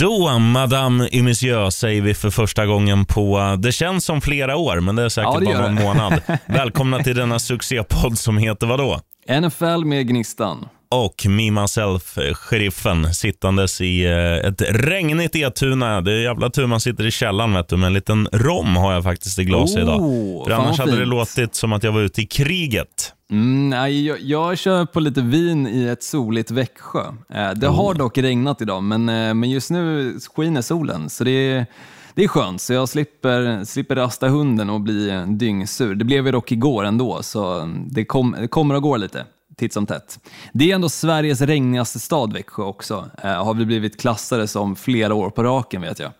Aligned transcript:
Då, 0.00 0.38
Madame 0.38 1.08
et 1.12 1.24
Monsieur, 1.24 1.70
säger 1.70 2.02
vi 2.02 2.14
för 2.14 2.30
första 2.30 2.66
gången 2.66 3.04
på, 3.04 3.56
det 3.58 3.72
känns 3.72 4.04
som 4.04 4.20
flera 4.20 4.56
år, 4.56 4.80
men 4.80 4.96
det 4.96 5.02
är 5.02 5.08
säkert 5.08 5.30
Ja, 5.34 5.40
det 5.40 5.46
bara 5.46 5.70
någon 5.70 5.74
månad. 5.74 6.20
Välkomna 6.46 6.98
till 6.98 7.16
denna 7.16 7.38
succépodd 7.38 8.18
som 8.18 8.38
heter 8.38 8.66
vadå? 8.66 9.00
NFL 9.40 9.84
med 9.84 10.08
Gnistan. 10.08 10.68
Och 10.90 11.26
Me 11.28 11.50
Myself, 11.50 12.18
sheriffen, 12.34 13.14
sittandes 13.14 13.80
i 13.80 14.04
eh, 14.04 14.48
ett 14.48 14.62
regnigt 14.70 15.36
Etuna. 15.36 16.00
Det 16.00 16.12
är 16.12 16.16
jävla 16.22 16.50
tur 16.50 16.66
man 16.66 16.80
sitter 16.80 17.06
i 17.06 17.10
källaren 17.10 17.54
vet 17.54 17.68
du, 17.68 17.76
med 17.76 17.86
en 17.86 17.92
liten 17.92 18.28
rom 18.32 18.76
har 18.76 18.92
jag 18.92 19.02
faktiskt 19.04 19.38
i 19.38 19.44
glaset 19.44 19.78
idag. 19.78 20.00
Oh, 20.00 20.44
För 20.44 20.50
fan 20.50 20.60
annars 20.60 20.78
vad 20.78 20.88
hade 20.88 20.92
det 20.92 21.02
fint. 21.02 21.08
låtit 21.10 21.54
som 21.54 21.72
att 21.72 21.82
jag 21.82 21.92
var 21.92 22.00
ute 22.00 22.20
i 22.22 22.26
kriget. 22.26 23.14
Mm, 23.30 23.70
nej, 23.70 24.06
jag, 24.06 24.20
jag 24.20 24.58
kör 24.58 24.86
på 24.86 25.00
lite 25.00 25.20
vin 25.20 25.66
i 25.66 25.84
ett 25.84 26.02
soligt 26.02 26.50
Växjö. 26.50 27.04
Eh, 27.34 27.50
det 27.50 27.66
har 27.66 27.94
dock 27.94 28.18
regnat 28.18 28.62
idag, 28.62 28.82
men, 28.82 29.08
eh, 29.08 29.34
men 29.34 29.50
just 29.50 29.70
nu 29.70 30.14
skiner 30.36 30.62
solen, 30.62 31.10
så 31.10 31.24
det 31.24 31.30
är, 31.30 31.66
det 32.14 32.24
är 32.24 32.28
skönt. 32.28 32.60
Så 32.60 32.72
jag 32.72 32.88
slipper, 32.88 33.64
slipper 33.64 33.96
rasta 33.96 34.28
hunden 34.28 34.70
och 34.70 34.80
bli 34.80 35.24
dyngsur. 35.26 35.94
Det 35.94 36.04
blev 36.04 36.24
jag 36.24 36.34
dock 36.34 36.52
igår 36.52 36.84
ändå, 36.84 37.22
så 37.22 37.68
det, 37.90 38.04
kom, 38.04 38.36
det 38.40 38.48
kommer 38.48 38.74
och 38.74 38.82
går 38.82 38.98
lite 38.98 39.24
titt 39.58 39.72
som 39.72 39.86
tätt. 39.86 40.18
Det 40.52 40.70
är 40.70 40.74
ändå 40.74 40.88
Sveriges 40.88 41.40
regnigaste 41.40 41.98
stad, 41.98 42.32
Växjö 42.32 42.62
också. 42.62 43.10
Eh, 43.24 43.44
har 43.44 43.54
vi 43.54 43.64
blivit 43.66 44.00
klassade 44.00 44.48
som 44.48 44.76
flera 44.76 45.14
år 45.14 45.30
på 45.30 45.42
raken, 45.42 45.82
vet 45.82 45.98
jag. 45.98 46.10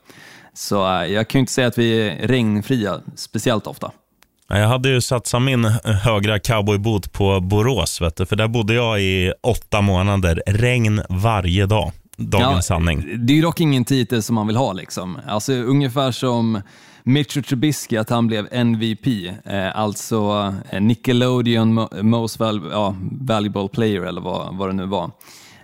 Så 0.54 0.86
eh, 0.86 1.06
jag 1.06 1.28
kan 1.28 1.38
ju 1.38 1.40
inte 1.40 1.52
säga 1.52 1.66
att 1.66 1.78
vi 1.78 2.08
är 2.08 2.26
regnfria 2.26 3.00
speciellt 3.16 3.66
ofta. 3.66 3.90
Ja, 4.48 4.58
Jag 4.58 4.68
hade 4.68 4.88
ju 4.88 5.00
satsat 5.00 5.42
min 5.42 5.64
högra 5.84 6.38
cowboybot 6.38 7.12
på 7.12 7.40
Borås, 7.40 8.00
vet 8.00 8.16
du, 8.16 8.26
för 8.26 8.36
där 8.36 8.48
bodde 8.48 8.74
jag 8.74 9.00
i 9.00 9.32
åtta 9.42 9.80
månader. 9.80 10.42
Regn 10.46 11.02
varje 11.08 11.66
dag. 11.66 11.92
Dagens 12.16 12.66
sanning. 12.66 13.26
Det 13.26 13.32
är 13.32 13.34
ju 13.34 13.42
dock 13.42 13.60
ingen 13.60 13.84
titel 13.84 14.22
som 14.22 14.34
man 14.34 14.46
vill 14.46 14.56
ha. 14.56 14.72
Liksom. 14.72 15.18
Alltså, 15.26 15.52
ungefär 15.52 16.10
som 16.12 16.62
Mitchell 17.08 17.42
Trubisky, 17.42 17.96
att 17.96 18.10
han 18.10 18.26
blev 18.26 18.48
MVP, 18.50 19.06
eh, 19.44 19.78
alltså 19.78 20.54
eh, 20.70 20.80
Nickelodeon 20.80 21.88
Most 22.02 22.38
val 22.38 22.68
ja, 22.70 22.96
Valuable 23.20 23.68
Player 23.68 24.02
eller 24.02 24.20
vad, 24.20 24.56
vad 24.56 24.68
det 24.68 24.72
nu 24.72 24.86
var. 24.86 25.10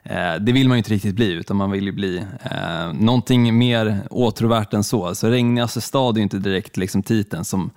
Eh, 0.03 0.35
det 0.41 0.53
vill 0.53 0.69
man 0.69 0.77
ju 0.77 0.79
inte 0.79 0.91
riktigt 0.91 1.15
bli, 1.15 1.33
utan 1.33 1.57
man 1.57 1.71
vill 1.71 1.85
ju 1.85 1.93
bli 1.93 2.17
eh, 2.51 2.93
någonting 2.93 3.59
mer 3.59 4.01
åtråvärt 4.11 4.75
än 4.75 4.85
så. 4.85 5.15
Så 5.15 5.29
regnigaste 5.29 5.81
stad 5.81 6.17
är 6.17 6.19
ju 6.19 6.23
inte 6.23 6.39
direkt 6.39 6.77
liksom, 6.77 7.03
titeln 7.03 7.45
som, 7.45 7.71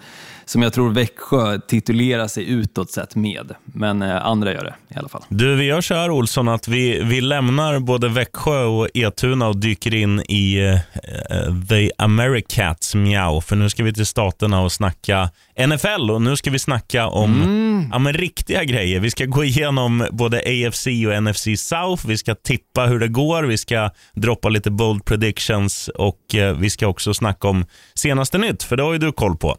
som 0.49 0.61
jag 0.61 0.73
tror 0.73 0.89
Växjö 0.89 1.59
titulerar 1.59 2.27
sig 2.27 2.49
utåt 2.49 2.91
sett 2.91 3.15
med, 3.15 3.55
men 3.65 4.01
eh, 4.01 4.25
andra 4.25 4.53
gör 4.53 4.63
det 4.63 4.95
i 4.95 4.99
alla 4.99 5.09
fall. 5.09 5.23
Du, 5.29 5.55
vi 5.55 5.63
gör 5.63 5.81
så 5.81 5.93
här 5.93 6.09
Olsson 6.09 6.47
att 6.47 6.67
vi, 6.67 7.03
vi 7.03 7.21
lämnar 7.21 7.79
både 7.79 8.09
Växjö 8.09 8.63
och 8.63 8.87
Etuna 8.93 9.47
och 9.47 9.57
dyker 9.57 9.95
in 9.95 10.19
i 10.19 10.57
eh, 10.57 11.67
The 11.69 11.91
Americats 11.97 12.95
Meow. 12.95 13.41
För 13.41 13.55
nu 13.55 13.69
ska 13.69 13.83
vi 13.83 13.93
till 13.93 14.05
staterna 14.05 14.61
och 14.61 14.71
snacka 14.71 15.29
NFL 15.67 16.11
och 16.11 16.21
nu 16.21 16.35
ska 16.35 16.51
vi 16.51 16.59
snacka 16.59 17.07
om 17.07 17.89
ja, 17.91 17.99
men 17.99 18.13
riktiga 18.13 18.63
grejer. 18.63 18.99
Vi 18.99 19.11
ska 19.11 19.25
gå 19.25 19.43
igenom 19.43 20.07
både 20.11 20.37
AFC 20.37 20.87
och 20.87 21.23
NFC 21.23 21.47
South. 21.57 22.07
Vi 22.07 22.17
ska 22.17 22.35
tippa 22.35 22.85
hur 22.85 22.99
det 22.99 23.07
går. 23.07 23.43
Vi 23.43 23.57
ska 23.57 23.89
droppa 24.13 24.49
lite 24.49 24.71
bold 24.71 25.05
predictions 25.05 25.87
och 25.87 26.35
eh, 26.35 26.57
vi 26.57 26.69
ska 26.69 26.87
också 26.87 27.13
snacka 27.13 27.47
om 27.47 27.65
senaste 27.95 28.37
nytt, 28.37 28.63
för 28.63 28.77
det 28.77 28.83
har 28.83 28.93
ju 28.93 28.99
du 28.99 29.11
koll 29.11 29.37
på. 29.37 29.57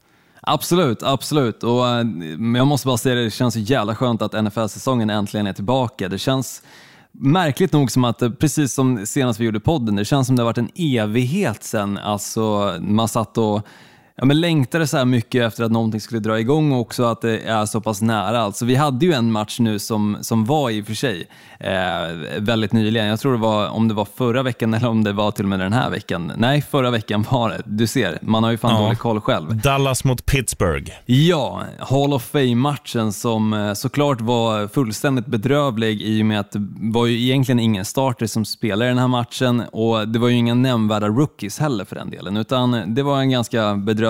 Absolut, 0.51 1.03
absolut. 1.03 1.63
Och, 1.63 1.89
eh, 1.89 2.05
men 2.39 2.55
jag 2.55 2.67
måste 2.67 2.87
bara 2.87 2.97
säga 2.97 3.15
det, 3.15 3.25
det 3.25 3.31
känns 3.31 3.55
så 3.55 3.61
jävla 3.61 3.95
skönt 3.95 4.23
att 4.23 4.33
NFL-säsongen 4.45 5.11
äntligen 5.11 5.47
är 5.47 5.53
tillbaka. 5.53 6.09
Det 6.09 6.19
känns 6.19 6.63
märkligt 7.13 7.73
nog 7.73 7.91
som 7.91 8.05
att, 8.05 8.23
eh, 8.23 8.31
precis 8.31 8.75
som 8.75 9.07
senast 9.07 9.41
vi 9.41 9.45
gjorde 9.45 9.61
podden, 9.61 9.97
det 9.97 10.05
känns 10.05 10.27
som 10.27 10.37
det 10.37 10.43
har 10.43 10.45
varit 10.47 10.59
en 10.59 10.71
evighet 10.75 11.65
sedan 11.65 11.99
alltså, 11.99 12.75
man 12.81 13.09
satt 13.09 13.39
och 13.39 13.67
ja, 14.19 14.25
men 14.25 14.41
längtade 14.41 14.87
så 14.87 14.97
här 14.97 15.05
mycket 15.05 15.47
efter 15.47 15.65
att 15.65 15.73
någonting 15.73 16.01
skulle 16.01 16.21
dra 16.21 16.41
igång 16.41 16.73
och 16.73 16.81
också 16.81 17.05
att 17.05 17.21
det 17.21 17.39
är 17.41 17.67
så 17.67 17.81
pass 17.81 18.03
nära. 18.03 18.41
Alltså, 18.41 18.65
vi 18.65 18.75
hade 18.75 19.07
ju 19.07 19.13
en 19.13 19.33
match 19.33 19.57
nu 19.61 19.79
som, 19.79 20.17
som 20.21 20.45
var 20.45 20.71
i 20.71 20.83
och 20.83 20.87
för 20.87 20.95
sig 20.95 21.27
eh, 21.61 22.41
väldigt 22.41 22.73
nyligen. 22.73 23.07
Jag 23.07 23.21
tror 23.21 23.33
det 23.33 23.39
var 23.39 23.69
om 23.69 23.89
det 23.89 23.95
var 23.95 24.07
förra 24.17 24.43
veckan 24.43 24.75
eller 24.75 24.89
om 24.89 25.05
det 25.05 25.13
var 25.13 25.31
till 25.31 25.45
och 25.45 25.49
med 25.49 25.61
den 25.61 25.73
här 25.73 25.91
veckan. 25.91 26.33
Nej, 26.37 26.63
förra 26.63 26.91
veckan 26.91 27.25
var 27.31 27.49
det. 27.51 27.63
Du 27.65 27.87
ser, 27.87 28.19
man 28.23 28.45
har 28.45 28.51
ju 28.51 28.59
fan 28.59 28.75
Ja. 28.75 28.81
dålig 28.83 28.99
koll 28.99 29.21
själv. 29.21 29.57
Dallas 29.61 30.05
mot 30.05 30.27
Pittsburgh. 30.27 30.93
Ja, 31.07 31.63
Hall 31.79 32.13
of 32.13 32.23
Fame-matchen 32.33 33.13
som 33.13 33.53
eh, 33.53 33.73
såklart 33.73 34.21
var 34.21 34.69
fullständigt 34.69 35.27
bedrövlig 35.27 36.03
i 36.03 36.23
och 36.23 36.27
med 36.27 36.41
att 36.41 36.53
det 36.53 36.67
var 36.81 37.07
ju 37.07 37.21
egentligen 37.23 37.59
ingen 37.61 37.85
starter 37.85 38.27
som 38.27 38.45
spelade 38.45 38.91
den 38.91 38.99
här 38.99 39.09
matchen 39.09 39.61
och 39.73 40.09
det 40.09 40.19
var 40.19 40.29
ju 40.29 40.35
inga 40.35 40.55
nämnvärda 40.55 41.09
rookies 41.09 41.59
heller 41.59 41.85
för 41.85 41.97
den 41.97 42.11
delen, 42.11 42.37
utan 42.37 42.95
det 42.95 43.03
var 43.03 43.21
en 43.21 43.31
ganska 43.31 43.75
bedrövlig 43.75 44.08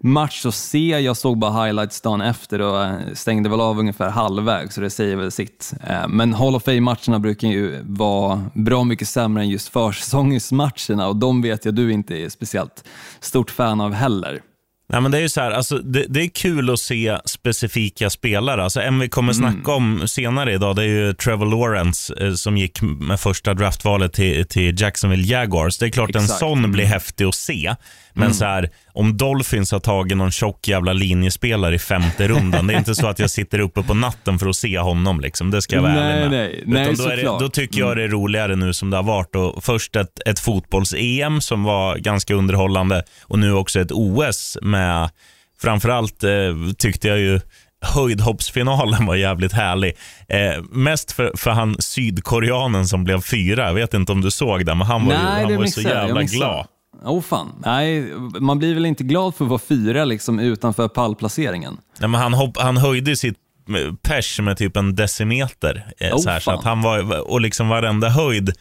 match 0.00 0.46
att 0.46 0.54
se. 0.54 0.88
Jag 1.00 1.16
såg 1.16 1.38
bara 1.38 1.64
highlights 1.64 2.00
dagen 2.00 2.20
efter 2.20 2.60
och 2.60 2.84
eh, 2.84 2.94
stängde 3.14 3.48
väl 3.48 3.60
av 3.60 3.78
ungefär 3.78 4.10
halvvägs, 4.10 4.74
så 4.74 4.80
det 4.80 4.90
säger 4.90 5.16
väl 5.16 5.30
sitt. 5.30 5.72
Eh, 5.86 6.08
Men 6.08 6.34
Hall 6.34 6.54
of 6.56 6.62
Fame-matcherna 6.64 7.18
brukar 7.18 7.48
ju 7.48 7.80
vara 7.82 8.44
bra 8.54 8.84
mycket 8.84 9.08
sämre 9.08 9.42
än 9.42 9.48
just 9.48 9.68
försäsongsmatcherna 9.68 11.06
och 11.08 11.16
de 11.16 11.42
vet 11.42 11.64
jag 11.64 11.74
du 11.74 11.92
inte 11.92 12.14
är 12.14 12.28
speciellt 12.28 12.84
stort 13.20 13.50
fan 13.50 13.80
av 13.80 13.92
heller. 13.92 14.40
Nej, 14.88 15.00
men 15.00 15.10
det 15.10 15.18
är 15.18 15.22
ju 15.22 15.28
så 15.28 15.40
här, 15.40 15.50
alltså, 15.50 15.78
det, 15.78 16.04
det 16.08 16.20
är 16.22 16.28
kul 16.28 16.70
att 16.70 16.78
se 16.80 17.18
specifika 17.24 18.10
spelare. 18.10 18.64
Alltså, 18.64 18.80
en 18.80 18.98
vi 18.98 19.08
kommer 19.08 19.32
Mm. 19.34 19.52
snacka 19.52 19.72
om 19.72 20.08
senare 20.08 20.52
idag 20.54 20.76
det 20.76 20.82
är 20.82 20.86
ju 20.86 21.14
Trevor 21.14 21.46
Lawrence 21.46 22.14
eh, 22.26 22.34
som 22.34 22.56
gick 22.56 22.82
med 22.82 23.20
första 23.20 23.54
draftvalet 23.54 24.12
till, 24.12 24.46
till 24.48 24.80
Jacksonville 24.80 25.22
Jaguars. 25.24 25.78
Det 25.78 25.86
är 25.86 25.90
klart 25.90 26.14
en 26.16 26.22
Exakt. 26.22 26.40
sån 26.40 26.58
Mm. 26.58 26.72
blir 26.72 26.84
häftig 26.84 27.24
att 27.24 27.34
se. 27.34 27.74
Men 28.16 28.34
så 28.34 28.44
här, 28.44 28.70
om 28.92 29.16
Dolphins 29.16 29.72
har 29.72 29.80
tagit 29.80 30.16
någon 30.16 30.30
tjock 30.30 30.68
jävla 30.68 30.92
linjespelare 30.92 31.74
i 31.74 31.78
femte 31.78 32.28
rundan, 32.28 32.66
det 32.66 32.74
är 32.74 32.78
inte 32.78 32.94
så 32.94 33.06
att 33.06 33.18
jag 33.18 33.30
sitter 33.30 33.58
uppe 33.58 33.82
på 33.82 33.94
natten 33.94 34.38
för 34.38 34.48
att 34.48 34.56
se 34.56 34.78
honom. 34.78 35.20
Liksom. 35.20 35.50
Det 35.50 35.62
ska 35.62 35.76
jag 35.76 35.82
vara 35.82 35.94
Nej, 35.94 36.02
ärlig 36.02 36.30
med. 36.30 36.30
nej, 36.30 36.62
nej, 36.66 36.92
Utan 36.92 37.06
då, 37.06 37.12
är 37.12 37.16
det, 37.16 37.22
då 37.22 37.48
tycker 37.48 37.80
jag 37.80 37.96
det 37.96 38.02
är 38.02 38.08
roligare 38.08 38.56
nu 38.56 38.72
som 38.72 38.90
det 38.90 38.96
har 38.96 39.04
varit. 39.04 39.36
Och 39.36 39.64
först 39.64 39.96
ett, 39.96 40.18
ett 40.26 40.38
fotbolls-EM 40.38 41.40
som 41.40 41.64
var 41.64 41.96
ganska 41.96 42.34
underhållande 42.34 43.02
och 43.22 43.38
nu 43.38 43.52
också 43.52 43.80
ett 43.80 43.92
OS 43.92 44.58
med 44.62 45.10
Framförallt 45.58 46.24
eh, 46.24 46.30
tyckte 46.78 47.08
jag 47.08 47.18
ju 47.18 47.40
höjdhoppsfinalen 47.84 49.06
var 49.06 49.14
jävligt 49.14 49.52
härlig. 49.52 49.96
Eh, 50.28 50.62
mest 50.70 51.12
för, 51.12 51.32
för 51.36 51.50
han 51.50 51.76
sydkoreanen 51.78 52.86
som 52.86 53.04
blev 53.04 53.20
fyra. 53.20 53.66
Jag 53.66 53.74
vet 53.74 53.94
inte 53.94 54.12
om 54.12 54.20
du 54.20 54.30
såg 54.30 54.66
det, 54.66 54.74
men 54.74 54.86
han 54.86 55.06
var 55.06 55.12
ju, 55.12 55.18
han 55.18 55.56
var 55.56 55.66
så 55.66 55.80
jävla 55.80 56.22
glad. 56.22 56.66
Åh 57.04 57.22
fan. 57.22 57.52
Nej, 57.64 58.12
man 58.40 58.58
blir 58.58 58.74
väl 58.74 58.86
inte 58.86 59.04
glad 59.04 59.34
för 59.34 59.44
att 59.44 59.48
vara 59.48 59.58
fyra 59.58 60.04
liksom, 60.04 60.38
utanför 60.38 60.88
pallplaceringen. 60.88 61.78
Nej, 61.98 62.08
men 62.08 62.20
han, 62.20 62.34
hopp, 62.34 62.56
han 62.56 62.76
höjde 62.76 63.16
sitt 63.16 63.36
eh, 63.68 63.94
pers 64.02 64.40
med 64.40 64.56
typ 64.56 64.76
en 64.76 64.94
decimeter. 64.94 65.92
Eh, 65.98 66.14
Oh, 66.14 66.18
så, 66.18 66.30
här, 66.30 66.40
så 66.40 66.50
att 66.50 66.64
han 66.64 66.82
var, 66.82 67.30
och 67.30 67.40
liksom 67.40 67.68
varenda 67.68 68.08
höjd, 68.08 68.52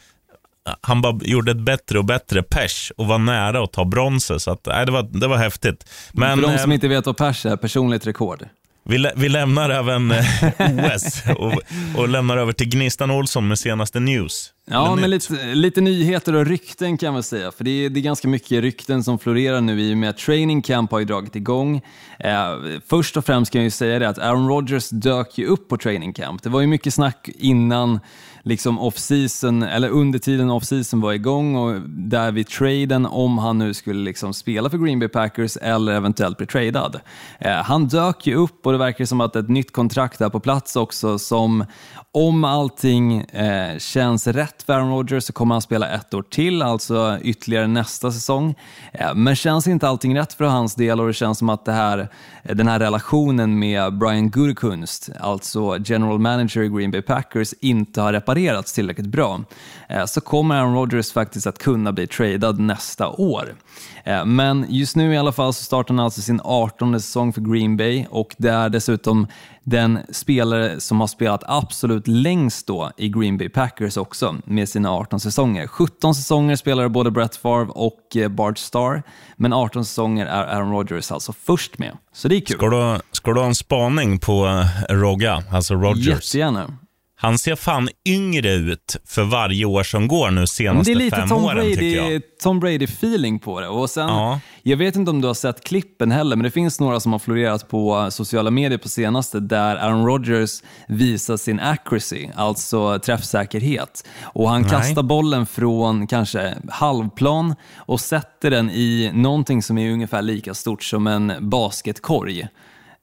han 0.82 1.02
bara 1.02 1.20
gjorde 1.22 1.52
ett 1.52 1.66
bättre 1.66 2.00
och 2.00 2.06
bättre 2.06 2.44
pers 2.44 2.92
och 2.98 3.08
var 3.08 3.18
nära 3.18 3.64
att 3.64 3.74
ta 3.74 3.86
bronset. 3.86 4.42
Så 4.42 4.52
att, 4.52 4.66
nej, 4.66 4.86
det, 4.86 4.92
var, 4.92 5.04
det 5.04 5.28
var 5.28 5.38
häftigt. 5.38 5.90
Men, 6.12 6.38
för 6.38 6.48
de 6.48 6.54
eh, 6.54 6.62
som 6.62 6.72
inte 6.72 6.88
vet 6.88 7.06
vad 7.06 7.18
pers 7.18 7.46
är, 7.46 7.56
personligt 7.58 8.08
rekord. 8.08 8.46
Vi, 8.86 8.98
lä 8.98 9.12
vi 9.16 9.30
lämnar 9.30 9.70
även 9.70 10.12
eh, 10.12 10.96
OS 10.96 11.24
och, 11.38 11.54
och 12.02 12.10
lämnar 12.10 12.38
över 12.38 12.54
till 12.54 12.70
Gnistan 12.70 13.12
Olsson 13.12 13.48
med 13.48 13.60
senaste 13.60 14.00
news. 14.00 14.54
Ja, 14.66 14.96
men 14.96 15.10
lite, 15.10 15.34
lite 15.54 15.82
nyheter 15.82 16.36
och 16.36 16.46
rykten 16.46 16.98
kan 16.98 17.14
man 17.14 17.24
säga. 17.24 17.52
För 17.52 17.64
det 17.64 17.72
är, 17.72 17.90
det 17.90 18.00
är 18.00 18.02
ganska 18.02 18.28
mycket 18.28 18.62
rykten 18.62 19.04
som 19.04 19.20
florerar 19.20 19.62
nu 19.62 19.82
i 19.82 19.94
och 19.94 19.98
med 19.98 20.10
att 20.10 20.18
training 20.18 20.62
camp 20.62 20.92
har 20.92 21.00
ju 21.00 21.06
dragit 21.06 21.36
igång. 21.36 21.82
Eh, 22.20 22.50
först 22.88 23.18
och 23.18 23.26
främst 23.26 23.52
kan 23.52 23.62
jag 23.62 23.64
ju 23.64 23.72
säga 23.72 24.00
det 24.00 24.10
att 24.10 24.20
Aaron 24.20 24.48
Rodgers 24.48 24.90
dök 24.90 25.38
ju 25.38 25.46
upp 25.46 25.70
på 25.70 25.78
training 25.78 26.14
camp. 26.14 26.44
Det 26.44 26.50
var 26.50 26.62
ju 26.62 26.68
mycket 26.68 26.94
snack 26.94 27.30
innan 27.36 28.00
liksom 28.44 28.80
off-season, 28.80 29.64
eller 29.64 29.90
under 29.90 30.20
tiden 30.20 30.52
off-season 30.52 31.02
var 31.02 31.14
igång 31.14 31.56
och 31.56 31.82
där 31.88 32.32
vid 32.32 32.48
traden 32.48 33.06
om 33.06 33.38
han 33.38 33.58
nu 33.58 33.74
skulle 33.74 34.04
liksom 34.04 34.34
spela 34.34 34.70
för 34.70 34.78
Green 34.78 35.00
Bay 35.00 35.10
Packers 35.10 35.58
eller 35.58 35.94
eventuellt 35.94 36.38
bli 36.38 36.48
tradad. 36.48 37.00
Eh, 37.40 37.52
han 37.52 37.88
dök 37.88 38.28
ju 38.28 38.36
upp 38.36 38.66
och 38.66 38.72
det 38.72 38.78
verkar 38.78 39.06
som 39.06 39.22
att 39.22 39.36
ett 39.36 39.50
nytt 39.50 39.72
kontrakt 39.72 40.22
är 40.22 40.30
på 40.30 40.40
plats 40.40 40.76
också 40.76 41.20
som 41.20 41.66
om 42.12 42.44
allting 42.44 43.22
eh, 43.22 43.78
känns 43.78 44.28
rätt 44.28 44.64
för 44.64 44.74
Aaron 44.74 44.92
Rodgers 44.92 45.24
så 45.24 45.34
kommer 45.34 45.56
han 45.56 45.62
spela 45.62 45.90
ett 45.90 46.14
år 46.14 46.22
till, 46.22 46.62
alltså 46.62 47.18
ytterligare 47.22 47.68
nästa 47.68 48.12
säsong. 48.12 48.56
Eh, 48.92 49.16
men 49.16 49.36
känns 49.36 49.68
inte 49.68 49.88
allting 49.88 50.18
rätt 50.18 50.34
för 50.34 50.46
hans 50.46 50.76
del 50.76 51.00
och 51.00 51.08
det 51.08 51.14
känns 51.14 51.38
som 51.38 51.50
att 51.50 51.66
det 51.66 51.72
här, 51.72 52.10
den 52.44 52.68
här 52.68 52.80
relationen 52.80 53.60
med 53.60 53.98
Brian 53.98 54.30
Gutekunst, 54.30 55.10
alltså 55.20 55.78
general 55.86 56.20
manager 56.20 56.62
i 56.62 56.70
Green 56.70 56.92
Bay 56.92 57.02
Packers, 57.02 57.54
inte 57.62 58.02
har 58.02 58.14
reparerats 58.14 58.33
tillräckligt 58.74 59.08
bra, 59.08 59.42
eh, 59.90 60.06
så 60.06 60.22
kommer 60.22 60.56
Aaron 60.56 60.76
Rodgers 60.76 61.12
faktiskt 61.12 61.48
att 61.48 61.58
kunna 61.60 61.92
bli 61.92 62.08
tradad 62.08 62.60
nästa 62.60 63.10
år. 63.10 63.56
Eh, 64.04 64.26
Men 64.26 64.66
just 64.70 64.96
nu 64.96 65.14
i 65.14 65.18
alla 65.18 65.32
fall 65.32 65.54
så 65.54 65.64
startar 65.64 65.94
han 65.94 66.06
alltså 66.06 66.22
sin 66.22 66.42
18 66.44 67.00
säsong 67.00 67.34
för 67.34 67.42
Green 67.42 67.78
Bay 67.78 68.06
och 68.10 68.36
det 68.38 68.50
är 68.50 68.70
dessutom 68.70 69.28
den 69.64 70.00
spelare 70.12 70.80
som 70.80 71.00
har 71.00 71.08
spelat 71.08 71.44
absolut 71.48 72.08
längst 72.08 72.68
då 72.68 72.92
i 72.98 73.10
Green 73.10 73.38
Bay 73.38 73.50
Packers 73.50 73.98
också 73.98 74.36
med 74.46 74.70
sina 74.70 74.92
18 74.92 75.20
säsonger. 75.20 75.68
17 75.68 76.16
säsonger 76.16 76.56
spelade 76.56 76.90
både 76.90 77.12
Brett 77.12 77.36
Favre 77.36 77.68
och 77.70 78.16
eh, 78.16 78.28
Bart 78.30 78.58
Starr, 78.58 79.04
men 79.36 79.54
18 79.54 79.86
säsonger 79.86 80.26
är 80.26 80.44
Aaron 80.44 80.72
Rodgers 80.72 81.12
alltså 81.12 81.34
först 81.44 81.78
med. 81.80 81.98
Så 82.14 82.28
det 82.28 82.36
är 82.36 82.42
kul. 82.42 82.58
Ska 82.58 82.70
du, 82.70 83.00
ska 83.12 83.34
du 83.34 83.40
ha 83.40 83.48
en 83.48 83.56
spaning 83.56 84.20
på 84.20 84.66
Rogga, 84.90 85.44
alltså 85.52 85.74
Rodgers? 85.74 86.08
Jättegärna. 86.08 86.78
Han 87.24 87.38
ser 87.38 87.56
fan 87.56 87.90
yngre 88.08 88.54
ut 88.54 88.96
för 89.06 89.24
varje 89.24 89.66
år 89.66 89.84
som 89.84 90.08
går 90.08 90.32
nu 90.32 90.48
senaste 90.48 90.92
det 90.92 90.98
är 90.98 91.00
lite 91.00 91.16
fem 91.18 91.30
Tom 91.30 91.44
åren 91.46 91.56
Brady, 91.56 91.76
tycker 91.76 92.12
jag. 92.12 92.22
Tom 92.42 92.60
Brady-feeling 92.64 93.40
på 93.40 93.60
det. 93.62 93.68
Och 93.68 93.90
sen, 93.90 94.08
Ja. 94.08 94.40
Jag 94.64 94.78
vet 94.78 94.96
inte 94.96 95.12
om 95.12 95.22
du 95.22 95.28
har 95.28 95.34
sett 95.34 95.64
klippen 95.64 96.12
heller, 96.12 96.36
men 96.36 96.44
det 96.44 96.52
finns 96.52 96.80
några 96.80 97.00
som 97.00 97.12
har 97.12 97.20
florerat 97.20 97.70
på 97.70 98.08
sociala 98.12 98.52
medier 98.52 98.78
på 98.78 98.90
senaste 98.90 99.40
där 99.40 99.76
Aaron 99.76 100.06
Rodgers 100.06 100.62
visar 100.88 101.38
sin 101.38 101.60
accuracy, 101.60 102.30
alltså 102.36 103.00
träffsäkerhet. 103.00 104.08
Och 104.24 104.50
han 104.50 104.62
Nej. 104.62 104.72
kastar 104.72 105.04
bollen 105.04 105.46
från 105.46 106.08
kanske 106.08 106.56
halvplan 106.70 107.56
och 107.76 108.00
sätter 108.02 108.52
den 108.52 108.70
i 108.70 109.12
någonting 109.14 109.64
som 109.64 109.78
är 109.78 109.92
ungefär 109.92 110.22
lika 110.22 110.54
stort 110.54 110.84
som 110.84 111.08
en 111.08 111.34
basketkorg. 111.40 112.48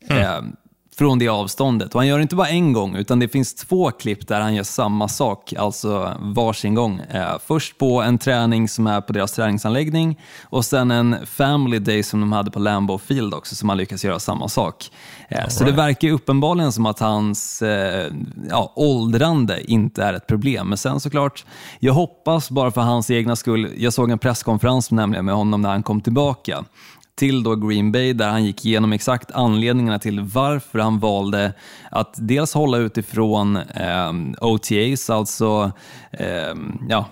Mm. 0.08 0.22
Eh, 0.22 0.40
från 1.00 1.18
det 1.18 1.28
avståndet. 1.28 1.94
Och 1.94 2.00
han 2.00 2.06
gör 2.06 2.18
det 2.18 2.22
inte 2.22 2.36
bara 2.36 2.48
en 2.48 2.72
gång, 2.72 2.96
utan 2.96 3.18
det 3.18 3.28
finns 3.28 3.54
två 3.54 3.90
klipp 3.90 4.28
där 4.28 4.40
han 4.40 4.54
gör 4.54 4.62
samma 4.62 5.08
sak, 5.08 5.52
alltså 5.52 6.16
varsin 6.20 6.74
gång. 6.74 7.00
Eh, 7.10 7.38
först 7.46 7.78
på 7.78 8.02
en 8.02 8.18
träning 8.18 8.68
som 8.68 8.86
är 8.86 9.00
på 9.00 9.12
deras 9.12 9.32
träningsanläggning 9.32 10.18
och 10.42 10.64
sen 10.64 10.90
en 10.90 11.16
family 11.26 11.78
day 11.78 12.02
som 12.02 12.20
de 12.20 12.32
hade 12.32 12.50
på 12.50 12.58
Lambeau 12.58 12.98
Field 12.98 13.34
också, 13.34 13.54
som 13.54 13.68
han 13.68 13.78
lyckas 13.78 14.04
göra 14.04 14.18
samma 14.18 14.48
sak. 14.48 14.90
Eh, 15.28 15.48
så 15.48 15.64
det 15.64 15.72
verkar 15.72 16.08
uppenbarligen 16.08 16.72
som 16.72 16.86
att 16.86 16.98
hans 16.98 17.62
eh, 17.62 18.12
ja, 18.50 18.72
åldrande 18.76 19.70
inte 19.70 20.04
är 20.04 20.14
ett 20.14 20.26
problem. 20.26 20.68
Men 20.68 20.78
sen 20.78 21.00
såklart, 21.00 21.44
jag 21.78 21.92
hoppas 21.92 22.50
bara 22.50 22.70
för 22.70 22.80
hans 22.80 23.10
egna 23.10 23.36
skull, 23.36 23.72
jag 23.76 23.92
såg 23.92 24.10
en 24.10 24.18
presskonferens 24.18 24.90
nämligen 24.90 25.24
med 25.24 25.34
honom 25.34 25.62
när 25.62 25.70
han 25.70 25.82
kom 25.82 26.00
tillbaka 26.00 26.64
till 27.20 27.42
då 27.42 27.56
Green 27.56 27.92
Bay 27.92 28.12
där 28.12 28.28
han 28.28 28.44
gick 28.44 28.64
igenom 28.64 28.92
exakt 28.92 29.30
anledningarna 29.30 29.98
till 29.98 30.20
varför 30.20 30.78
han 30.78 30.98
valde 30.98 31.52
att 31.90 32.14
dels 32.16 32.54
hålla 32.54 32.78
utifrån 32.78 33.56
eh, 33.56 34.12
OTAs, 34.40 35.10
alltså 35.10 35.72
eh, 36.10 36.54
ja, 36.88 37.06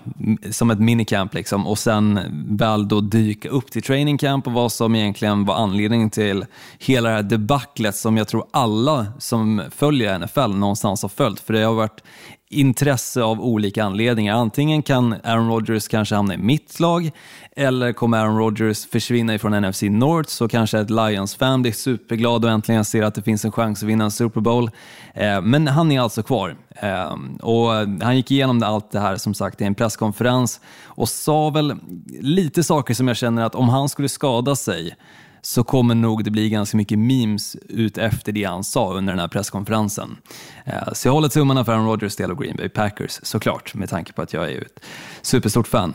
som 0.51 0.69
ett 0.69 0.79
minicamp 0.79 1.33
liksom, 1.33 1.67
och 1.67 1.79
sen 1.79 2.19
väl 2.49 2.87
då 2.87 3.01
dyka 3.01 3.49
upp 3.49 3.71
till 3.71 3.83
training 3.83 4.17
camp 4.17 4.47
och 4.47 4.53
vad 4.53 4.71
som 4.71 4.95
egentligen 4.95 5.45
var 5.45 5.55
anledningen 5.55 6.09
till 6.09 6.45
hela 6.79 7.09
det 7.09 7.15
här 7.15 7.23
debaclet 7.23 7.95
som 7.95 8.17
jag 8.17 8.27
tror 8.27 8.45
alla 8.51 9.05
som 9.19 9.61
följer 9.75 10.19
NFL 10.19 10.57
någonstans 10.57 11.01
har 11.01 11.09
följt. 11.09 11.39
För 11.39 11.53
det 11.53 11.61
har 11.61 11.73
varit 11.73 12.01
intresse 12.49 13.23
av 13.23 13.41
olika 13.41 13.83
anledningar. 13.83 14.35
Antingen 14.35 14.83
kan 14.83 15.15
Aaron 15.23 15.49
Rodgers 15.49 15.87
kanske 15.87 16.15
hamna 16.15 16.33
i 16.33 16.37
mitt 16.37 16.79
lag 16.79 17.11
eller 17.55 17.93
kommer 17.93 18.17
Aaron 18.17 18.37
Rodgers 18.37 18.85
försvinna 18.85 19.35
ifrån 19.35 19.61
NFC 19.61 19.81
North 19.81 20.29
så 20.29 20.47
kanske 20.47 20.79
ett 20.79 20.89
Lions-fan 20.89 21.61
blir 21.61 21.71
superglad 21.71 22.45
och 22.45 22.51
äntligen 22.51 22.85
ser 22.85 23.03
att 23.03 23.15
det 23.15 23.21
finns 23.21 23.45
en 23.45 23.51
chans 23.51 23.83
att 23.83 23.89
vinna 23.89 24.03
en 24.03 24.11
Super 24.11 24.41
Bowl. 24.41 24.71
Eh, 25.13 25.41
men 25.41 25.67
han 25.67 25.91
är 25.91 26.01
alltså 26.01 26.23
kvar. 26.23 26.55
Eh, 26.75 27.15
och 27.41 27.69
han 28.01 28.15
gick 28.15 28.31
igenom 28.31 28.63
allt 28.63 28.91
det 28.91 28.99
här 28.99 29.17
som 29.17 29.33
sagt 29.33 29.61
i 29.61 29.63
en 29.63 29.75
presskonferens 29.75 30.61
och 30.83 31.09
sa 31.09 31.49
väl 31.49 31.75
lite 32.19 32.63
saker 32.63 32.93
som 32.93 33.07
jag 33.07 33.17
känner 33.17 33.45
att 33.45 33.55
om 33.55 33.69
han 33.69 33.89
skulle 33.89 34.09
skada 34.09 34.55
sig 34.55 34.95
så 35.41 35.63
kommer 35.63 35.95
nog 35.95 36.23
det 36.23 36.31
bli 36.31 36.49
ganska 36.49 36.77
mycket 36.77 36.99
memes 36.99 37.55
ut 37.69 37.97
efter 37.97 38.31
det 38.31 38.43
han 38.43 38.63
sa 38.63 38.93
under 38.93 39.13
den 39.13 39.19
här 39.19 39.27
presskonferensen. 39.27 40.17
Eh, 40.65 40.73
Så 40.93 41.07
jag 41.07 41.13
håller 41.13 41.29
tummarna 41.29 41.65
för 41.65 41.71
Aaron 41.71 41.85
Rodgers 41.87 42.15
del 42.15 42.31
och 42.31 42.37
Green 42.43 42.55
Bay 42.55 42.69
Packers 42.69 43.19
såklart, 43.23 43.73
med 43.73 43.89
tanke 43.89 44.13
på 44.13 44.21
att 44.21 44.33
jag 44.33 44.51
är 44.51 44.61
ett 44.61 44.79
superstort 45.21 45.67
fan. 45.67 45.93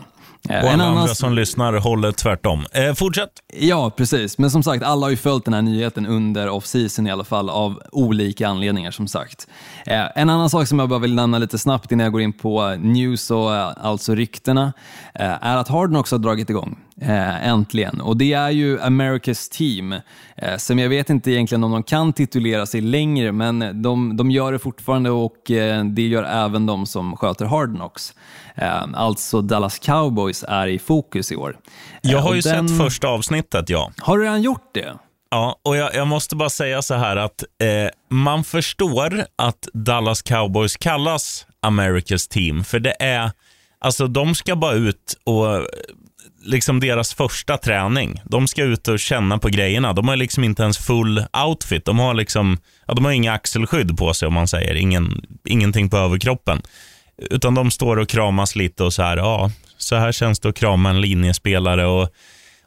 Eh, 0.49 0.55
Och 0.55 0.69
en 0.69 0.73
alla 0.73 0.83
annan- 0.83 0.97
andra 0.97 1.15
som 1.15 1.33
lyssnar 1.33 1.73
håller 1.73 2.11
tvärtom. 2.11 2.65
Eh, 2.73 2.93
fortsätt. 2.93 3.29
Ja, 3.53 3.89
precis. 3.97 4.37
Men 4.37 4.51
som 4.51 4.63
sagt, 4.63 4.83
alla 4.83 5.05
har 5.05 5.09
ju 5.09 5.17
följt 5.17 5.45
den 5.45 5.53
här 5.53 5.61
nyheten 5.61 6.05
under 6.05 6.49
off-season 6.49 7.07
i 7.07 7.11
alla 7.11 7.23
fall 7.23 7.49
av 7.49 7.81
olika 7.91 8.47
anledningar 8.47 8.91
som 8.91 9.07
sagt. 9.07 9.47
Eh, 9.85 10.05
en 10.15 10.29
annan 10.29 10.49
sak 10.49 10.67
som 10.67 10.79
jag 10.79 10.89
bara 10.89 10.99
vill 10.99 11.15
nämna 11.15 11.37
lite 11.37 11.57
snabbt 11.57 11.91
innan 11.91 12.03
jag 12.03 12.11
går 12.13 12.21
in 12.21 12.33
på 12.33 12.75
news 12.79 13.31
och 13.31 13.55
eh, 13.55 13.71
alltså 13.81 14.15
ryktena 14.15 14.73
eh, 15.15 15.45
är 15.45 15.57
att 15.57 15.67
Harden 15.67 15.95
också 15.95 16.15
har 16.15 16.19
dragit 16.19 16.49
igång. 16.49 16.79
Eh, 17.01 17.47
äntligen. 17.47 18.01
Och 18.01 18.17
det 18.17 18.33
är 18.33 18.49
ju 18.49 18.79
America's 18.79 19.51
Team 19.51 19.93
eh, 20.37 20.57
som 20.57 20.79
jag 20.79 20.89
vet 20.89 21.09
inte 21.09 21.31
egentligen 21.31 21.63
om 21.63 21.71
de 21.71 21.83
kan 21.83 22.13
titulera 22.13 22.65
sig 22.65 22.81
längre 22.81 23.31
men 23.31 23.81
de, 23.81 24.17
de 24.17 24.31
gör 24.31 24.51
det 24.51 24.59
fortfarande 24.59 25.09
och 25.09 25.51
eh, 25.51 25.85
det 25.85 26.01
gör 26.07 26.23
även 26.23 26.65
de 26.65 26.85
som 26.85 27.17
sköter 27.17 27.45
Hardnox. 27.45 28.13
Eh, 28.55 28.83
alltså 28.93 29.41
Dallas 29.41 29.79
Cowboys 29.79 30.45
är 30.47 30.67
i 30.67 30.79
fokus 30.79 31.31
i 31.31 31.35
år. 31.35 31.57
Jag 32.01 32.19
har 32.19 32.33
ju 32.35 32.41
den- 32.41 32.69
sett 32.69 32.77
första 32.77 33.07
avsnittet, 33.07 33.69
ja. 33.69 33.91
har 33.97 34.17
du 34.17 34.23
redan 34.23 34.41
gjort 34.41 34.69
det? 34.73 34.93
Ja, 35.31 35.59
och 35.63 35.77
jag, 35.77 35.95
jag 35.95 36.07
måste 36.07 36.35
bara 36.35 36.49
säga 36.49 36.81
så 36.81 36.93
här 36.93 37.17
att 37.17 37.43
man 38.09 38.43
förstår 38.43 39.25
att 39.35 39.67
Dallas 39.73 40.21
Cowboys 40.21 40.75
kallas 40.77 41.45
America's 41.61 42.29
team, 42.31 42.63
för 42.63 42.79
det 42.79 42.95
är, 43.03 43.31
alltså 43.79 44.07
de 44.07 44.35
ska 44.35 44.55
bara 44.55 44.73
ut 44.73 45.17
och 45.23 45.67
liksom 46.45 46.79
deras 46.79 47.13
första 47.13 47.57
träning. 47.57 48.21
De 48.25 48.47
ska 48.47 48.63
ut 48.63 48.87
och 48.87 48.99
känna 48.99 49.37
på 49.37 49.49
grejerna. 49.49 49.93
De 49.93 50.07
har 50.07 50.15
liksom 50.15 50.43
inte 50.43 50.63
ens 50.63 50.77
full 50.77 51.25
outfit. 51.47 51.85
De 51.85 51.99
har 51.99 52.13
liksom, 52.13 52.57
ja, 52.87 52.93
de 52.93 53.05
har 53.05 53.11
inga 53.11 53.33
axelskydd 53.33 53.97
på 53.97 54.13
sig 54.13 54.27
om 54.27 54.33
man 54.33 54.47
säger, 54.47 54.75
Ingen, 54.75 55.25
ingenting 55.45 55.89
på 55.89 55.97
överkroppen. 55.97 56.61
Utan 57.29 57.55
de 57.55 57.71
står 57.71 57.97
och 57.97 58.09
kramas 58.09 58.55
lite 58.55 58.83
och 58.83 58.93
så 58.93 59.03
här, 59.03 59.17
ja, 59.17 59.51
så 59.77 59.95
här 59.95 60.11
känns 60.11 60.39
det 60.39 60.49
att 60.49 60.55
krama 60.55 60.89
en 60.89 61.01
linjespelare 61.01 61.85
och 61.85 62.09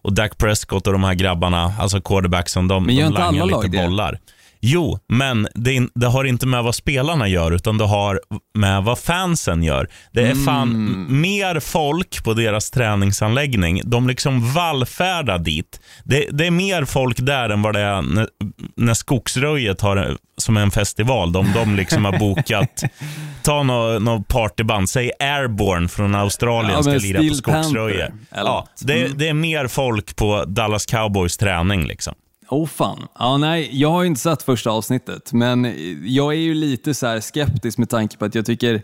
och 0.03 0.13
Dak 0.13 0.39
Prescott 0.39 0.87
och 0.87 0.93
de 0.93 1.05
här 1.05 1.15
grabbarna, 1.15 1.75
alltså 1.79 2.01
quarterbacksen, 2.01 2.69
de, 2.69 2.85
Men 2.85 2.97
de 2.97 3.13
langar 3.13 3.45
lite 3.45 3.57
lag 3.57 3.71
det? 3.71 3.79
bollar. 3.79 4.19
Jo, 4.61 4.99
men 5.09 5.49
det, 5.55 5.73
in- 5.75 5.91
det 5.95 6.07
har 6.07 6.25
inte 6.25 6.47
med 6.47 6.63
vad 6.65 6.75
spelarna 6.75 7.29
gör, 7.29 7.53
utan 7.53 7.79
det 7.79 7.85
har 7.85 8.21
med 8.55 8.83
vad 8.85 8.99
fansen 8.99 9.63
gör. 9.63 9.89
Det 10.13 10.27
är 10.27 10.35
fan 10.45 10.69
Mm. 10.69 10.95
m- 11.09 11.21
mer 11.21 11.61
folk 11.61 12.25
på 12.25 12.35
deras 12.35 12.71
träningsanläggning. 12.71 13.81
De 13.85 14.09
liksom 14.09 14.53
vallfärdar 14.53 15.39
dit. 15.39 15.81
Det, 16.05 16.27
det 16.31 16.47
är 16.47 16.51
mer 16.51 16.85
folk 16.85 17.17
där 17.21 17.51
än 17.51 17.63
vad 17.63 17.75
det 17.75 17.81
är 17.81 18.03
när, 18.03 18.29
när 18.77 18.95
Skogsröjet 18.95 19.81
har 19.81 20.17
som 20.39 20.57
en 20.57 20.71
festival. 20.71 21.33
De, 21.33 21.53
de 21.55 21.77
liksom 21.77 22.05
har 22.05 22.19
bokat, 22.19 22.83
ta 23.43 23.63
något 23.63 24.03
nå 24.03 24.23
partyband, 24.23 24.91
säg 24.91 25.11
Airborne 25.21 25.89
från 25.89 26.15
Australien 26.15 26.73
Ja, 26.77 26.83
ska 26.83 26.93
lira 26.93 27.29
på 27.29 27.35
Skogsröjet. 27.35 28.13
Ja, 28.35 28.69
det, 28.81 28.99
Mm. 29.05 29.19
det 29.19 29.29
är 29.29 29.35
mer 29.35 29.67
folk 29.67 30.17
på 30.17 30.45
Dallas 30.45 30.87
Cowboys 30.87 31.37
träning. 31.37 31.87
Liksom. 31.87 32.15
Oh 32.51 32.67
fan. 32.67 33.07
Ja, 33.19 33.37
nej, 33.37 33.69
jag 33.73 33.91
har 33.91 34.03
ju 34.03 34.07
inte 34.09 34.21
sett 34.21 34.43
första 34.43 34.71
avsnittet, 34.71 35.33
men 35.33 35.75
jag 36.05 36.33
är 36.33 36.39
ju 36.39 36.55
lite 36.55 36.95
så 36.95 37.21
skeptisk 37.21 37.79
med 37.79 37.91
tanke 37.91 38.17
på 38.17 38.25
att 38.25 38.35
jag 38.35 38.47
tycker 38.47 38.83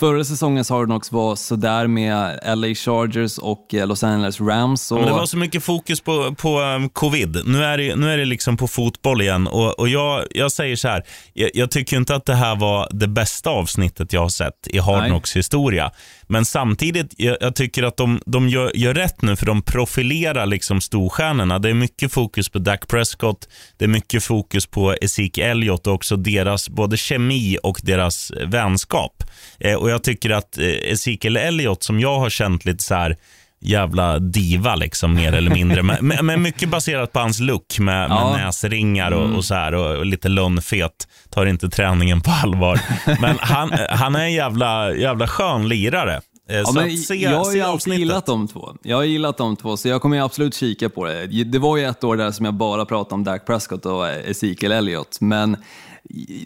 förra 0.00 0.24
säsongens 0.24 0.70
Hard 0.70 0.86
Knocks 0.86 1.12
var 1.12 1.36
sådär 1.36 1.86
med 1.86 2.40
LA 2.44 2.74
Chargers 2.74 3.38
och 3.38 3.74
eh, 3.74 3.86
Los 3.86 4.04
Angeles 4.04 4.40
Rams. 4.40 4.92
Och... 4.92 4.98
Men 4.98 5.06
det 5.06 5.12
var 5.12 5.26
så 5.26 5.36
mycket 5.36 5.64
fokus 5.64 6.00
på, 6.00 6.34
på 6.34 6.60
um, 6.60 6.88
covid. 6.88 7.42
Nu 7.44 7.64
är 7.64 7.78
det, 7.78 7.96
nu 7.96 8.12
är 8.12 8.18
det 8.18 8.24
liksom 8.24 8.56
på 8.56 8.68
fotboll 8.68 9.22
igen. 9.22 9.46
Och, 9.46 9.78
och 9.78 9.88
jag, 9.88 10.24
jag 10.30 10.52
säger 10.52 10.76
så 10.76 10.88
här, 10.88 11.02
jag, 11.32 11.50
jag 11.54 11.70
tycker 11.70 11.96
inte 11.96 12.14
att 12.14 12.26
det 12.26 12.34
här 12.34 12.56
var 12.56 12.88
det 12.90 13.08
bästa 13.08 13.50
avsnittet 13.50 14.12
jag 14.12 14.20
har 14.20 14.28
sett 14.28 14.66
i 14.66 14.78
Hard. 14.78 15.06
Knocks 15.06 15.36
historia. 15.36 15.90
Men 16.30 16.44
samtidigt, 16.44 17.14
jag, 17.16 17.36
jag 17.40 17.54
tycker 17.54 17.82
att 17.82 17.96
de, 17.96 18.20
de 18.26 18.48
gör, 18.48 18.76
gör 18.76 18.94
rätt 18.94 19.22
nu, 19.22 19.36
för 19.36 19.46
de 19.46 19.62
profilerar 19.62 20.46
liksom 20.46 20.80
storstjärnorna. 20.80 21.58
Det 21.58 21.70
är 21.70 21.74
mycket 21.74 22.12
fokus 22.12 22.48
på 22.48 22.58
Dak 22.58 22.88
Prescott, 22.88 23.48
det 23.76 23.84
är 23.84 23.88
mycket 23.88 24.24
fokus 24.24 24.66
på 24.66 24.92
Ezekiel 24.92 25.46
Elliott 25.46 25.86
och 25.86 25.94
också 25.94 26.16
deras 26.16 26.68
både 26.68 26.96
kemi 26.96 27.58
och 27.62 27.80
deras 27.82 28.30
eh, 28.30 28.48
vänskap. 28.48 29.24
Eh, 29.58 29.74
och 29.74 29.90
jag 29.90 30.02
tycker 30.02 30.30
att 30.30 30.58
eh, 30.58 30.92
Ezekiel 30.92 31.36
Elliott, 31.36 31.82
som 31.82 32.00
jag 32.00 32.18
har 32.18 32.30
känt 32.30 32.64
lite 32.64 32.82
så 32.84 32.94
här, 32.94 33.16
jävla 33.60 34.18
diva 34.18 34.74
liksom 34.76 35.14
mer 35.14 35.32
eller 35.32 35.50
mindre. 35.50 35.82
Men, 35.82 36.26
men- 36.26 36.42
mycket 36.42 36.68
baserat 36.68 37.12
på 37.12 37.18
hans 37.20 37.40
look 37.40 37.78
med, 37.78 38.08
med 38.08 38.18
Ja. 38.18 38.36
näsringar 38.36 39.10
och, 39.10 39.36
och 39.36 39.44
så 39.44 39.54
här 39.54 39.74
och, 39.74 39.96
och 39.98 40.06
lite 40.06 40.28
lönnfet. 40.28 41.08
Tar 41.30 41.46
inte 41.46 41.68
träningen 41.68 42.20
på 42.20 42.30
allvar. 42.42 42.80
Men 43.20 43.36
han, 43.40 43.72
han 43.90 44.16
är 44.16 44.20
en 44.24 44.32
jävla, 44.32 44.94
jävla 44.94 45.28
skön 45.28 45.68
lirare. 45.68 46.20
Eh, 46.50 46.56
Ja, 46.56 46.72
men 46.74 46.96
se, 46.96 47.14
jag 47.14 47.44
har 47.44 47.54
ju 47.54 47.60
alltid 47.62 47.94
gillat 47.94 48.26
de 48.26 48.48
två. 48.48 48.68
Jag 48.82 48.96
har 48.96 49.04
gillat 49.04 49.38
de 49.38 49.56
två, 49.56 49.76
så 49.76 49.88
jag 49.88 50.02
kommer 50.02 50.16
ju 50.16 50.22
absolut 50.24 50.54
kika 50.54 50.88
på 50.88 51.04
det. 51.04 51.26
Det 51.44 51.58
var 51.58 51.76
ju 51.76 51.84
ett 51.84 52.04
år 52.04 52.16
där 52.16 52.30
som 52.30 52.44
jag 52.44 52.54
bara 52.54 52.84
pratade 52.84 53.14
om 53.14 53.24
Dak 53.24 53.46
Prescott 53.46 53.86
och 53.86 54.08
Ezekiel 54.08 54.72
Elliott, 54.72 55.16
men, 55.20 55.56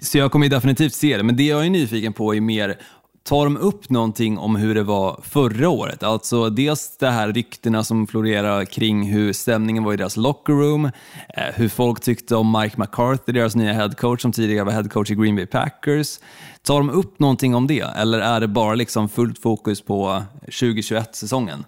så 0.02 0.18
jag 0.18 0.32
kommer 0.32 0.46
ju 0.46 0.50
definitivt 0.50 0.94
se 0.94 1.16
det. 1.16 1.22
Men 1.22 1.36
det 1.36 1.42
jag 1.42 1.66
är 1.66 1.70
nyfiken 1.70 2.12
på 2.12 2.34
är 2.34 2.40
mer, 2.40 2.76
tar 3.24 3.44
de 3.44 3.56
upp 3.56 3.90
någonting 3.90 4.38
om 4.38 4.56
hur 4.56 4.74
det 4.74 4.82
var 4.82 5.20
förra 5.22 5.68
året. 5.68 6.02
Alltså 6.02 6.50
dels 6.50 6.96
det 6.96 7.10
här 7.10 7.32
ryktena 7.32 7.84
som 7.84 8.06
florerar 8.06 8.64
kring 8.64 9.12
hur 9.12 9.32
stämningen 9.32 9.84
var 9.84 9.92
i 9.92 9.96
deras 9.96 10.16
locker 10.16 10.52
room, 10.52 10.84
eh, 10.84 11.54
hur 11.54 11.68
folk 11.68 12.00
tyckte 12.00 12.36
om 12.36 12.60
Mike 12.60 12.80
McCarthy, 12.80 13.32
deras 13.32 13.56
nya 13.56 13.72
headcoach 13.72 14.22
som 14.22 14.32
tidigare 14.32 14.64
var 14.64 14.72
headcoach 14.72 15.10
i 15.10 15.14
Green 15.14 15.36
Bay 15.36 15.46
Packers. 15.46 16.20
Tar 16.62 16.78
de 16.78 16.90
upp 16.90 17.18
någonting 17.18 17.54
om 17.54 17.66
det 17.66 17.80
eller 17.80 18.18
är 18.18 18.40
det 18.40 18.48
bara 18.48 18.74
liksom 18.74 19.08
fullt 19.08 19.38
fokus 19.38 19.80
på 19.80 20.22
2021-säsongen? 20.46 21.64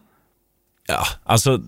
Ja, 0.87 1.03
alltså 1.25 1.61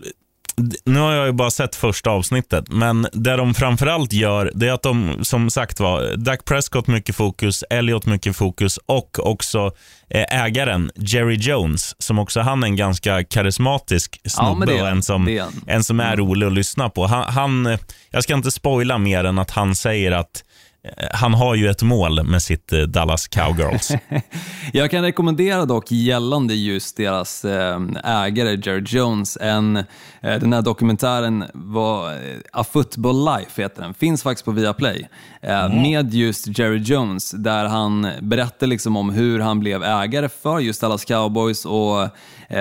nu 0.85 1.01
har 1.01 1.13
jag 1.13 1.27
ju 1.27 1.33
bara 1.33 1.51
sett 1.51 1.77
första 1.77 2.11
avsnittet, 2.11 2.65
men 2.69 3.07
det 3.13 3.37
de 3.37 3.55
framförallt 3.55 4.13
gör, 4.13 4.53
det 4.55 4.69
är 4.69 4.73
att 4.73 4.83
de, 4.83 5.25
som 5.25 5.51
sagt 5.51 5.81
var, 5.81 6.17
Dak 6.17 6.45
Prescott 6.45 6.87
mycket 6.87 7.17
fokus, 7.17 7.65
Elliot 7.71 8.07
mycket 8.07 8.37
fokus 8.37 8.79
och 8.87 9.19
också 9.19 9.73
eh, 10.11 10.45
ägaren 10.45 10.91
Jerry 10.95 11.37
Jones, 11.37 11.95
som 11.99 12.19
också 12.19 12.41
han 12.41 12.63
är 12.63 12.67
en 12.67 12.77
ganska 12.77 13.25
karismatisk 13.25 14.21
snubbe 14.25 14.75
ja, 14.75 14.83
och 14.83 14.89
en 14.89 15.03
som, 15.03 15.41
en 15.67 15.85
som 15.85 16.01
är 16.01 16.13
mm. 16.13 16.19
rolig 16.19 16.47
att 16.47 16.53
lyssna 16.53 16.91
på. 16.91 17.07
Han, 17.07 17.33
han, 17.33 17.79
jag 18.11 18.23
ska 18.23 18.35
inte 18.35 18.51
spoila 18.51 18.99
mer 18.99 19.25
än 19.25 19.39
att 19.39 19.51
han 19.51 19.75
säger 19.75 20.13
att 20.13 20.43
Eh, 20.43 20.68
han 21.13 21.35
har 21.35 21.55
ju 21.55 21.69
ett 21.69 21.83
mål 21.83 22.23
med 22.25 22.43
sitt 22.43 22.73
eh, 22.73 22.81
Dallas 22.81 23.29
Cowgirls. 23.29 23.93
Jag 24.73 24.91
kan 24.91 25.03
rekommendera 25.03 25.65
dock 25.65 25.91
gällande 25.91 26.55
just 26.55 26.97
deras 26.97 27.45
eh, 27.45 27.81
ägare 28.05 28.51
Jerry 28.51 28.85
Jones, 28.87 29.39
en, 29.41 29.85
den 30.21 30.53
här 30.53 30.63
dokumentären 30.63 31.45
var 31.55 32.13
A 32.53 32.65
Football 32.65 33.25
Life 33.25 33.63
heter 33.63 33.83
den, 33.83 33.95
finns 33.95 34.23
faktiskt 34.23 34.45
på 34.45 34.51
Viaplay, 34.51 35.09
mm. 35.43 35.83
med 35.83 36.15
just 36.15 36.59
Jerry 36.59 36.79
Jones 36.79 37.31
där 37.31 37.65
han 37.65 38.09
berättar 38.21 38.67
liksom 38.67 38.97
om 38.97 39.11
hur 39.11 39.41
han 39.41 39.61
blev 39.61 39.83
ägare 39.83 40.29
för 40.29 40.59
just 40.61 40.81
Dallas 40.81 41.05
Cowboys 41.05 41.65
och 41.65 42.09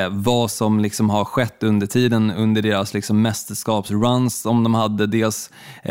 vad 0.09 0.51
som 0.51 0.79
liksom 0.79 1.09
har 1.09 1.25
skett 1.25 1.63
under 1.63 1.87
tiden 1.87 2.31
under 2.31 2.61
deras 2.61 2.93
liksom 2.93 3.21
mästerskapsruns 3.21 4.41
som 4.41 4.63
de 4.63 4.73
hade. 4.73 5.07
Dels 5.07 5.49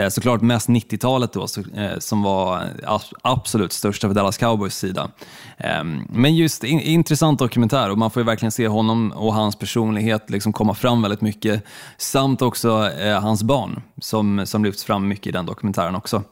såklart 0.08 0.40
mest 0.40 0.68
90-talet 0.68 1.32
då, 1.32 1.46
som 1.98 2.15
som 2.16 2.22
var 2.22 2.62
absolut 3.22 3.72
största 3.72 4.08
för 4.08 4.14
Dallas 4.14 4.38
Cowboys 4.38 4.76
sida. 4.76 5.08
Ehm, 5.58 6.02
men 6.10 6.36
just 6.36 6.64
in, 6.64 6.80
intressant 6.80 7.38
dokumentär 7.38 7.90
och 7.90 7.98
man 7.98 8.10
får 8.10 8.20
ju 8.20 8.26
verkligen 8.26 8.52
se 8.52 8.68
honom 8.68 9.12
och 9.12 9.34
hans 9.34 9.56
personlighet 9.56 10.30
liksom 10.30 10.52
komma 10.52 10.74
fram 10.74 11.02
väldigt 11.02 11.20
mycket. 11.20 11.64
Samt 11.98 12.42
också 12.42 12.90
eh, 12.90 13.20
hans 13.20 13.42
barn 13.42 13.82
som, 14.00 14.46
som 14.46 14.64
lyfts 14.64 14.84
fram 14.84 15.08
mycket 15.08 15.26
i 15.26 15.30
den 15.30 15.46
dokumentären 15.46 15.94
också. 15.94 16.22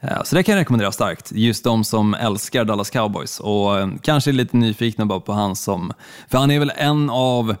Eh, 0.00 0.22
så 0.24 0.36
det 0.36 0.42
kan 0.42 0.54
jag 0.54 0.60
rekommendera 0.60 0.92
starkt. 0.92 1.32
Just 1.32 1.64
de 1.64 1.84
som 1.84 2.14
älskar 2.14 2.64
Dallas 2.64 2.90
Cowboys 2.90 3.40
och 3.40 3.78
eh, 3.78 3.88
kanske 4.02 4.30
är 4.30 4.32
lite 4.32 4.56
nyfikna 4.56 5.06
bara 5.06 5.20
på 5.20 5.32
han 5.32 5.56
som, 5.56 5.92
för 6.28 6.38
han 6.38 6.50
är 6.50 6.58
väl 6.58 6.72
en 6.76 7.10
av 7.10 7.56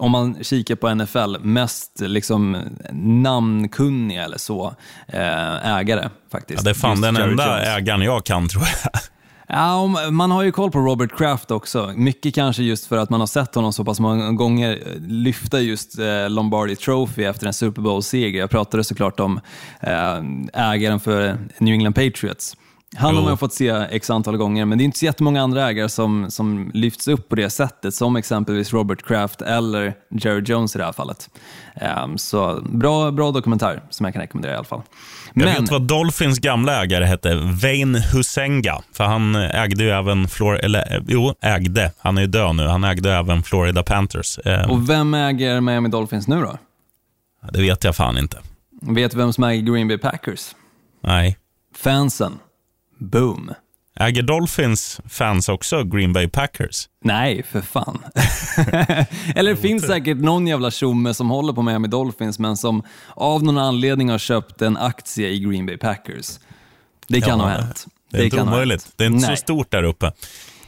om 0.00 0.10
man 0.10 0.44
kikar 0.44 0.74
på 0.74 0.94
NFL, 0.94 1.36
mest 1.46 2.00
liksom 2.00 2.56
namnkunniga 2.92 4.24
eller 4.24 4.38
så 4.38 4.74
eh, 5.08 5.76
ägare 5.76 6.08
faktiskt. 6.32 6.60
Ja, 6.60 6.64
det 6.64 6.70
är 6.70 6.74
fan 6.74 6.90
Just 6.90 7.02
den 7.02 7.14
Jerry 7.14 7.30
enda 7.30 7.46
Jones. 7.46 7.68
ägaren 7.68 8.00
jag 8.00 8.24
kan 8.24 8.48
tror 8.48 8.62
jag. 8.82 9.00
Ja, 9.52 9.86
man 10.10 10.30
har 10.30 10.42
ju 10.42 10.52
koll 10.52 10.70
på 10.70 10.78
Robert 10.78 11.16
Kraft 11.18 11.50
också. 11.50 11.92
Mycket 11.96 12.34
kanske 12.34 12.62
just 12.62 12.86
för 12.86 12.96
att 12.98 13.10
man 13.10 13.20
har 13.20 13.26
sett 13.26 13.54
honom 13.54 13.72
så 13.72 13.84
pass 13.84 14.00
många 14.00 14.32
gånger 14.32 14.78
lyfta 15.00 15.60
just 15.60 15.98
eh, 15.98 16.28
Lombardi 16.30 16.76
Trophy 16.76 17.24
efter 17.24 17.46
en 17.46 17.52
Super 17.52 17.82
Bowl-seger. 17.82 18.40
Jag 18.40 18.50
pratade 18.50 18.84
såklart 18.84 19.20
om 19.20 19.40
eh, 19.80 20.70
ägaren 20.72 21.00
för 21.00 21.38
New 21.58 21.74
England 21.74 21.92
Patriots. 21.94 22.56
Han 22.96 23.16
har 23.16 23.22
man 23.22 23.38
fått 23.38 23.52
se 23.52 23.68
x 23.70 24.10
antal 24.10 24.36
gånger, 24.36 24.64
men 24.64 24.78
det 24.78 24.82
är 24.82 24.84
inte 24.84 24.98
så 24.98 25.04
jättemånga 25.04 25.42
andra 25.42 25.68
ägare 25.68 25.88
som, 25.88 26.30
som 26.30 26.70
lyfts 26.74 27.08
upp 27.08 27.28
på 27.28 27.36
det 27.36 27.50
sättet, 27.50 27.94
som 27.94 28.16
exempelvis 28.16 28.72
Robert 28.72 29.06
Kraft 29.06 29.42
eller 29.42 29.94
Jerry 30.10 30.42
Jones 30.46 30.74
i 30.74 30.78
det 30.78 30.84
här 30.84 30.92
fallet. 30.92 31.30
Um, 32.04 32.18
så 32.18 32.60
bra, 32.64 33.10
bra 33.10 33.30
dokumentär 33.30 33.82
som 33.90 34.04
jag 34.04 34.12
kan 34.12 34.22
rekommendera 34.22 34.52
i 34.52 34.56
alla 34.56 34.64
fall. 34.64 34.82
Men, 35.32 35.48
jag 35.48 35.60
vet 35.60 35.70
vad 35.70 35.82
Dolphins 35.82 36.38
gamla 36.38 36.82
ägare 36.82 37.04
hette, 37.04 37.34
Wayne 37.34 37.98
Husenga. 38.12 38.82
För 38.92 39.04
han 39.04 39.34
ägde 39.34 39.84
ju 39.84 39.90
även, 39.90 40.28
Flor 40.28 40.58
eller, 40.58 41.04
jo, 41.08 41.34
ägde, 41.42 41.92
han 41.98 42.18
är 42.18 42.22
ju 42.22 42.26
död 42.28 42.56
nu, 42.56 42.66
han 42.66 42.84
ägde 42.84 43.12
även 43.12 43.42
Florida 43.42 43.82
Panthers. 43.82 44.38
Um, 44.44 44.70
Och 44.70 44.90
vem 44.90 45.14
äger 45.14 45.60
Miami 45.60 45.88
Dolphins 45.88 46.28
nu 46.28 46.40
då? 46.40 46.58
Det 47.52 47.60
vet 47.62 47.84
jag 47.84 47.96
fan 47.96 48.18
inte. 48.18 48.38
Vet 48.82 49.10
du 49.10 49.16
vem 49.16 49.32
som 49.32 49.44
äger 49.44 49.72
Green 49.72 49.88
Bay 49.88 49.98
Packers? 49.98 50.40
Nej. 51.02 51.38
Fansen. 51.76 52.38
Boom. 53.00 53.50
Äger 54.00 54.22
Dolphins 54.22 55.00
fans 55.08 55.48
också 55.48 55.84
Green 55.84 56.12
Bay 56.12 56.28
Packers? 56.28 56.88
Nej, 57.04 57.42
för 57.42 57.60
fan. 57.60 57.98
Eller 59.34 59.50
det 59.50 59.56
finns 59.56 59.86
säkert 59.86 60.16
någon 60.16 60.46
jävla 60.46 60.70
tjomme 60.70 61.14
som 61.14 61.30
håller 61.30 61.52
på 61.52 61.62
Miami 61.62 61.88
Dolphins 61.88 62.38
men 62.38 62.56
som 62.56 62.82
av 63.14 63.42
någon 63.42 63.58
anledning 63.58 64.10
har 64.10 64.18
köpt 64.18 64.62
en 64.62 64.76
aktie 64.76 65.28
i 65.28 65.38
Green 65.40 65.66
Bay 65.66 65.76
Packers. 65.76 66.38
Det 67.08 67.20
kan 67.20 67.38
ja, 67.38 67.44
ha 67.44 67.50
hänt. 67.50 67.86
Det 68.10 68.16
är 68.16 68.20
det 68.20 68.24
inte 68.24 68.42
omöjligt. 68.42 68.92
Det 68.96 69.04
är 69.04 69.06
inte 69.06 69.26
Nej. 69.26 69.36
så 69.36 69.42
stort 69.42 69.70
där 69.70 69.82
uppe. 69.82 70.12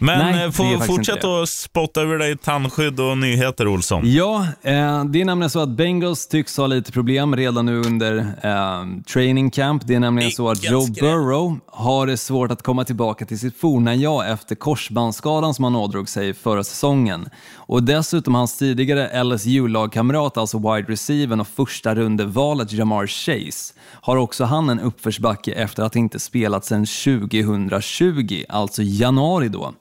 Men 0.02 0.18
Nej, 0.18 0.44
eh, 0.74 0.80
fortsätt 0.80 1.24
att 1.24 1.48
spotta 1.48 2.00
över 2.00 2.18
dig 2.18 2.36
tandskydd 2.36 3.00
och 3.00 3.18
nyheter, 3.18 3.68
Olsson. 3.68 4.12
Ja, 4.12 4.46
eh, 4.62 5.04
det 5.04 5.20
är 5.20 5.24
nämligen 5.24 5.50
så 5.50 5.60
att 5.60 5.68
Bengals 5.68 6.26
tycks 6.26 6.56
ha 6.56 6.66
lite 6.66 6.92
problem 6.92 7.36
redan 7.36 7.66
nu 7.66 7.80
under 7.80 8.18
eh, 8.18 9.02
training 9.12 9.50
camp. 9.50 9.82
Det 9.86 9.94
är 9.94 10.00
nämligen 10.00 10.30
så 10.30 10.48
att 10.48 10.64
Joe 10.64 10.86
Burrow 11.00 11.58
har 11.66 12.06
det 12.06 12.16
svårt 12.16 12.50
att 12.50 12.62
komma 12.62 12.84
tillbaka 12.84 13.26
till 13.26 13.38
sitt 13.38 13.56
forna 13.56 13.94
jag 13.94 14.30
efter 14.30 14.54
korsbandsskadan 14.54 15.54
som 15.54 15.64
han 15.64 15.76
ådrog 15.76 16.08
sig 16.08 16.34
förra 16.34 16.64
säsongen. 16.64 17.28
Och 17.56 17.82
dessutom 17.82 18.34
hans 18.34 18.58
tidigare 18.58 19.24
LSU-lagkamrat, 19.24 20.36
alltså 20.36 20.58
wide 20.58 20.92
receiver 20.92 21.40
och 21.40 21.48
första 21.48 21.94
rundevalet 21.94 22.72
Jamar 22.72 23.06
Chase, 23.06 23.74
har 23.90 24.16
också 24.16 24.44
han 24.44 24.70
en 24.70 24.80
uppförsbacke 24.80 25.52
efter 25.52 25.82
att 25.82 25.96
inte 25.96 26.20
spelat 26.20 26.64
sedan 26.64 26.86
2020, 26.86 28.44
alltså 28.48 28.82
januari 28.82 29.48
då 29.48 29.72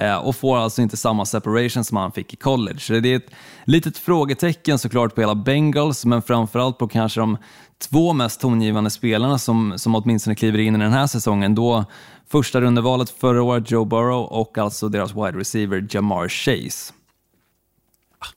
Eh, 0.00 0.16
och 0.16 0.36
får 0.36 0.58
alltså 0.58 0.82
inte 0.82 0.96
samma 0.96 1.26
separation 1.26 1.84
som 1.84 1.96
han 1.96 2.12
fick 2.12 2.32
i 2.32 2.36
college. 2.36 2.78
Så 2.78 2.92
det 2.92 3.08
är 3.08 3.16
ett 3.16 3.30
litet 3.64 3.98
frågetecken 3.98 4.78
såklart 4.78 5.14
på 5.14 5.20
hela 5.20 5.34
Bengals, 5.34 6.04
men 6.04 6.22
framförallt 6.22 6.78
på 6.78 6.88
kanske 6.88 7.20
de 7.20 7.38
två 7.90 8.12
mest 8.12 8.40
tongivande 8.40 8.90
spelarna 8.90 9.38
som, 9.38 9.78
som 9.78 9.94
åtminstone 9.94 10.36
kliver 10.36 10.58
in 10.58 10.76
i 10.76 10.78
den 10.78 10.92
här 10.92 11.06
säsongen. 11.06 11.54
Då 11.54 11.84
första 12.30 12.60
rundevalet 12.60 13.10
förra 13.10 13.42
året, 13.42 13.70
Joe 13.70 13.84
Burrow, 13.84 14.24
och 14.24 14.58
alltså 14.58 14.88
deras 14.88 15.10
wide 15.10 15.38
receiver 15.38 15.86
Jamar 15.90 16.28
Chase. 16.28 16.92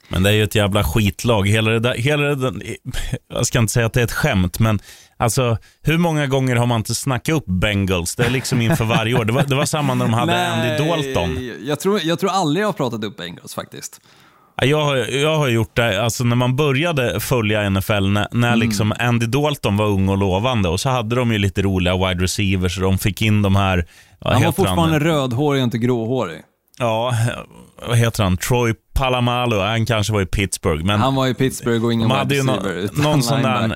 Men 0.08 0.24
det 0.24 0.29
är 0.29 0.34
ju 0.34 0.43
ett 0.43 0.55
jävla 0.55 0.84
skitlag. 0.84 1.48
Hela 1.48 1.72
det 1.72 1.79
där, 1.79 1.93
hela 1.93 2.24
det 2.24 2.36
där, 2.36 2.77
jag 3.27 3.46
ska 3.46 3.60
inte 3.60 3.74
säga 3.74 3.86
att 3.86 3.93
det 3.93 4.00
är 4.00 4.03
ett 4.03 4.12
skämt, 4.12 4.60
men 4.60 4.79
alltså, 5.17 5.58
hur 5.82 5.98
många 5.98 6.27
gånger 6.27 6.55
har 6.55 6.65
man 6.65 6.77
inte 6.77 6.96
snackat 6.96 7.36
upp 7.36 7.46
Bengals? 7.46 8.15
Det 8.15 8.25
är 8.25 8.29
liksom 8.29 8.62
inför 8.62 8.86
varje 8.86 9.15
år. 9.15 9.25
Det 9.25 9.34
var, 9.34 9.43
det 9.43 9.55
var 9.55 9.65
samma 9.65 9.93
när 9.93 10.05
de 10.05 10.13
hade 10.13 10.32
Nej, 10.34 10.77
Andy 10.77 10.89
Dalton. 10.89 11.51
Jag 11.63 11.79
tror, 11.79 12.00
jag 12.03 12.20
tror 12.20 12.29
aldrig 12.29 12.63
jag 12.63 12.67
har 12.67 12.74
pratat 12.74 13.03
upp 13.03 13.17
Bengals 13.17 13.55
faktiskt. 13.55 14.01
Jag 14.62 14.86
har, 14.86 14.96
jag 14.96 15.38
har 15.38 15.48
gjort 15.48 15.75
det, 15.75 16.03
alltså 16.03 16.24
när 16.24 16.36
man 16.36 16.55
började 16.55 17.20
följa 17.20 17.70
NFL, 17.70 18.08
när, 18.08 18.27
när 18.32 18.48
mm. 18.48 18.60
liksom 18.60 18.93
Andy 19.00 19.25
Dalton 19.25 19.77
var 19.77 19.86
ung 19.86 20.10
och 20.10 20.17
lovande 20.17 20.70
och 20.70 20.79
så 20.79 20.89
hade 20.89 21.15
de 21.15 21.32
ju 21.32 21.38
lite 21.38 21.62
roliga 21.62 21.98
wide 21.98 22.24
receivers 22.24 22.77
och 22.77 22.84
de 22.84 22.98
fick 22.98 23.22
in 23.22 23.41
de 23.41 23.55
här... 23.55 23.88
Han 24.20 24.43
var 24.43 24.51
fortfarande 24.51 25.00
rödhårig 25.00 25.62
och 25.62 25.63
inte 25.63 25.77
gråhårig. 25.77 26.41
Ja, 26.79 27.13
vad 27.88 27.98
heter 27.98 28.24
han? 28.24 28.38
Troy 28.38 28.74
Palamalu, 28.93 29.60
han 29.60 29.86
kanske 29.86 30.13
var 30.13 30.22
i 30.22 30.25
Pittsburgh. 30.25 30.86
Men 30.86 31.00
han 31.00 31.15
var 31.15 31.27
i 31.27 31.34
Pittsburgh 31.34 31.86
och 31.86 31.93
ingen 31.93 32.10
wide 32.10 32.36
receiver, 32.36 32.74
utan 32.74 33.03
någon 33.03 33.24
sån 33.24 33.41
där, 33.41 33.75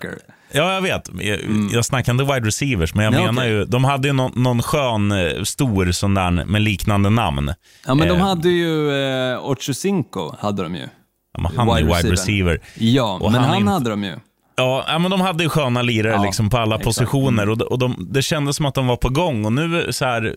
Ja, 0.51 0.73
jag 0.73 0.81
vet. 0.81 1.09
Jag, 1.19 1.39
mm. 1.39 1.69
jag 1.71 1.85
snackar 1.85 2.11
inte 2.11 2.23
wide 2.23 2.47
receivers, 2.47 2.93
men 2.93 3.03
jag 3.03 3.13
Nej, 3.13 3.21
menar 3.21 3.41
okay. 3.41 3.49
ju, 3.49 3.65
de 3.65 3.83
hade 3.83 4.07
ju 4.07 4.13
någon, 4.13 4.43
någon 4.43 4.61
skön, 4.61 5.11
eh, 5.11 5.43
stor 5.43 5.91
sån 5.91 6.13
där 6.13 6.31
med 6.31 6.61
liknande 6.61 7.09
namn. 7.09 7.53
Ja, 7.85 7.95
men 7.95 8.07
de 8.07 8.17
eh. 8.17 8.25
hade 8.25 8.49
ju 8.49 8.91
eh, 8.91 9.49
Ochocinco, 9.49 10.35
hade 10.39 10.63
de 10.63 10.75
ju. 10.75 10.87
Ja, 11.33 11.41
men 11.41 11.57
han 11.57 11.75
wide 11.75 11.93
är 11.93 11.97
wide 11.97 12.11
receiver. 12.11 12.61
Ja, 12.75 13.19
och 13.21 13.31
men 13.31 13.41
han, 13.41 13.53
han 13.53 13.67
hade 13.67 13.89
de 13.89 14.03
ju. 14.03 14.15
Ja, 14.59 14.99
men 14.99 15.11
de 15.11 15.21
hade 15.21 15.43
ju 15.43 15.49
sköna 15.49 15.81
lirare 15.81 16.13
ja, 16.13 16.23
liksom 16.23 16.49
på 16.49 16.57
alla 16.57 16.75
exakt. 16.75 16.85
positioner 16.85 17.49
och, 17.49 17.61
och 17.61 17.79
de, 17.79 18.07
det 18.11 18.21
kändes 18.21 18.55
som 18.55 18.65
att 18.65 18.75
de 18.75 18.87
var 18.87 18.95
på 18.95 19.09
gång. 19.09 19.45
Och 19.45 19.53
nu 19.53 19.93
så 19.93 20.05
här, 20.05 20.35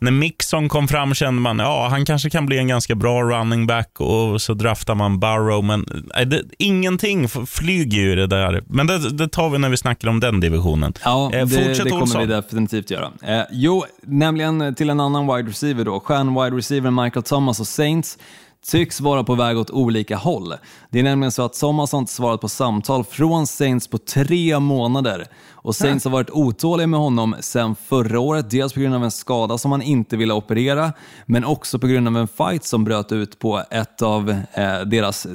när 0.00 0.10
Mixon 0.10 0.68
kom 0.68 0.88
fram 0.88 1.14
kände 1.14 1.40
man 1.40 1.58
ja 1.58 1.88
han 1.88 2.04
kanske 2.04 2.30
kan 2.30 2.46
bli 2.46 2.58
en 2.58 2.68
ganska 2.68 2.94
bra 2.94 3.22
running 3.22 3.66
back 3.66 4.00
och 4.00 4.42
så 4.42 4.54
draftar 4.54 4.94
man 4.94 5.20
Burrow. 5.20 5.64
Men 5.64 6.04
nej, 6.14 6.26
det, 6.26 6.42
ingenting 6.58 7.28
flyger 7.28 8.00
ju 8.00 8.14
det 8.14 8.26
där. 8.26 8.64
Men 8.66 8.86
det, 8.86 9.10
det, 9.10 9.28
tar 9.28 9.50
vi 9.50 9.58
när 9.58 9.68
vi 9.68 9.76
snackar 9.76 10.08
om 10.08 10.20
den 10.20 10.40
divisionen. 10.40 10.92
Ja, 11.04 11.30
eh, 11.32 11.46
det, 11.46 11.84
det 11.84 11.90
kommer 11.90 12.20
vi 12.20 12.26
definitivt 12.26 12.90
göra. 12.90 13.10
Eh, 13.22 13.42
jo, 13.50 13.84
nämligen 14.02 14.74
till 14.74 14.90
en 14.90 15.00
annan 15.00 15.36
wide 15.36 15.50
receiver 15.50 15.84
då. 15.84 16.00
Stjärn-wide 16.00 16.56
receiver 16.56 16.90
Michael 16.90 17.22
Thomas 17.22 17.60
och 17.60 17.66
Saints 17.66 18.18
tycks 18.66 19.00
vara 19.00 19.24
på 19.24 19.34
väg 19.34 19.58
åt 19.58 19.70
olika 19.70 20.16
håll. 20.16 20.54
Det 20.90 20.98
är 20.98 21.02
nämligen 21.02 21.32
så 21.32 21.42
att 21.44 21.52
Thomas 21.52 21.92
har 21.92 21.98
inte 21.98 22.12
svarat 22.12 22.40
på 22.40 22.48
samtal 22.48 23.04
från 23.04 23.46
Saints 23.46 23.88
på 23.88 23.98
tre 23.98 24.58
månader. 24.58 25.26
Och 25.50 25.76
Saints 25.76 26.04
har 26.04 26.12
varit 26.12 26.30
otåliga 26.30 26.86
med 26.86 27.00
honom 27.00 27.36
sedan 27.40 27.76
förra 27.88 28.20
året, 28.20 28.50
dels 28.50 28.72
på 28.72 28.80
grund 28.80 28.94
av 28.94 29.04
en 29.04 29.10
skada 29.10 29.58
som 29.58 29.72
han 29.72 29.82
inte 29.82 30.16
ville 30.16 30.34
operera, 30.34 30.92
men 31.26 31.44
också 31.44 31.78
på 31.78 31.86
grund 31.86 32.08
av 32.08 32.16
en 32.16 32.28
fight 32.28 32.64
som 32.64 32.84
bröt 32.84 33.12
ut 33.12 33.38
på 33.38 33.62
ett 33.70 34.02
av, 34.02 34.30
eh, 34.30 34.80
deras, 34.80 35.26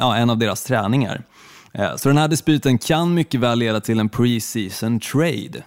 ja, 0.00 0.16
en 0.16 0.30
av 0.30 0.38
deras 0.38 0.64
träningar. 0.64 1.24
Eh, 1.72 1.96
så 1.96 2.08
den 2.08 2.18
här 2.18 2.28
dispyten 2.28 2.78
kan 2.78 3.14
mycket 3.14 3.40
väl 3.40 3.58
leda 3.58 3.80
till 3.80 3.98
en 3.98 4.08
pre-season 4.08 5.00
trade. 5.00 5.64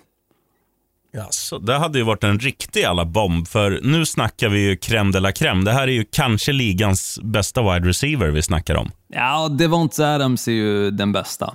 Jaså, 1.16 1.60
det 1.60 1.78
hade 1.78 1.98
ju 1.98 2.04
varit 2.04 2.24
en 2.24 2.40
riktig 2.40 2.84
alla 2.84 3.06
bomb, 3.06 3.48
för 3.48 3.80
nu 3.84 4.06
snackar 4.06 4.50
vi 4.50 4.60
ju 4.60 4.76
crème 4.76 5.12
de 5.12 5.20
la 5.20 5.32
crème. 5.32 5.66
Det 5.66 5.72
här 5.72 5.88
är 5.88 5.92
ju 5.92 6.06
kanske 6.12 6.52
ligans 6.52 7.20
bästa 7.24 7.74
wide 7.74 7.90
receiver 7.90 8.28
vi 8.28 8.42
snackar 8.42 8.76
om. 8.76 8.92
Ja, 9.08 9.48
Devonte 9.48 10.08
Adams 10.08 10.48
är 10.48 10.52
ju 10.52 10.92
den 10.92 11.12
bästa. 11.12 11.54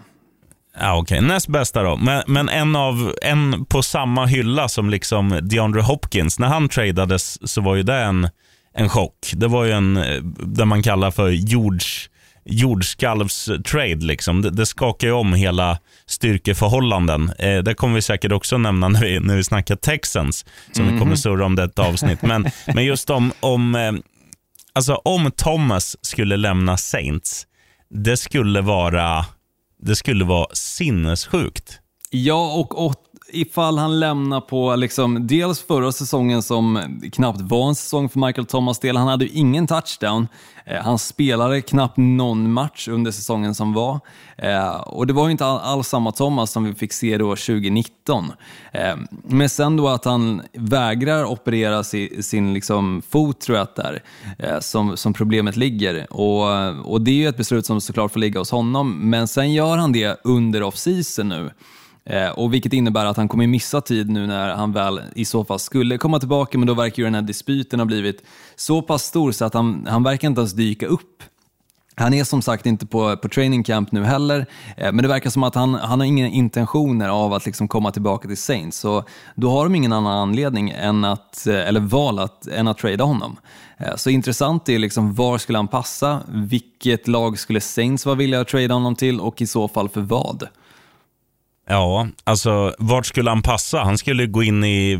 Ja, 0.78 0.96
Okej, 0.98 1.18
okay. 1.18 1.28
näst 1.28 1.48
bästa 1.48 1.82
då. 1.82 1.96
Men, 1.96 2.22
men, 2.26 2.48
en, 2.48 2.76
av, 2.76 3.14
en 3.22 3.64
på 3.64 3.82
samma 3.82 4.26
hylla 4.26 4.68
som 4.68 4.90
liksom 4.90 5.38
DeAndre 5.42 5.82
Hopkins. 5.82 6.38
När 6.38 6.48
han 6.48 6.68
tradades 6.68 7.50
så 7.50 7.60
var 7.60 7.74
ju 7.74 7.82
det 7.82 7.96
en, 7.96 8.28
en 8.74 8.88
chock. 8.88 9.32
Det 9.32 9.46
var 9.46 9.64
ju 9.64 9.72
en, 9.72 10.00
det 10.38 10.64
man 10.64 10.82
kallar 10.82 11.10
för 11.10 11.28
jords 11.28 12.10
jordskalvstrade. 12.50 14.06
Liksom. 14.06 14.42
Det, 14.42 14.50
det 14.50 14.66
skakar 14.66 15.08
ju 15.08 15.12
om 15.12 15.32
hela 15.32 15.78
styrkeförhållanden. 16.06 17.32
Eh, 17.38 17.58
det 17.58 17.74
kommer 17.74 17.94
vi 17.94 18.02
säkert 18.02 18.32
också 18.32 18.58
nämna 18.58 18.88
när 18.88 19.00
vi, 19.00 19.20
när 19.20 19.36
vi 19.36 19.44
snackar 19.44 19.76
Texans, 19.76 20.44
som 20.72 20.82
mm. 20.82 20.94
vi 20.94 20.98
kommer 20.98 21.12
mhm. 21.12 21.16
surra 21.16 21.46
om 21.46 21.56
detta 21.56 21.82
avsnitt. 21.82 22.22
Men, 22.22 22.50
men 22.74 22.84
just 22.84 23.10
om, 23.10 23.32
om, 23.40 23.74
eh, 23.74 23.92
alltså, 24.72 24.94
om 24.94 25.30
Thomas 25.36 25.96
skulle 26.02 26.36
lämna 26.36 26.76
Saints, 26.76 27.46
det 27.90 28.16
skulle 28.16 28.60
vara, 28.60 29.26
det 29.82 29.96
skulle 29.96 30.24
vara 30.24 30.46
sinnessjukt. 30.52 31.80
Ja, 32.10 32.52
och, 32.52 32.86
och 32.86 32.94
ifall 33.32 33.78
han 33.78 34.00
lämnar 34.00 34.40
på 34.40 34.76
liksom, 34.76 35.26
dels 35.26 35.60
förra 35.62 35.92
säsongen 35.92 36.42
som 36.42 36.80
knappt 37.12 37.40
var 37.40 37.68
en 37.68 37.74
säsong 37.74 38.08
för 38.08 38.18
Michael 38.26 38.46
Thomas 38.46 38.78
del. 38.78 38.96
Han 38.96 39.08
hade 39.08 39.24
ju 39.24 39.30
ingen 39.30 39.66
touchdown. 39.66 40.28
Eh, 40.64 40.82
han 40.82 40.98
spelade 40.98 41.60
knappt 41.60 41.96
någon 41.96 42.52
match 42.52 42.88
under 42.88 43.10
säsongen 43.10 43.54
som 43.54 43.72
var. 43.72 44.00
Eh, 44.36 44.74
och 44.74 45.06
det 45.06 45.12
var 45.12 45.24
ju 45.24 45.30
inte 45.32 45.46
alls 45.46 45.88
samma 45.88 46.12
Thomas 46.12 46.50
som 46.50 46.64
vi 46.64 46.74
fick 46.74 46.92
se 46.92 47.18
då 47.18 47.28
2019. 47.36 48.32
Eh, 48.72 48.96
men 49.24 49.48
sen 49.48 49.76
då 49.76 49.88
att 49.88 50.04
han 50.04 50.42
vägrar 50.52 51.24
operera 51.24 51.84
sin 52.22 52.54
liksom 52.54 53.02
fot, 53.08 53.40
tror 53.40 53.58
jag 53.58 53.62
att 53.62 53.76
det 53.76 53.82
är, 53.82 54.02
eh, 54.38 54.60
som, 54.60 54.96
som 54.96 55.12
problemet 55.12 55.56
ligger. 55.56 56.12
Och, 56.12 56.92
och 56.92 57.00
det 57.00 57.10
är 57.10 57.14
ju 57.14 57.28
ett 57.28 57.36
beslut 57.36 57.66
som 57.66 57.80
såklart 57.80 58.12
får 58.12 58.20
ligga 58.20 58.40
hos 58.40 58.50
honom, 58.50 59.10
men 59.10 59.28
sen 59.28 59.52
gör 59.52 59.76
han 59.76 59.92
det 59.92 60.20
under 60.24 60.62
off-season 60.62 61.28
nu. 61.28 61.50
Eh, 62.10 62.30
och 62.30 62.54
vilket 62.54 62.72
innebär 62.72 63.04
att 63.04 63.16
han 63.16 63.28
kommer 63.28 63.46
missa 63.46 63.80
tid 63.80 64.10
nu 64.10 64.26
när 64.26 64.54
han 64.54 64.72
väl 64.72 65.00
i 65.14 65.24
så 65.24 65.44
fall 65.44 65.58
skulle 65.58 65.98
komma 65.98 66.18
tillbaka, 66.18 66.58
men 66.58 66.66
då 66.66 66.74
verkar 66.74 66.96
ju 66.96 67.04
den 67.04 67.14
här 67.14 67.22
dispyten 67.22 67.80
ha 67.80 67.86
blivit 67.86 68.22
så 68.56 68.82
pass 68.82 69.02
stor 69.02 69.32
så 69.32 69.44
att 69.44 69.54
han, 69.54 69.86
han 69.90 70.02
verkar 70.02 70.28
inte 70.28 70.40
ens 70.40 70.52
dyka 70.52 70.86
upp. 70.86 71.22
Han 71.94 72.14
är 72.14 72.24
som 72.24 72.42
sagt 72.42 72.66
inte 72.66 72.86
på, 72.86 73.16
på 73.16 73.28
training 73.28 73.62
camp 73.62 73.92
nu 73.92 74.04
heller, 74.04 74.46
eh, 74.76 74.92
men 74.92 74.96
det 74.96 75.08
verkar 75.08 75.30
som 75.30 75.42
att 75.42 75.54
han, 75.54 75.74
han 75.74 76.00
har 76.00 76.06
inga 76.06 76.28
intentioner 76.28 77.08
av 77.08 77.32
att 77.32 77.46
liksom 77.46 77.68
komma 77.68 77.90
tillbaka 77.90 78.28
till 78.28 78.36
Saints. 78.36 78.78
Så 78.78 79.04
då 79.34 79.50
har 79.50 79.64
de 79.64 79.74
ingen 79.74 79.92
annan 79.92 80.18
anledning 80.18 80.70
än 80.70 81.04
att, 81.04 81.46
eh, 81.46 81.68
eller 81.68 81.80
val 81.80 82.18
att, 82.18 82.46
än 82.46 82.68
att 82.68 82.78
trada 82.78 83.04
honom. 83.04 83.36
Eh, 83.78 83.96
så 83.96 84.10
intressant 84.10 84.68
är 84.68 84.78
liksom 84.78 85.14
var 85.14 85.38
skulle 85.38 85.58
han 85.58 85.68
passa? 85.68 86.20
Vilket 86.28 87.08
lag 87.08 87.38
skulle 87.38 87.60
Saints 87.60 88.06
vara 88.06 88.16
villiga 88.16 88.40
att 88.40 88.48
trada 88.48 88.74
honom 88.74 88.94
till 88.94 89.20
och 89.20 89.42
i 89.42 89.46
så 89.46 89.68
fall 89.68 89.88
för 89.88 90.00
vad? 90.00 90.48
Ja, 91.70 92.08
alltså 92.24 92.74
vart 92.78 93.06
skulle 93.06 93.30
han 93.30 93.42
passa? 93.42 93.80
Han 93.80 93.98
skulle 93.98 94.26
gå 94.26 94.42
in 94.42 94.64
i, 94.64 94.98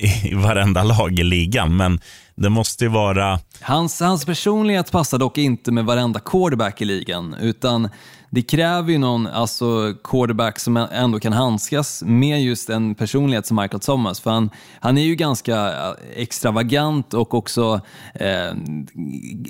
i 0.24 0.34
varenda 0.34 0.82
lag 0.82 1.18
i 1.18 1.22
ligan, 1.22 1.76
men 1.76 2.00
det 2.34 2.48
måste 2.48 2.84
ju 2.84 2.90
vara... 2.90 3.40
Hans, 3.60 4.00
hans 4.00 4.24
personlighet 4.24 4.92
passar 4.92 5.18
dock 5.18 5.38
inte 5.38 5.72
med 5.72 5.84
varenda 5.84 6.20
quarterback 6.20 6.82
i 6.82 6.84
ligan, 6.84 7.34
utan 7.40 7.88
det 8.30 8.42
kräver 8.42 8.92
ju 8.92 8.98
någon 8.98 9.26
alltså, 9.26 9.94
quarterback 10.04 10.58
som 10.58 10.76
ändå 10.76 11.20
kan 11.20 11.32
handskas 11.32 12.02
med 12.06 12.42
just 12.42 12.70
en 12.70 12.94
personlighet 12.94 13.46
som 13.46 13.56
Michael 13.56 13.80
Thomas. 13.80 14.20
För 14.20 14.30
han, 14.30 14.50
han 14.80 14.98
är 14.98 15.02
ju 15.02 15.14
ganska 15.14 15.66
eh, 15.66 15.94
extravagant 16.16 17.14
och 17.14 17.34
också 17.34 17.80
eh, 18.14 18.54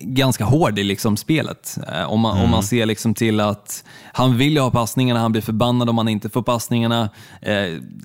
ganska 0.02 0.44
hård 0.44 0.78
i 0.78 0.84
liksom 0.84 1.16
spelet. 1.16 1.78
Eh, 1.92 2.12
om, 2.12 2.20
man, 2.20 2.32
mm. 2.32 2.44
om 2.44 2.50
man 2.50 2.62
ser 2.62 2.86
liksom 2.86 3.14
till 3.14 3.40
att 3.40 3.84
han 4.12 4.36
vill 4.36 4.58
ha 4.58 4.70
passningarna, 4.70 5.20
han 5.20 5.32
blir 5.32 5.42
förbannad 5.42 5.88
om 5.88 5.98
han 5.98 6.08
inte 6.08 6.28
får 6.28 6.42
passningarna. 6.42 7.10
Eh, 7.42 7.54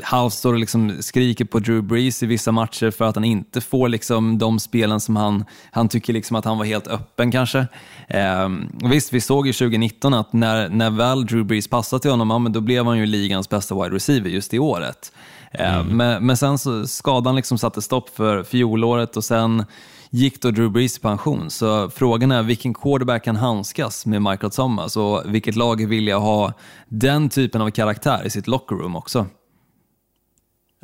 Half 0.04 0.34
står 0.34 0.54
och 0.54 0.60
liksom 0.60 0.98
skriker 1.00 1.46
på 1.46 1.60
Drew 1.60 1.84
Brees 1.84 2.24
i 2.24 2.26
vissa 2.26 2.52
matcher 2.52 2.92
för 2.92 3.06
att 3.06 3.16
han 3.16 3.26
inte 3.26 3.62
får 3.62 3.90
liksom 3.90 4.38
de 4.38 4.60
spelen 4.60 5.00
som 5.00 5.16
han, 5.16 5.46
han 5.72 5.90
tycker 5.92 6.14
liksom 6.14 6.36
att 6.36 6.46
han 6.46 6.58
var 6.58 6.66
helt 6.66 6.88
öppen 6.88 7.32
kanske. 7.32 7.68
Eh, 8.08 8.50
visst, 8.90 9.14
vi 9.14 9.22
såg 9.22 9.48
ju 9.48 9.54
2019 9.54 10.14
att 10.14 10.34
när, 10.34 10.70
när 10.70 10.90
väl 10.90 11.26
Drew 11.26 11.46
Brees 11.46 11.68
passade 11.68 12.02
till 12.02 12.12
honom, 12.12 12.30
ja, 12.30 12.40
men 12.40 12.52
då 12.52 12.62
blev 12.62 12.86
han 12.86 12.98
ju 12.98 13.06
ligans 13.06 13.50
bästa 13.50 13.76
wide 13.76 13.96
receiver 13.96 14.30
just 14.30 14.54
i 14.54 14.60
året. 14.60 15.12
Eh, 15.52 15.76
mm. 15.76 15.98
Men, 15.98 16.26
men 16.26 16.38
sen 16.38 16.58
så 16.58 16.88
skadan 16.88 17.36
liksom 17.36 17.58
satte 17.58 17.82
stopp 17.82 18.10
för 18.10 18.44
fjolåret 18.44 19.18
och 19.18 19.24
sen 19.24 19.66
gick 20.10 20.42
då 20.42 20.52
Drew 20.52 20.72
Brees 20.72 20.98
i 20.98 21.02
pension. 21.02 21.50
Så 21.50 21.90
frågan 21.90 22.32
är 22.32 22.44
vilken 22.44 22.74
quarterback 22.74 23.24
kan 23.24 23.36
handskas 23.36 24.06
med 24.06 24.22
Michael 24.22 24.52
Thomas 24.52 24.98
och 24.98 25.24
vilket 25.26 25.56
lag 25.56 25.88
vill 25.88 26.08
jag 26.08 26.20
ha 26.20 26.54
den 26.90 27.30
typen 27.30 27.62
av 27.62 27.70
karaktär 27.70 28.22
i 28.26 28.30
sitt 28.30 28.48
locker 28.48 28.76
room 28.76 28.96
också? 28.96 29.26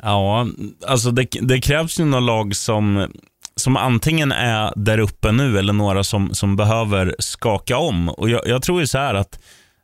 Ja, 0.02 0.46
alltså 0.86 1.10
det, 1.10 1.26
det 1.40 1.60
krävs 1.60 2.00
ju 2.00 2.04
några 2.04 2.24
lag 2.24 2.56
som 2.56 3.06
som 3.58 3.76
antingen 3.76 4.32
är 4.32 4.72
där 4.76 4.98
uppe 4.98 5.32
nu 5.32 5.58
eller 5.58 5.72
några 5.72 6.04
som, 6.04 6.34
som 6.34 6.56
behöver 6.56 7.16
skaka 7.18 7.78
om. 7.78 8.08
Och 8.08 8.30
jag, 8.30 8.46
jag 8.46 8.62
tror 8.62 8.80
ju 8.80 8.86
så 8.86 8.98
här 8.98 9.14
att 9.14 9.38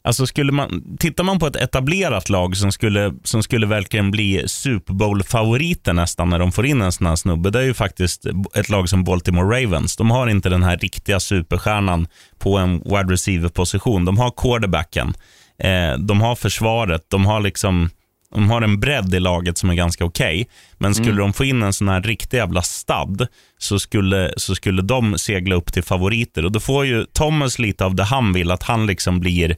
Alltså 0.06 0.26
skulle 0.26 0.52
man, 0.52 0.96
tittar 0.98 1.24
man 1.24 1.38
på 1.38 1.46
ett 1.46 1.56
etablerat 1.56 2.28
lag 2.28 2.56
som 2.56 2.72
skulle, 2.72 3.14
som 3.24 3.42
skulle 3.42 3.66
verkligen 3.66 4.10
bli 4.10 4.42
Super 4.46 4.94
Bowl-favoriter 4.94 5.92
nästan 5.92 6.30
när 6.30 6.38
de 6.38 6.52
får 6.52 6.66
in 6.66 6.82
en 6.82 6.92
sån 6.92 7.06
här 7.06 7.16
snubbe, 7.16 7.50
det 7.50 7.58
är 7.58 7.62
ju 7.62 7.74
faktiskt 7.74 8.26
ett 8.54 8.68
lag 8.68 8.88
som 8.88 9.04
Baltimore 9.04 9.62
Ravens. 9.62 9.96
De 9.96 10.10
har 10.10 10.26
inte 10.26 10.48
den 10.48 10.62
här 10.62 10.76
riktiga 10.76 11.20
superstjärnan 11.20 12.06
på 12.38 12.58
en 12.58 12.78
wide 12.78 13.12
receiver-position. 13.12 14.04
De 14.04 14.18
har 14.18 14.30
quarterbacken, 14.30 15.14
eh, 15.58 15.98
de 15.98 16.20
har 16.20 16.34
försvaret, 16.34 17.06
de 17.08 17.26
har 17.26 17.40
liksom 17.40 17.90
de 18.34 18.50
har 18.50 18.62
en 18.62 18.80
bredd 18.80 19.14
i 19.14 19.20
laget 19.20 19.58
som 19.58 19.70
är 19.70 19.74
ganska 19.74 20.04
okej. 20.04 20.40
Okay, 20.42 20.54
men 20.78 20.94
skulle 20.94 21.10
mm. 21.10 21.18
de 21.18 21.32
få 21.32 21.44
in 21.44 21.62
en 21.62 21.72
sån 21.72 21.88
här 21.88 22.02
riktig 22.02 22.36
jävla 22.36 22.62
stad 22.62 23.26
så 23.58 23.78
skulle, 23.78 24.32
så 24.36 24.54
skulle 24.54 24.82
de 24.82 25.18
segla 25.18 25.54
upp 25.54 25.72
till 25.72 25.82
favoriter. 25.82 26.44
Och 26.44 26.52
Då 26.52 26.60
får 26.60 26.86
ju 26.86 27.04
Thomas 27.04 27.58
lite 27.58 27.84
av 27.84 27.94
det 27.94 28.04
han 28.04 28.32
vill, 28.32 28.50
att 28.50 28.62
han 28.62 28.86
liksom 28.86 29.20
blir 29.20 29.56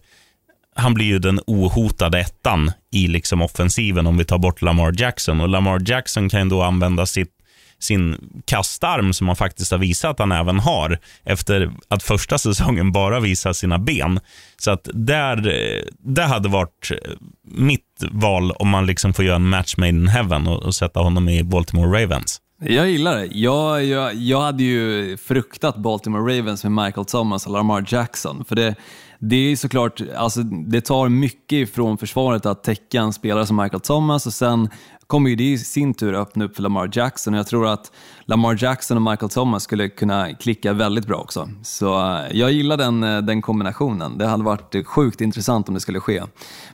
han 0.79 0.95
blir 0.95 1.07
ju 1.07 1.19
den 1.19 1.41
ohotade 1.47 2.21
ettan 2.21 2.73
i 2.93 3.07
liksom 3.07 3.43
offensiven 3.43 4.07
om 4.07 4.19
vi 4.19 4.25
tar 4.25 4.39
bort 4.39 4.63
Lamar 4.63 4.93
Jackson. 5.01 5.41
Och 5.41 5.49
Lamar 5.49 5.83
Jackson 5.91 6.29
kan 6.29 6.43
ju 6.43 6.49
då 6.49 6.63
använda 6.63 7.07
sitt, 7.07 7.31
sin 7.79 8.31
kastarm 8.45 9.13
som 9.13 9.27
han 9.27 9.37
faktiskt 9.37 9.71
har 9.71 9.79
visat 9.79 10.11
att 10.11 10.19
han 10.19 10.33
även 10.33 10.61
har 10.61 10.99
efter 11.25 11.73
att 11.89 12.03
första 12.03 12.39
säsongen 12.47 12.93
bara 12.93 13.21
visar 13.21 13.53
sina 13.53 13.79
ben. 13.79 14.21
Så 14.57 14.71
att 14.71 14.89
där, 14.95 15.49
eh, 15.49 15.83
det 15.99 16.23
hade 16.23 16.49
varit 16.49 16.91
eh, 16.91 17.13
mitt 17.45 17.83
val 18.11 18.51
om 18.51 18.69
man 18.69 18.87
liksom 18.87 19.15
får 19.15 19.25
göra 19.25 19.37
en 19.37 19.49
match 19.49 19.75
made 19.77 19.89
in 19.89 20.09
heaven 20.09 20.47
och, 20.47 20.63
och 20.63 20.75
sätta 20.75 21.01
honom 21.01 21.29
i 21.29 21.45
Baltimore 21.45 22.03
Ravens. 22.03 22.41
Jag 22.61 22.91
gillar 22.91 23.17
det. 23.17 23.27
Jag, 23.27 23.85
jag, 23.85 24.15
jag 24.15 24.41
hade 24.41 24.63
ju 24.63 25.17
fruktat 25.17 25.77
Baltimore 25.77 26.39
Ravens 26.39 26.65
med 26.65 26.85
Michael 26.85 27.07
Thomas 27.07 27.47
och 27.47 27.53
Lamar 27.53 27.85
Jackson. 27.89 28.45
För 28.45 28.57
det, 28.57 28.75
det 29.19 29.37
är 29.37 29.57
såklart, 29.57 30.01
alltså, 30.17 30.43
det 30.43 30.81
tar 30.81 31.09
mycket 31.09 31.57
ifrån 31.57 31.99
försvaret 31.99 32.47
att 32.47 32.65
täcka 32.65 33.01
en 33.01 33.13
spelare 33.13 33.47
som 33.47 33.57
Michael 33.57 33.81
Thomas 33.81 34.27
och 34.27 34.33
sen 34.33 34.69
kommer 35.07 35.31
ju 35.31 35.37
det 35.37 35.53
i 35.53 35.59
sin 35.59 35.95
tur 35.95 36.15
öppna 36.15 36.45
upp 36.45 36.57
för 36.57 36.63
Lamar 36.63 36.91
Jackson 36.93 37.35
och 37.35 37.41
jag 37.41 37.47
tror 37.47 37.67
att 37.67 37.93
Lamar 38.25 38.59
Jackson 38.63 38.97
och 38.97 39.03
Michael 39.03 39.31
Thomas 39.31 39.63
skulle 39.63 39.89
kunna 39.89 40.35
klicka 40.35 40.73
väldigt 40.73 41.07
bra 41.07 41.17
också. 41.17 41.49
Så 41.63 42.17
eh, 42.17 42.21
jag 42.33 42.53
gillar 42.53 42.77
den, 42.77 43.03
eh, 43.03 43.19
den 43.19 43.43
kombinationen. 43.43 44.19
Det 44.19 44.27
hade 44.27 44.45
varit 44.45 44.75
eh, 44.75 44.85
sjukt 44.85 45.21
intressant 45.21 45.69
om 45.69 45.75
det 45.75 45.81
skulle 45.81 46.01
ske. 46.01 46.23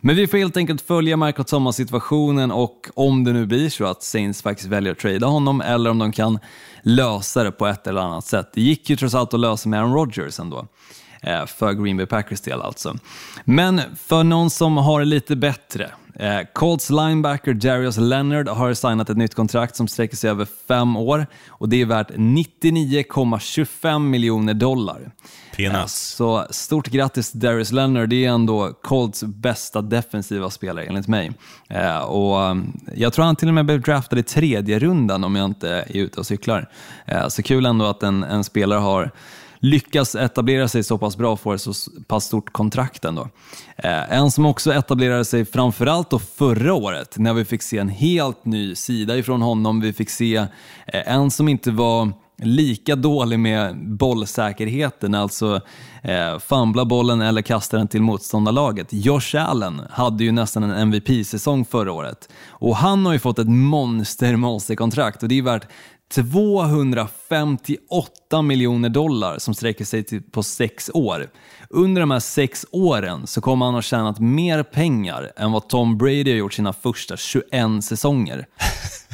Men 0.01 0.17
vi 0.17 0.27
får 0.27 0.39
helt 0.39 0.57
enkelt 0.57 0.81
följa 0.81 1.17
Michael 1.17 1.45
Thomas 1.45 1.77
situationen 1.77 2.51
och 2.51 2.89
om 2.95 3.25
det 3.25 3.33
nu 3.33 3.47
blir 3.47 3.71
så 3.71 3.85
att 3.85 4.03
Saints 4.03 4.43
faktiskt 4.43 4.69
väljer 4.69 4.93
att 4.93 4.99
trada 4.99 5.27
honom 5.27 5.61
eller 5.61 5.91
om 5.91 5.99
de 5.99 6.13
kan 6.13 6.39
lösa 6.83 7.45
det 7.45 7.53
på 7.53 7.67
ett 7.67 7.87
eller 7.87 8.01
annat 8.01 8.25
sätt. 8.25 8.51
Det 8.55 8.61
gick 8.61 8.91
ju 8.91 8.97
trots 8.97 9.15
allt 9.15 9.35
att 9.35 9.41
lösa 9.41 9.69
med 9.69 9.81
Aaron 9.81 9.95
Rodgers 9.95 10.41
ändå. 10.41 10.67
För 11.47 11.73
Green 11.73 11.97
Bay 11.97 12.07
Packers 12.07 12.41
del 12.41 12.63
alltså. 12.63 12.97
Men 13.45 13.81
för 13.97 14.25
någon 14.25 14.51
som 14.51 14.77
har 14.77 15.01
det 15.01 15.07
lite 15.07 15.37
bättre, 15.37 15.91
Eh, 16.15 16.41
Colts 16.53 16.91
linebacker 16.91 17.55
Darius 17.55 17.97
Leonard 17.97 18.49
har 18.49 18.75
signat 18.75 19.11
ett 19.11 19.17
nytt 19.17 19.35
kontrakt 19.35 19.77
som 19.77 19.89
sträcker 19.89 20.17
sig 20.17 20.31
över 20.31 20.47
fem 20.69 20.97
år 20.97 21.27
och 21.49 21.69
det 21.69 21.81
är 21.81 21.87
värt 21.87 22.11
99,25 22.11 23.99
miljoner 23.99 24.55
dollar. 24.55 25.11
Peanuts. 25.57 26.15
Så 26.17 26.47
stort 26.51 26.89
grattis 26.89 27.33
Darius 27.33 27.73
Leonard, 27.73 28.09
det 28.09 28.25
är 28.25 28.29
ändå 28.29 28.73
Colts 28.83 29.23
bästa 29.23 29.83
defensiva 29.83 30.51
spelare 30.51 30.85
enligt 30.85 31.09
mig. 31.09 31.33
Eh, 31.69 31.99
och 31.99 32.41
um, 32.41 32.81
jag 32.95 33.13
tror 33.13 33.25
han 33.25 33.37
till 33.37 33.49
och 33.49 33.55
med 33.55 33.65
blev 33.65 33.81
draftad 33.81 34.19
i 34.19 34.23
tredje 34.23 34.79
rundan 34.79 35.25
om 35.25 35.37
jag 35.37 35.45
inte 35.45 35.69
är 35.69 35.97
ute 35.97 36.21
och 36.21 36.27
cyklar. 36.27 36.69
Eh, 37.07 37.29
så 37.29 37.43
kul 37.43 37.67
ändå 37.67 37.85
att 37.85 38.03
en, 38.03 38.25
en 38.25 38.45
spelare 38.45 38.79
har 38.79 39.11
lyckas 39.63 40.15
etablera 40.15 40.69
sig 40.69 40.83
så 40.83 40.99
pass 40.99 41.17
bra 41.17 41.33
och 41.33 41.41
får 41.41 41.55
ett 41.55 41.61
så 41.61 41.73
pass 42.07 42.25
stort 42.25 42.53
kontrakt 42.53 43.05
ändå. 43.05 43.29
Eh, 43.77 44.13
en 44.13 44.31
som 44.31 44.47
också 44.47 44.73
etablerade 44.73 45.25
sig 45.25 45.45
framförallt 45.45 46.11
då 46.11 46.19
förra 46.19 46.75
året 46.75 47.19
när 47.19 47.35
vi 47.35 47.45
fick 47.45 47.63
se 47.63 47.79
en 47.79 47.89
helt 47.89 48.45
ny 48.45 48.75
sida 48.75 49.17
ifrån 49.17 49.43
honom. 49.43 49.81
Vi 49.81 49.93
fick 49.93 50.11
se 50.11 50.37
eh, 50.37 50.49
en 50.87 51.31
som 51.31 51.49
inte 51.49 51.71
var 51.71 52.13
lika 52.43 52.97
dålig 52.97 53.39
med 53.39 53.97
bollsäkerheten, 53.97 55.15
alltså 55.15 55.61
eh, 56.03 56.39
fumbla 56.39 56.85
bollen 56.85 57.21
eller 57.21 57.43
kasta 57.43 57.77
den 57.77 57.89
till 57.89 58.03
motståndarlaget. 58.03 58.89
Josh 58.91 59.37
Allen 59.37 59.83
hade 59.91 60.25
ju 60.25 60.33
nästan 60.33 60.63
en 60.63 60.93
MVP-säsong 60.93 61.65
förra 61.65 61.93
året 61.93 62.29
och 62.49 62.77
han 62.77 63.07
har 63.07 63.13
ju 63.13 63.19
fått 63.19 63.39
ett 63.39 63.49
monster 63.49 64.37
monsterkontrakt 64.37 65.23
och 65.23 65.29
det 65.29 65.39
är 65.39 65.43
värt 65.43 65.69
258 66.15 68.43
miljoner 68.43 68.89
dollar 68.89 69.39
som 69.39 69.55
sträcker 69.55 69.85
sig 69.85 70.05
till, 70.05 70.23
på 70.23 70.43
sex 70.43 70.91
år. 70.95 71.31
Under 71.71 72.01
de 72.01 72.11
här 72.11 72.21
sex 72.21 72.67
åren 72.73 73.27
så 73.27 73.41
kommer 73.41 73.67
han 73.67 73.75
ha 73.75 73.83
tjänat 73.83 74.21
mer 74.21 74.63
pengar 74.63 75.33
än 75.37 75.53
vad 75.53 75.69
Tom 75.69 75.99
Brady 75.99 76.31
har 76.31 76.39
gjort 76.39 76.53
sina 76.53 76.73
första 76.73 77.17
21 77.17 77.85
säsonger. 77.85 78.47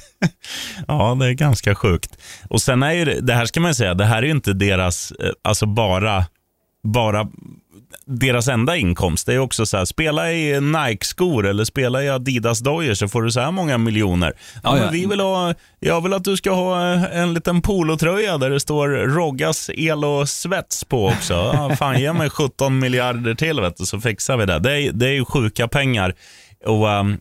ja, 0.89 1.17
det 1.21 1.27
är 1.27 1.33
ganska 1.33 1.75
sjukt. 1.75 2.19
Och 2.51 2.63
sen 2.63 2.83
är 2.83 2.93
ju 2.93 3.05
det, 3.05 3.21
det 3.21 3.35
här 3.35 3.47
ska 3.47 3.61
man 3.61 3.75
säga, 3.75 3.95
det 3.95 4.05
här 4.05 4.19
är 4.19 4.27
ju 4.27 4.33
inte 4.33 4.53
deras, 4.53 5.11
eh, 5.11 5.31
alltså 5.43 5.67
bara, 5.67 6.25
bara 6.83 7.29
deras 8.07 8.49
enda 8.49 8.77
inkomst. 8.77 9.27
Det 9.27 9.35
är 9.35 9.39
också 9.39 9.67
så 9.67 9.77
här, 9.77 9.85
spela 9.85 10.33
i 10.33 10.61
Nike-skor 10.61 11.47
eller 11.47 11.65
spela 11.65 12.03
i 12.03 12.09
Adidas-dojor 12.09 12.95
så 12.95 13.09
får 13.09 13.23
du 13.23 13.31
så 13.31 13.41
här 13.41 13.51
många 13.51 13.79
miljoner. 13.79 14.33
Ja, 14.63 14.79
ja. 14.79 14.89
Vi 14.93 15.07
vill 15.07 15.21
ha, 15.21 15.55
jag 15.81 16.01
vill 16.01 16.13
att 16.13 16.25
du 16.25 16.37
ska 16.37 16.51
ha 16.51 16.81
en 16.95 17.35
liten 17.35 17.63
polotröja 17.63 18.39
där 18.39 18.51
det 18.51 18.61
står 18.61 18.89
Roggas 18.89 19.71
el 19.75 20.05
och 20.05 20.29
svets 20.29 20.85
på 20.85 21.07
också. 21.07 21.35
Ja, 21.35 21.77
fan, 21.77 22.01
ge 22.01 22.13
mig 22.13 22.31
17 22.31 22.79
miljarder 22.79 23.35
till 23.35 23.61
vet 23.61 23.77
du, 23.77 23.87
så 23.87 24.01
fixar 24.01 24.37
vi 24.37 24.47
det. 24.47 24.59
Det 24.59 24.81
är, 24.81 24.93
det 24.93 25.07
är 25.07 25.13
ju 25.13 25.25
sjuka 25.25 25.69
pengar. 25.69 26.15
Och 26.67 26.87
um, 26.87 27.19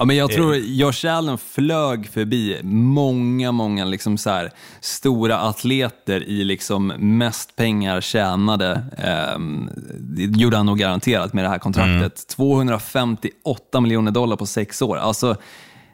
Ja, 0.00 0.06
men 0.06 0.16
jag 0.16 0.30
tror 0.30 0.56
Josh 0.56 1.06
Allen 1.06 1.38
flög 1.38 2.08
förbi 2.08 2.60
många, 2.62 3.52
många 3.52 3.84
liksom 3.84 4.18
så 4.18 4.30
här, 4.30 4.50
stora 4.80 5.38
atleter 5.38 6.28
i 6.28 6.44
liksom 6.44 6.86
mest 6.86 7.56
pengar 7.56 8.00
tjänade. 8.00 8.84
Eh, 8.98 9.38
det 9.98 10.40
gjorde 10.40 10.56
han 10.56 10.66
nog 10.66 10.78
garanterat 10.78 11.32
med 11.32 11.44
det 11.44 11.48
här 11.48 11.58
kontraktet. 11.58 11.98
Mm. 11.98 12.12
258 12.26 13.80
miljoner 13.80 14.10
dollar 14.10 14.36
på 14.36 14.46
sex 14.46 14.82
år. 14.82 14.96
Alltså, 14.96 15.36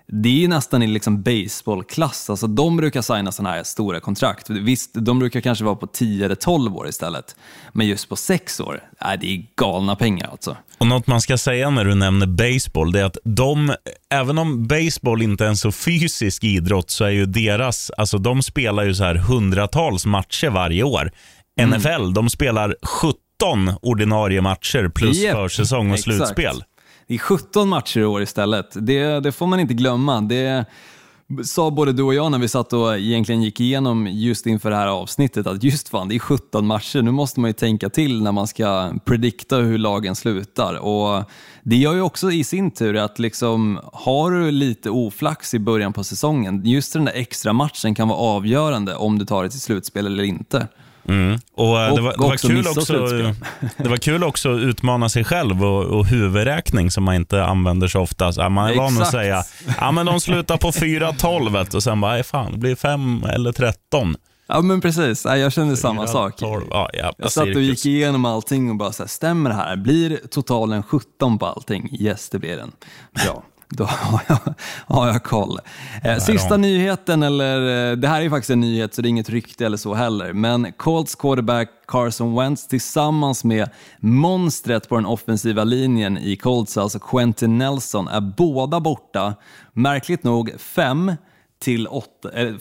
det 0.09 0.29
är 0.29 0.33
ju 0.33 0.49
nästan 0.49 0.83
i 0.83 0.87
liksom 0.87 1.23
baseballklass. 1.23 2.31
Alltså, 2.31 2.47
de 2.47 2.77
brukar 2.77 3.03
signa 3.03 3.33
sådana 3.33 3.55
här 3.55 3.63
stora 3.63 4.01
kontrakt. 4.01 4.51
Visst, 4.51 4.91
de 4.95 5.19
brukar 5.19 5.41
kanske 5.41 5.65
vara 5.65 5.77
på 5.77 5.87
10 5.87 6.25
eller 6.25 6.35
12 6.35 6.77
år 6.77 6.89
istället. 6.89 7.37
Men 7.73 7.87
just 7.87 8.09
på 8.09 8.17
6 8.17 8.61
år, 8.61 8.81
äh, 9.01 9.21
det 9.21 9.27
är 9.27 9.47
galna 9.57 9.97
pengar 9.97 10.29
alltså. 10.31 10.57
Och 10.79 10.87
Något 10.87 11.07
man 11.07 11.21
ska 11.21 11.39
säga 11.39 11.71
när 11.71 11.85
du 11.85 11.95
nämner 11.95 12.27
baseball, 12.27 12.93
det 12.93 13.01
är 13.01 13.05
att 13.05 13.19
de, 13.25 13.75
även 14.11 14.39
om 14.39 14.67
baseball 14.67 15.23
inte 15.23 15.45
är 15.45 15.49
en 15.49 15.57
så 15.57 15.73
fysisk 15.73 16.45
idrott, 16.45 16.91
så 16.91 17.05
är 17.05 17.11
ju 17.11 17.27
deras, 17.27 17.91
alltså 17.91 18.19
de 18.19 18.43
spelar 18.43 18.83
ju 18.85 18.95
så 18.95 19.05
här 19.05 19.15
hundratals 19.15 20.07
matcher 20.07 20.51
varje 20.51 20.83
år. 20.83 21.13
Mm. 21.61 21.81
NFL, 21.81 22.13
de 22.13 22.31
spelar 22.31 22.77
17 22.83 23.17
ordinarie 23.83 24.43
matcher 24.43 24.89
plus 24.89 25.19
yep. 25.19 25.35
försäsong 25.35 25.91
och 25.91 26.01
slutspel. 26.01 26.63
Det 27.09 27.15
är 27.15 27.19
17 27.19 27.69
matcher 27.69 28.01
i 28.01 28.05
år 28.05 28.23
istället. 28.23 28.67
Det, 28.75 29.21
det 29.21 29.33
får 29.33 29.47
man 29.47 29.61
inte 29.61 29.75
glömma. 29.75 30.21
Det 30.21 30.65
sa 31.45 31.71
både 31.71 31.93
du 31.93 32.03
och 32.03 32.15
jag 32.15 32.33
när 32.33 32.39
vi 32.39 32.49
satt 32.49 32.73
och 32.73 32.99
egentligen 32.99 33.43
gick 33.43 33.61
igenom 33.61 34.07
just 34.07 34.47
inför 34.47 34.71
det 34.71 34.77
här 34.77 34.87
avsnittet 34.87 35.47
att 35.47 35.63
just 35.63 35.89
fan, 35.89 36.09
det 36.09 36.15
är 36.15 36.19
17 36.19 36.67
matcher. 36.67 37.03
Nu 37.03 37.11
måste 37.11 37.41
man 37.41 37.49
ju 37.49 37.53
tänka 37.53 37.91
till 37.91 38.23
när 38.23 38.33
man 38.33 38.47
ska 38.47 38.93
predikta 39.05 39.57
hur 39.57 39.79
lagen 39.79 40.17
slutar. 40.17 40.75
Och 40.75 41.25
Det 41.63 41.77
gör 41.77 41.95
ju 41.95 42.01
också 42.01 42.31
i 42.31 42.45
sin 42.45 42.71
tur 42.71 42.97
att 42.97 43.19
liksom, 43.19 43.81
har 43.93 44.31
du 44.31 44.51
lite 44.51 44.91
oflax 44.91 45.55
i 45.55 45.59
början 45.59 45.93
på 45.93 46.05
säsongen, 46.05 46.63
just 46.65 46.93
den 46.93 47.05
där 47.05 47.13
extra 47.13 47.53
matchen 47.53 47.95
kan 47.95 48.09
vara 48.09 48.19
avgörande 48.19 48.95
om 48.95 49.19
du 49.19 49.25
tar 49.25 49.43
det 49.43 49.51
till 49.51 49.61
slutspel 49.61 50.07
eller 50.07 50.25
inte. 50.25 50.69
Mm. 51.09 51.39
Och, 51.55 51.81
eh, 51.83 51.91
och, 51.91 51.97
det, 51.97 52.03
var, 52.03 52.13
det, 52.13 52.19
var 52.19 52.37
kul 52.37 52.67
också, 52.67 52.93
det 53.77 53.89
var 53.89 53.97
kul 53.97 54.25
också 54.25 54.55
att 54.55 54.61
utmana 54.61 55.09
sig 55.09 55.25
själv 55.25 55.65
och, 55.65 55.85
och 55.85 56.07
huvudräkning 56.07 56.91
som 56.91 57.05
man 57.05 57.15
inte 57.15 57.45
använder 57.45 57.89
så 57.89 58.01
ofta. 58.01 58.33
Så 58.33 58.49
man 58.49 58.71
är 58.71 58.77
van 58.77 59.03
att 59.03 59.11
säga 59.11 59.45
ja, 59.81 59.91
men 59.91 60.07
de 60.07 60.21
slutar 60.21 60.57
på 60.57 60.71
4-12 60.71 61.75
och 61.75 61.83
sen 61.83 62.01
bara, 62.01 62.23
fan, 62.23 62.53
det 62.53 62.59
blir 62.59 62.75
5 62.75 63.25
eller 63.25 63.53
13. 63.53 64.17
Ja 64.49 64.61
men 64.61 64.81
precis, 64.81 65.25
jag 65.25 65.53
kände 65.53 65.77
samma 65.77 66.07
sak. 66.07 66.35
Ja, 66.39 66.91
ja, 66.93 67.13
jag 67.19 67.33
satt 67.33 67.45
och 67.45 67.63
gick 67.63 67.87
igenom 67.87 68.25
allting 68.25 68.71
och 68.71 68.77
bara, 68.77 68.93
så 68.93 69.03
här, 69.03 69.09
stämmer 69.09 69.51
det 69.51 69.57
här? 69.57 69.77
Blir 69.77 70.21
totalen 70.31 70.83
17 70.83 71.39
på 71.39 71.47
allting? 71.47 71.97
Yes, 72.01 72.29
det 72.29 72.39
blir 72.39 72.57
den. 72.57 72.73
Bra. 73.25 73.43
Då 73.69 73.85
har 73.85 74.21
jag, 74.27 74.39
har 74.97 75.07
jag 75.07 75.23
koll. 75.23 75.59
Eh, 76.03 76.19
sista 76.19 76.57
nyheten, 76.57 77.23
eller 77.23 77.91
eh, 77.91 77.97
det 77.97 78.09
här 78.09 78.23
är 78.23 78.31
faktiskt 78.31 78.51
en 78.51 78.61
nyhet 78.61 78.95
så 78.95 79.03
det 79.03 79.09
är 79.09 79.11
inget 79.11 79.31
rykte 79.31 79.67
eller 79.67 79.77
så 79.77 79.95
heller, 79.95 80.33
men 80.33 80.73
Colts 80.73 81.15
quarterback 81.15 81.69
Carson 81.89 82.37
Wentz 82.37 82.67
tillsammans 82.67 83.45
med 83.45 83.69
monstret 83.99 84.89
på 84.89 84.95
den 84.95 85.07
offensiva 85.07 85.65
linjen 85.65 86.19
i 86.19 86.37
Colts, 86.37 86.77
alltså 86.77 86.99
Quentin 86.99 87.59
Nelson, 87.59 88.09
är 88.09 88.21
båda 88.21 88.81
borta, 88.81 89.35
märkligt 89.73 90.25
nog 90.25 90.61
fem 90.61 91.13
till 91.59 91.89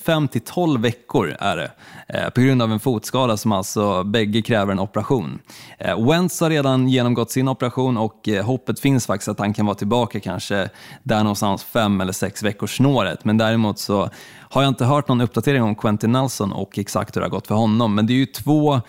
5 0.03 0.27
till 0.27 0.41
12 0.41 0.81
veckor 0.81 1.35
är 1.39 1.57
det, 1.57 1.71
eh, 2.07 2.29
på 2.29 2.41
grund 2.41 2.61
av 2.61 2.71
en 2.71 2.79
fotskada 2.79 3.37
som 3.37 3.51
alltså 3.51 4.03
bägge 4.03 4.41
kräver 4.41 4.71
en 4.71 4.79
operation. 4.79 5.39
Eh, 5.79 6.07
Wentz 6.09 6.41
har 6.41 6.49
redan 6.49 6.87
genomgått 6.87 7.31
sin 7.31 7.47
operation 7.47 7.97
och 7.97 8.27
eh, 8.27 8.45
hoppet 8.45 8.79
finns 8.79 9.07
faktiskt 9.07 9.27
att 9.27 9.39
han 9.39 9.53
kan 9.53 9.65
vara 9.65 9.75
tillbaka 9.75 10.19
kanske 10.19 10.69
där 11.03 11.23
någonstans 11.23 11.63
fem 11.63 12.01
eller 12.01 12.13
sex 12.13 12.43
veckors 12.43 12.77
snåret. 12.77 13.25
Men 13.25 13.37
däremot 13.37 13.79
så 13.79 14.09
har 14.39 14.61
jag 14.61 14.69
inte 14.69 14.85
hört 14.85 15.07
någon 15.07 15.21
uppdatering 15.21 15.63
om 15.63 15.75
Quentin 15.75 16.11
Nelson 16.11 16.51
och 16.51 16.79
exakt 16.79 17.15
hur 17.15 17.21
det 17.21 17.25
har 17.25 17.31
gått 17.31 17.47
för 17.47 17.55
honom. 17.55 17.95
Men 17.95 18.07
det 18.07 18.13
är 18.13 18.17
ju 18.17 18.25
två 18.25 18.81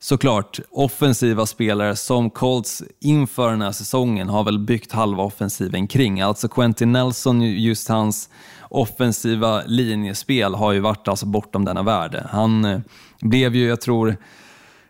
såklart 0.00 0.60
offensiva 0.70 1.46
spelare 1.46 1.96
som 1.96 2.30
Colts 2.30 2.82
inför 3.00 3.50
den 3.50 3.62
här 3.62 3.72
säsongen 3.72 4.28
har 4.28 4.44
väl 4.44 4.58
byggt 4.58 4.92
halva 4.92 5.22
offensiven 5.22 5.86
kring. 5.86 6.20
Alltså 6.20 6.48
Quentin 6.48 6.92
Nelson, 6.92 7.42
just 7.42 7.88
hans 7.88 8.28
offensiva 8.74 9.62
linjespel 9.66 10.54
har 10.54 10.72
ju 10.72 10.80
varit 10.80 11.08
alltså 11.08 11.26
bortom 11.26 11.64
denna 11.64 11.82
värld. 11.82 12.22
Han 12.30 12.64
eh, 12.64 12.80
blev 13.20 13.54
ju, 13.56 13.68
jag 13.68 13.80
tror, 13.80 14.16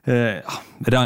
eh, 0.04 0.34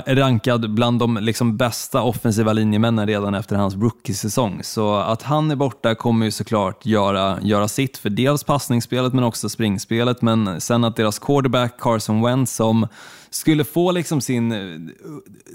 rankad 0.07 0.75
bland 0.75 0.99
de 0.99 1.17
liksom 1.17 1.57
bästa 1.57 2.03
offensiva 2.03 2.53
linjemännen 2.53 3.07
redan 3.07 3.35
efter 3.35 3.57
hans 3.57 3.75
rookie-säsong. 3.75 4.61
Så 4.63 4.95
att 4.95 5.23
han 5.23 5.51
är 5.51 5.57
borta 5.57 5.95
kommer 5.95 6.27
ju 6.27 6.33
såklart 6.33 6.87
göra, 6.87 7.39
göra 7.43 7.69
sitt 7.69 7.99
för 7.99 8.11
dels 8.11 8.45
passningsspelet 8.45 9.13
men 9.13 9.25
också 9.25 9.49
springspelet. 9.49 10.23
Men 10.23 10.61
sen 10.61 10.85
att 10.85 10.97
deras 10.97 11.19
quarterback 11.19 11.81
Carson 11.81 12.23
Wentz 12.23 12.53
som 12.53 12.87
skulle 13.31 13.65
få 13.65 13.93
liksom 13.93 14.21
sin, 14.21 14.53
eh, 14.53 14.59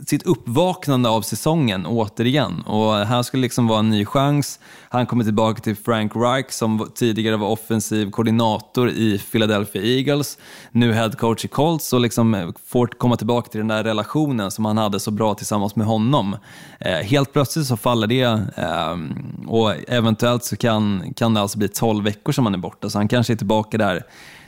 sitt 0.07 0.23
uppvaknande 0.23 1.09
av 1.09 1.21
säsongen 1.21 1.85
återigen. 1.85 2.61
Och 2.61 2.93
här 2.93 3.23
skulle 3.23 3.41
liksom 3.41 3.67
vara 3.67 3.79
en 3.79 3.89
ny 3.89 4.05
chans. 4.05 4.59
Han 4.89 5.05
kommer 5.05 5.23
tillbaka 5.23 5.61
till 5.61 5.75
Frank 5.75 6.11
Reich 6.15 6.49
som 6.49 6.91
tidigare 6.95 7.37
var 7.37 7.47
offensiv 7.47 8.11
koordinator 8.11 8.89
i 8.89 9.19
Philadelphia 9.31 9.81
Eagles, 9.81 10.37
nu 10.71 10.93
head 10.93 11.09
coach 11.09 11.45
i 11.45 11.47
Colts 11.47 11.93
och 11.93 11.99
liksom 11.99 12.33
eh, 12.33 12.49
får 12.65 12.87
komma 12.87 13.15
tillbaka 13.15 13.49
till 13.49 13.59
den 13.59 13.67
där 13.67 13.83
relationen 13.83 14.51
som 14.51 14.65
han 14.65 14.77
hade 14.77 14.99
så 14.99 15.11
bra 15.11 15.35
tillsammans 15.35 15.75
med 15.75 15.87
honom. 15.87 16.35
Eh, 16.79 16.91
helt 16.91 17.33
plötsligt 17.33 17.67
så 17.67 17.77
faller 17.77 18.07
det 18.07 18.23
eh, 18.57 18.97
och 19.47 19.73
eventuellt 19.87 20.43
så 20.43 20.55
kan, 20.57 21.13
kan 21.15 21.33
det 21.33 21.41
alltså 21.41 21.57
bli 21.57 21.67
12 21.67 22.03
veckor 22.03 22.31
som 22.31 22.45
han 22.45 22.53
är 22.53 22.59
borta, 22.59 22.89
så 22.89 22.97
han 22.97 23.07
kanske 23.07 23.33
är 23.33 23.37
tillbaka 23.37 23.77
där 23.77 24.03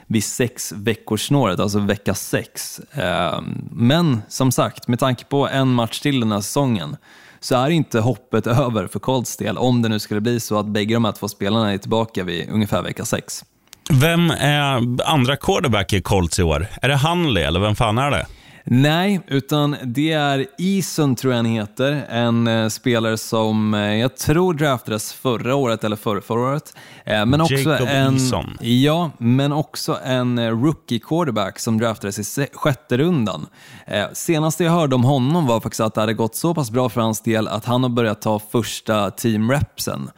vid 0.07 0.23
sex 0.23 0.71
veckors 0.75 1.27
snåret, 1.27 1.59
alltså 1.59 1.79
vecka 1.79 2.13
sex. 2.13 2.81
Ehm, 2.93 3.69
men 3.71 4.21
som 4.27 4.51
sagt, 4.51 4.87
med 4.87 4.99
tanke 4.99 5.25
på 5.25 5.47
en 5.47 5.73
match 5.73 5.99
till 5.99 6.19
den 6.19 6.31
här 6.31 6.41
säsongen 6.41 6.97
så 7.39 7.55
är 7.55 7.69
inte 7.69 7.99
hoppet 7.99 8.47
över 8.47 8.87
för 8.87 8.99
Colts 8.99 9.37
del 9.37 9.57
om 9.57 9.81
det 9.81 9.89
nu 9.89 9.99
skulle 9.99 10.21
bli 10.21 10.39
så 10.39 10.59
att 10.59 10.65
bägge 10.65 10.93
de 10.93 11.05
här 11.05 11.11
två 11.11 11.27
spelarna 11.27 11.73
är 11.73 11.77
tillbaka 11.77 12.23
vid 12.23 12.49
ungefär 12.49 12.81
vecka 12.81 13.05
sex. 13.05 13.43
Vem 13.89 14.31
är 14.31 15.01
andra 15.09 15.35
quarterback 15.35 15.93
i 15.93 16.01
Colts 16.01 16.39
i 16.39 16.43
år? 16.43 16.67
Är 16.81 16.89
det 16.89 16.95
Hanley 16.95 17.43
eller 17.43 17.59
vem 17.59 17.75
fan 17.75 17.97
är 17.97 18.11
det? 18.11 18.25
Nej, 18.67 19.19
utan 19.27 19.75
det 19.83 20.11
är 20.11 20.45
Eason 20.57 21.15
tror 21.15 21.33
jag 21.33 21.37
han 21.37 21.45
heter, 21.45 22.05
en 22.09 22.47
eh, 22.47 22.67
spelare 22.67 23.17
som 23.17 23.73
eh, 23.73 23.95
jag 23.95 24.17
tror 24.17 24.53
draftades 24.53 25.13
förra 25.13 25.55
året 25.55 25.83
eller 25.83 25.95
förra, 25.95 26.21
förra 26.21 26.39
året. 26.39 26.73
Eh, 27.05 27.25
men 27.25 27.41
också 27.41 27.55
Jacob 27.55 27.87
en, 27.91 28.13
Eason. 28.13 28.57
Ja, 28.61 29.11
men 29.17 29.51
också 29.51 29.99
en 30.03 30.49
rookie 30.61 30.99
quarterback 30.99 31.59
som 31.59 31.77
draftades 31.77 32.37
i 32.39 32.47
sjätte 32.53 32.97
rundan. 32.97 33.45
Senaste 34.13 34.63
jag 34.63 34.71
hörde 34.71 34.95
om 34.95 35.03
honom 35.03 35.47
var 35.47 35.59
faktiskt 35.59 35.79
att 35.79 35.93
det 35.93 36.01
hade 36.01 36.13
gått 36.13 36.35
så 36.35 36.53
pass 36.53 36.71
bra 36.71 36.89
för 36.89 37.01
hans 37.01 37.21
del 37.21 37.47
att 37.47 37.65
han 37.65 37.83
har 37.83 37.89
börjat 37.89 38.21
ta 38.21 38.39
första 38.39 39.11
team-repsen. 39.11 40.09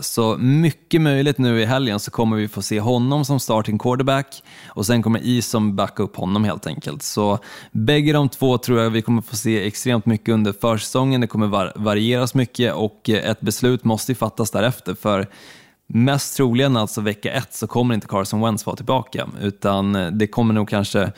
Så 0.00 0.36
mycket 0.36 1.00
möjligt 1.00 1.38
nu 1.38 1.60
i 1.60 1.64
helgen 1.64 2.00
så 2.00 2.10
kommer 2.10 2.36
vi 2.36 2.48
få 2.48 2.62
se 2.62 2.80
honom 2.80 3.24
som 3.24 3.40
starting 3.40 3.78
quarterback 3.78 4.42
och 4.66 4.86
sen 4.86 5.02
kommer 5.02 5.36
Eason 5.36 5.76
backa 5.76 6.02
upp 6.02 6.16
honom 6.16 6.44
helt 6.44 6.66
enkelt. 6.66 7.02
Så 7.02 7.38
bägge 7.72 8.12
de 8.12 8.28
två 8.28 8.58
tror 8.58 8.80
jag 8.80 8.90
vi 8.90 9.02
kommer 9.02 9.22
få 9.22 9.36
se 9.36 9.66
extremt 9.66 10.06
mycket 10.06 10.28
under 10.28 10.52
försäsongen. 10.60 11.20
Det 11.20 11.26
kommer 11.26 11.46
var- 11.46 11.72
varieras 11.76 12.34
mycket 12.34 12.74
och 12.74 13.10
eh, 13.10 13.30
ett 13.30 13.40
beslut 13.40 13.84
måste 13.84 14.12
ju 14.12 14.16
fattas 14.16 14.50
därefter 14.50 14.94
för 14.94 15.26
Mest 15.94 16.36
troligen 16.36 16.76
alltså 16.76 17.00
vecka 17.00 17.32
ett 17.32 17.54
så 17.54 17.66
kommer 17.66 17.94
inte 17.94 18.06
Carson 18.06 18.40
Wentz 18.40 18.66
vara 18.66 18.76
tillbaka 18.76 19.28
utan 19.40 19.94
eh, 19.96 20.10
det 20.10 20.26
kommer 20.26 20.54
nog 20.54 20.68
kanske 20.68 21.12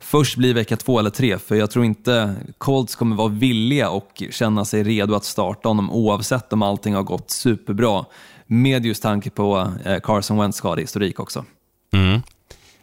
först 0.00 0.36
bli 0.36 0.52
vecka 0.52 0.76
två 0.76 0.98
eller 0.98 1.10
tre 1.10 1.38
för 1.38 1.54
jag 1.54 1.70
tror 1.70 1.84
inte 1.84 2.34
Colts 2.58 2.96
kommer 2.96 3.16
vara 3.16 3.28
villiga 3.28 3.90
och 3.90 4.22
känna 4.30 4.64
sig 4.64 4.82
redo 4.82 5.14
att 5.14 5.24
starta 5.24 5.68
honom 5.68 5.90
oavsett 5.90 6.52
om 6.52 6.62
allting 6.62 6.94
har 6.94 7.02
gått 7.02 7.30
superbra 7.30 8.04
med 8.46 8.86
just 8.86 9.02
tanke 9.02 9.30
på 9.30 9.72
eh, 9.84 10.00
Carson 10.00 10.38
Wentz 10.38 10.58
skadehistorik 10.58 11.20
också. 11.20 11.44
Mm. 11.92 12.20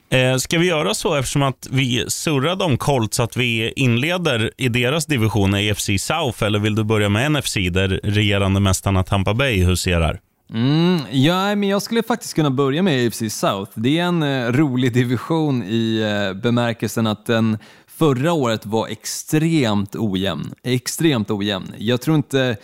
Eh, 0.10 0.38
ska 0.38 0.58
vi 0.60 0.68
göra 0.68 0.94
så 0.94 1.16
eftersom 1.16 1.44
att 1.44 1.68
vi 1.72 2.06
surrade 2.08 2.64
om 2.64 2.78
Colts 2.78 3.20
att 3.20 3.38
vi 3.38 3.74
inleder 3.76 4.52
i 4.58 4.70
deras 4.70 5.06
division 5.06 5.54
AFC 5.54 5.90
South 6.00 6.44
eller 6.44 6.60
vill 6.60 6.76
du 6.76 6.84
börja 6.84 7.10
med 7.10 7.32
NFC 7.32 7.56
där 7.56 8.00
regerande 8.04 8.60
mästarna 8.60 9.04
Tampa 9.04 9.34
Bay 9.34 9.64
huserar? 9.64 10.20
Mm, 10.54 11.00
ja, 11.12 11.56
men 11.56 11.70
jag 11.70 11.82
skulle 11.82 12.04
faktiskt 12.04 12.34
kunna 12.34 12.50
börja 12.50 12.82
med 12.82 13.08
AFC 13.08 13.24
South. 13.30 13.72
Det 13.76 14.00
är 14.00 14.04
en 14.04 14.24
eh, 14.24 14.52
rolig 14.52 14.94
division 14.94 15.64
i 15.64 16.02
eh, 16.02 16.42
bemärkelsen 16.42 17.08
att 17.08 17.26
den 17.26 17.58
förra 17.88 18.34
året 18.34 18.66
var 18.66 18.88
extremt 18.88 19.96
ojämn. 19.96 20.54
Extremt 20.64 21.32
ojämn. 21.32 21.74
Jag 21.78 22.02
tror 22.02 22.16
inte, 22.16 22.58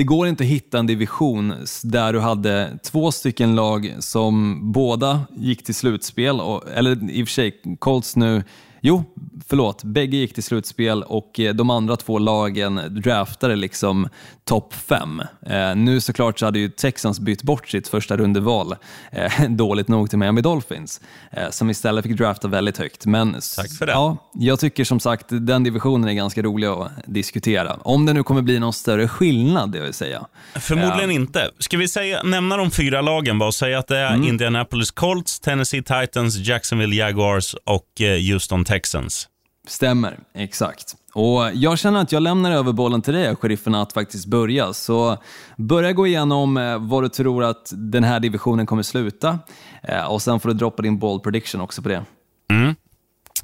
det 0.00 0.04
går 0.04 0.28
inte 0.28 0.44
att 0.44 0.50
hitta 0.50 0.78
en 0.78 0.86
division 0.86 1.54
där 1.84 2.12
du 2.12 2.20
hade 2.20 2.78
två 2.84 3.12
stycken 3.12 3.54
lag 3.54 3.94
som 3.98 4.60
båda 4.72 5.20
gick 5.36 5.64
till 5.64 5.74
slutspel, 5.74 6.40
och, 6.40 6.70
eller 6.74 7.10
i 7.10 7.22
och 7.22 7.28
för 7.28 7.32
sig, 7.32 7.62
Colts 7.78 8.16
nu 8.16 8.44
Jo, 8.80 9.04
förlåt. 9.48 9.84
Bägge 9.84 10.16
gick 10.16 10.34
till 10.34 10.42
slutspel 10.42 11.02
och 11.02 11.40
eh, 11.40 11.54
de 11.54 11.70
andra 11.70 11.96
två 11.96 12.18
lagen 12.18 12.80
draftade 12.90 13.56
liksom 13.56 14.08
topp 14.44 14.74
fem. 14.74 15.22
Eh, 15.46 15.76
nu 15.76 16.00
såklart 16.00 16.38
så 16.38 16.44
hade 16.44 16.58
ju 16.58 16.68
Texans 16.68 17.20
bytt 17.20 17.42
bort 17.42 17.68
sitt 17.68 17.88
första 17.88 18.16
rundeval, 18.16 18.74
eh, 19.12 19.42
dåligt 19.48 19.88
nog 19.88 20.10
till 20.10 20.18
Miami 20.18 20.40
Dolphins, 20.40 21.00
eh, 21.32 21.50
som 21.50 21.70
istället 21.70 22.04
fick 22.04 22.16
drafta 22.16 22.48
väldigt 22.48 22.78
högt. 22.78 23.06
Men 23.06 23.32
Tack 23.56 23.72
för 23.78 23.86
det. 23.86 23.92
Ja, 23.92 24.30
jag 24.34 24.60
tycker 24.60 24.84
som 24.84 25.00
sagt 25.00 25.26
den 25.28 25.62
divisionen 25.64 26.08
är 26.08 26.12
ganska 26.12 26.42
rolig 26.42 26.66
att 26.66 26.90
diskutera. 27.06 27.74
Om 27.82 28.06
det 28.06 28.12
nu 28.12 28.22
kommer 28.22 28.42
bli 28.42 28.58
någon 28.58 28.72
större 28.72 29.08
skillnad, 29.08 29.72
det 29.72 29.80
vill 29.80 29.94
säga. 29.94 30.26
Förmodligen 30.54 31.10
inte. 31.10 31.50
Ska 31.58 31.76
vi 31.76 31.88
säga, 31.88 32.22
nämna 32.22 32.56
de 32.56 32.70
fyra 32.70 33.00
lagen 33.00 33.38
bara 33.38 33.46
och 33.46 33.54
säga 33.54 33.78
att 33.78 33.86
det 33.86 33.96
är 33.98 34.10
Mm. 34.14 34.28
Indianapolis 34.28 34.90
Colts, 34.90 35.40
Tennessee 35.40 35.82
Titans, 35.82 36.36
Jacksonville 36.36 36.96
Jaguars 36.96 37.54
och 37.64 38.00
eh, 38.00 38.32
Houston 38.32 38.64
Texans. 38.70 39.28
Stämmer, 39.68 40.18
exakt. 40.34 40.94
Och 41.14 41.50
Jag 41.54 41.78
känner 41.78 42.00
att 42.00 42.12
jag 42.12 42.22
lämnar 42.22 42.52
över 42.52 42.72
bollen 42.72 43.02
till 43.02 43.14
dig, 43.14 43.36
sheriffen, 43.36 43.74
att 43.74 43.92
faktiskt 43.92 44.26
börja. 44.26 44.72
Så 44.72 45.18
börja 45.56 45.92
gå 45.92 46.06
igenom 46.06 46.56
eh, 46.56 46.78
vad 46.78 47.02
du 47.02 47.08
tror 47.08 47.44
att 47.44 47.72
den 47.72 48.04
här 48.04 48.20
divisionen 48.20 48.66
kommer 48.66 48.82
sluta 48.82 49.38
eh, 49.82 50.04
och 50.04 50.22
sen 50.22 50.40
får 50.40 50.48
du 50.48 50.54
droppa 50.54 50.82
din 50.82 50.98
ball 50.98 51.20
prediction 51.20 51.60
också 51.60 51.82
på 51.82 51.88
det. 51.88 52.04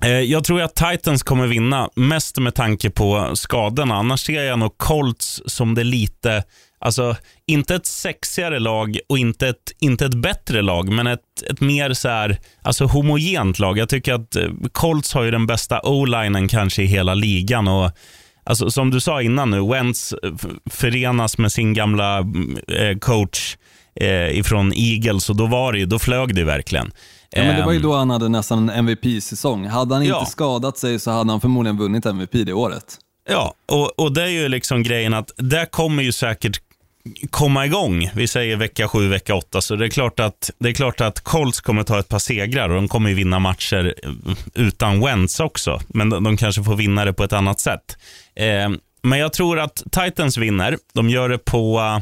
Eh, 0.04 0.10
Jag 0.10 0.44
tror 0.44 0.62
att 0.62 0.74
Titans 0.74 1.22
kommer 1.22 1.46
vinna, 1.46 1.88
mest 1.96 2.38
med 2.38 2.54
tanke 2.54 2.90
på 2.90 3.30
skadorna. 3.34 3.94
Annars 3.94 4.20
ser 4.26 4.42
jag 4.42 4.58
nog 4.58 4.78
Colts 4.78 5.42
som 5.46 5.74
det 5.74 5.84
lite, 5.84 6.44
alltså 6.78 7.16
inte 7.46 7.74
ett 7.74 7.86
sexigare 7.86 8.58
lag 8.58 8.98
och 9.08 9.18
inte 9.18 9.48
ett, 9.48 9.72
inte 9.80 10.06
ett 10.06 10.14
bättre 10.14 10.62
lag, 10.62 10.88
men 10.88 11.06
ett, 11.06 11.20
ett 11.50 11.60
mer 11.60 11.92
så 11.92 12.08
här, 12.08 12.38
alltså 12.62 12.84
homogent 12.84 13.58
lag. 13.58 13.78
Jag 13.78 13.88
tycker 13.88 14.14
att 14.14 14.36
eh, 14.36 14.48
Colts 14.72 15.14
har 15.14 15.22
ju 15.22 15.30
den 15.30 15.46
bästa 15.46 15.80
o-linen 15.84 16.48
kanske 16.48 16.82
i 16.82 16.86
hela 16.86 17.14
ligan. 17.14 17.68
och 17.68 17.90
Alltså, 18.44 18.70
som 18.70 18.90
du 18.90 19.00
sa 19.00 19.22
innan 19.22 19.50
nu, 19.50 19.60
Wentz 19.66 20.12
eh, 20.12 20.32
förenas 20.70 21.38
med 21.38 21.52
sin 21.52 21.74
gamla 21.74 22.16
mm, 22.18 22.58
eh, 22.68 22.98
coach 22.98 23.56
eh, 24.00 24.38
ifrån 24.38 24.72
Eagles 24.76 25.30
och 25.30 25.36
då 25.36 25.46
var 25.46 25.72
det 25.72 25.84
då 25.84 25.98
flög 25.98 26.34
det 26.34 26.44
verkligen. 26.44 26.90
Ja, 27.30 27.42
men 27.42 27.56
det 27.56 27.64
var 27.64 27.72
ju 27.72 27.76
Ehm, 27.76 27.82
då 27.82 27.94
han 27.96 28.10
hade 28.10 28.28
nästan 28.28 28.68
en 28.68 28.88
MVP-säsong. 28.88 29.66
Hade 29.66 29.94
han 29.94 30.02
inte 30.02 30.16
Ja. 30.16 30.24
skadat 30.26 30.78
sig 30.78 30.98
så 30.98 31.10
hade 31.10 31.30
han 31.30 31.40
förmodligen 31.40 31.78
vunnit 31.78 32.06
MVP 32.06 32.32
det 32.32 32.52
året. 32.52 32.98
Ja, 33.28 33.54
och, 33.72 33.98
och 33.98 34.12
det 34.12 34.22
är 34.22 34.28
ju 34.28 34.48
liksom 34.48 34.82
grejen 34.82 35.14
att 35.14 35.30
det 35.36 35.66
kommer 35.70 36.02
ju 36.02 36.12
säkert 36.12 36.60
komma 37.30 37.66
igång. 37.66 38.10
Vi 38.14 38.26
säger 38.28 38.56
vecka 38.56 38.88
sju, 38.88 39.08
vecka 39.08 39.34
åtta, 39.34 39.60
så 39.60 39.76
det 39.76 39.86
är 39.86 39.90
klart 39.90 40.20
att, 40.20 40.50
det 40.58 40.68
är 40.68 40.72
klart 40.72 41.00
att 41.00 41.20
Colts 41.20 41.60
kommer 41.60 41.82
ta 41.82 41.98
ett 41.98 42.08
par 42.08 42.18
segrar 42.18 42.68
och 42.68 42.74
de 42.74 42.88
kommer 42.88 43.08
ju 43.08 43.14
vinna 43.16 43.38
matcher 43.38 43.94
eh, 44.04 44.10
utan 44.54 45.00
Wentz 45.00 45.40
också. 45.40 45.80
Men 45.88 46.10
de, 46.10 46.24
de 46.24 46.36
kanske 46.36 46.62
får 46.64 46.76
vinna 46.76 47.04
det 47.04 47.12
på 47.12 47.24
ett 47.24 47.32
annat 47.32 47.60
sätt. 47.60 47.98
Eh, 48.36 48.68
men 49.02 49.18
jag 49.18 49.32
tror 49.32 49.58
att 49.60 49.82
Titans 49.92 50.36
vinner. 50.36 50.78
De 50.94 51.10
gör 51.10 51.28
det 51.28 51.38
på 51.38 51.78
eh, 51.78 52.00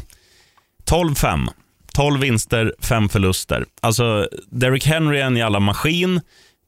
12-5. 0.91 1.49
12 1.95 2.21
vinster, 2.21 2.75
5 2.83 3.09
förluster. 3.09 3.65
Alltså, 3.83 4.29
Derrick 4.51 4.87
Henry 4.87 5.19
är 5.21 5.25
en 5.27 5.37
jävla 5.37 5.61
maskin. 5.61 6.21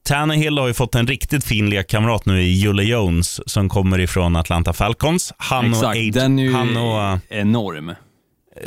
Tannehill 0.05 0.57
har 0.57 0.67
ju 0.67 0.73
fått 0.73 0.95
en 0.95 1.07
riktigt 1.07 1.45
fin 1.45 1.69
lekkamrat 1.69 2.25
nu 2.25 2.41
i 2.41 2.47
Julle 2.51 2.83
Jones 2.83 3.49
som 3.49 3.69
kommer 3.69 3.99
ifrån 3.99 4.35
Atlanta 4.35 4.73
Falcons. 4.73 5.33
Han 5.37 5.65
och, 5.65 5.77
Exakt, 5.77 5.97
Age- 5.97 6.11
den 6.13 6.39
är 6.39 6.43
ju 6.43 6.53
han 6.53 6.77
och 6.77 7.01
eh, 7.03 7.17
enorm. 7.29 7.95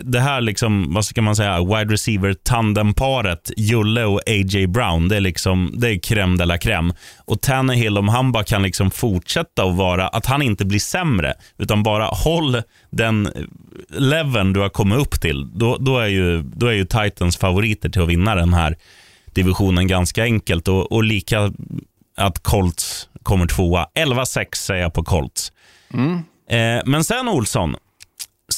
Det 0.03 0.21
här 0.21 0.41
liksom, 0.41 0.95
vad 0.95 1.05
ska 1.05 1.23
man 1.23 1.37
säga, 1.37 1.65
wide 1.65 1.93
receiver 1.93 2.35
tandemparet 2.35 3.51
Julle 3.57 4.05
och 4.05 4.21
A.J. 4.27 4.67
Brown, 4.67 5.09
det 5.09 5.17
är 5.17 5.21
liksom, 5.21 5.73
det 5.75 5.89
är 5.89 5.95
crème 5.95 6.37
de 6.37 6.45
la 6.45 6.57
crème. 6.57 6.95
Och 7.25 7.41
Tannehill, 7.41 7.99
om 7.99 8.09
han 8.09 8.33
bara 8.33 8.45
kan 8.45 8.63
liksom 8.63 8.91
fortsätta 8.91 9.65
att 9.65 9.77
vara, 9.77 10.09
att 10.09 10.27
han 10.27 10.43
inte 10.43 10.65
blir 10.65 10.79
sämre, 10.79 11.35
utan 11.59 11.83
bara 11.83 12.05
håll 12.05 12.63
den 12.91 13.29
leveln 13.89 14.53
du 14.53 14.61
har 14.61 14.69
kommit 14.69 14.99
upp 14.99 15.21
till, 15.21 15.59
då, 15.59 15.77
då, 15.77 15.99
är 15.99 16.09
ju, 16.09 16.43
då 16.43 16.67
är 16.67 16.73
ju 16.73 16.85
Titans 16.85 17.37
favoriter 17.37 17.89
till 17.89 18.03
att 18.03 18.09
vinna 18.09 18.35
den 18.35 18.55
här 18.55 18.77
divisionen 19.35 19.87
ganska 19.87 20.23
enkelt. 20.23 20.69
Och, 20.69 20.93
och 20.93 21.05
lika 21.05 21.53
att 22.17 22.43
Colts 22.43 23.09
kommer 23.23 23.47
tvåa. 23.47 23.87
11-6 23.95 24.55
säger 24.55 24.83
jag 24.83 24.95
på 24.95 25.05
Colts. 25.05 25.53
Eh, 26.51 26.83
men 26.85 27.05
sen 27.05 27.29
Olsson, 27.29 27.77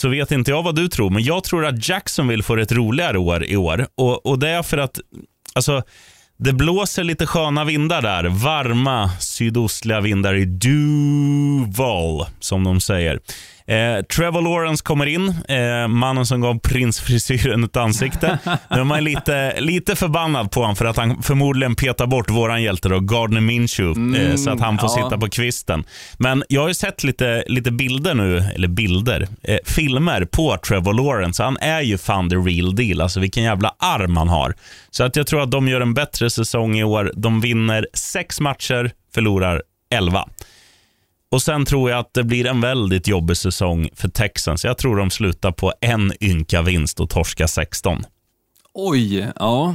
så 0.03 0.09
vet 0.09 0.33
inte 0.33 0.51
jag 0.51 0.62
vad 0.62 0.75
du 0.75 0.88
tror, 0.88 1.11
men 1.11 1.23
jag 1.23 1.45
tror 1.45 1.67
att 1.67 1.88
Jacksonville 1.88 2.43
får 2.43 2.61
ett 2.61 2.73
roligare 2.73 3.19
år 3.19 3.45
i 3.45 3.57
år. 3.57 3.87
Och, 3.95 4.27
och 4.27 4.38
det 4.38 4.49
är 4.49 4.62
för 4.62 4.79
att 4.79 5.01
alltså, 5.55 5.83
det 6.38 6.53
blåser 6.53 7.05
lite 7.05 7.27
sköna 7.27 7.65
vindar 7.65 8.03
där. 8.03 8.25
Varma 8.25 9.11
sydostliga 9.21 10.01
vindar 10.01 10.35
i 10.35 10.45
Duval, 10.45 12.27
som 12.41 12.65
de 12.65 12.81
säger. 12.81 13.21
Eh, 13.73 14.03
Trevor 14.03 14.43
Lawrence 14.43 14.85
kommer 14.85 15.07
in, 15.07 15.29
eh, 15.49 15.89
mannen 15.89 16.27
som 16.27 16.41
gav 16.41 16.59
prinsfrisyren 16.59 17.65
ett 17.65 17.77
ansikte. 17.77 18.39
Nu 18.71 18.81
är 18.81 18.85
man 18.85 19.05
lite, 19.05 19.61
lite 19.61 19.97
förbannad 19.97 20.51
på 20.51 20.61
honom 20.61 20.77
för 20.77 20.85
att 20.85 20.97
han 20.97 21.23
förmodligen 21.23 21.75
petar 21.75 22.07
bort 22.07 22.31
våran 22.31 22.63
hjälte 22.63 22.89
då, 22.89 23.01
Gardner 23.01 23.41
Minshew, 23.41 24.19
eh, 24.19 24.37
så 24.37 24.51
att 24.51 24.61
han 24.61 24.79
får 24.79 24.91
ja. 24.97 25.05
sitta 25.05 25.19
på 25.19 25.29
kvisten. 25.29 25.85
Men 26.19 26.45
jag 26.49 26.61
har 26.61 26.69
ju 26.69 26.75
sett 26.75 27.05
lite, 27.05 27.45
lite 27.47 27.71
bilder 27.71 28.15
nu, 28.15 28.39
eller 28.55 28.69
bilder, 28.69 29.29
eh, 29.43 29.59
filmer 29.65 30.25
på 30.25 30.57
Trevor 30.57 30.93
Lawrence. 30.93 31.43
Han 31.43 31.57
är 31.57 31.81
ju 31.81 31.99
fan 31.99 32.31
the 32.31 32.37
real 32.37 32.75
deal. 32.77 33.01
Alltså 33.01 33.21
vilken 33.21 33.43
jävla 33.43 33.75
arm 33.79 34.17
han 34.17 34.29
har. 34.29 34.55
Så 34.91 35.05
att 35.05 35.17
jag 35.17 35.27
tror 35.27 35.43
att 35.43 35.51
de 35.51 35.69
gör 35.69 35.81
en 35.81 35.95
bättre 35.95 36.31
säsong 36.31 36.79
i 36.79 36.85
år. 36.85 37.13
De 37.15 37.41
vinner 37.41 37.87
sex 37.95 38.41
matcher, 38.41 38.91
förlorar 39.15 39.63
elva. 39.95 40.29
Och 41.33 41.42
Sen 41.42 41.64
tror 41.64 41.90
jag 41.90 41.99
att 41.99 42.14
det 42.14 42.25
blir 42.25 42.47
en 42.47 42.61
väldigt 42.61 43.09
jobbig 43.09 43.37
säsong 43.37 43.88
för 43.95 44.09
Texans. 44.09 44.64
Jag 44.64 44.79
tror 44.79 44.97
de 44.97 45.11
slutar 45.11 45.53
på 45.53 45.73
en 45.81 46.12
ynka 46.21 46.62
vinst 46.62 47.01
och 47.01 47.11
torska 47.11 47.49
16. 47.49 48.03
Oj, 48.75 49.29
ja. 49.38 49.75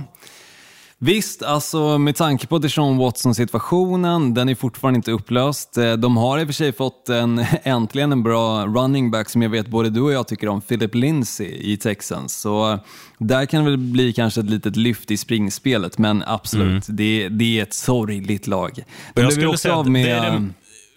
Visst, 1.00 1.43
alltså 1.43 1.98
med 1.98 2.15
tanke 2.15 2.48
på 2.48 2.58
Deshaun 2.58 2.98
Watson-situationen, 2.98 4.34
den 4.34 4.50
är 4.50 4.56
fortfarande 4.56 4.98
inte 4.98 5.12
upplöst. 5.12 5.78
Eh, 5.78 5.93
De 5.93 6.17
har 6.17 6.39
i 6.39 6.43
och 6.43 6.48
för 6.48 6.54
sig 6.54 6.74
fått 6.74 7.10
en, 7.10 7.46
äntligen 7.63 8.12
en 8.12 8.24
bra 8.24 8.65
running 8.65 9.12
back 9.12 9.30
som 9.30 9.41
jag 9.41 9.50
vet 9.50 9.67
både 9.67 9.89
du 9.89 10.02
och 10.02 10.12
jag 10.12 10.28
tycker 10.28 10.48
om, 10.48 10.62
Philip 10.62 10.96
Lindsay 10.96 11.48
i 11.48 11.78
Texans. 11.78 12.39
Så 12.41 12.72
eh, 12.72 12.80
där 13.20 13.46
kan 13.46 13.63
det 13.63 13.70
väl 13.70 13.78
bli 13.80 14.13
kanske 14.13 14.39
ett 14.41 14.50
litet 14.50 14.76
lyft 14.76 15.12
i 15.12 15.17
springspelet, 15.17 15.98
men 15.98 16.24
absolut, 16.28 16.86
det, 16.88 17.30
det 17.30 17.60
är 17.60 17.63
ett 17.63 17.74
sorgligt 17.74 18.48
lag. 18.48 18.84
De 19.13 19.22
jag 19.22 19.32
skulle 19.32 19.48
också 19.48 19.58
säga 19.58 19.76
att 19.80 19.88
med... 19.88 20.06
det 20.06 20.12
är 20.12 20.32
det- 20.32 20.50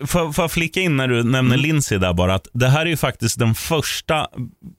får, 0.07 0.35
jag 0.37 0.51
flika 0.51 0.81
in 0.81 0.97
när 0.97 1.09
du 1.09 1.23
nämner 1.23 1.55
Mm. 1.55 1.61
Lindsey 1.61 1.99
där 1.99 2.13
bara, 2.13 2.35
att 2.35 2.49
det 2.53 2.69
här 2.69 2.81
är 2.81 2.87
ju 2.91 2.97
faktiskt 2.97 3.39
den 3.39 3.55
första 3.55 4.27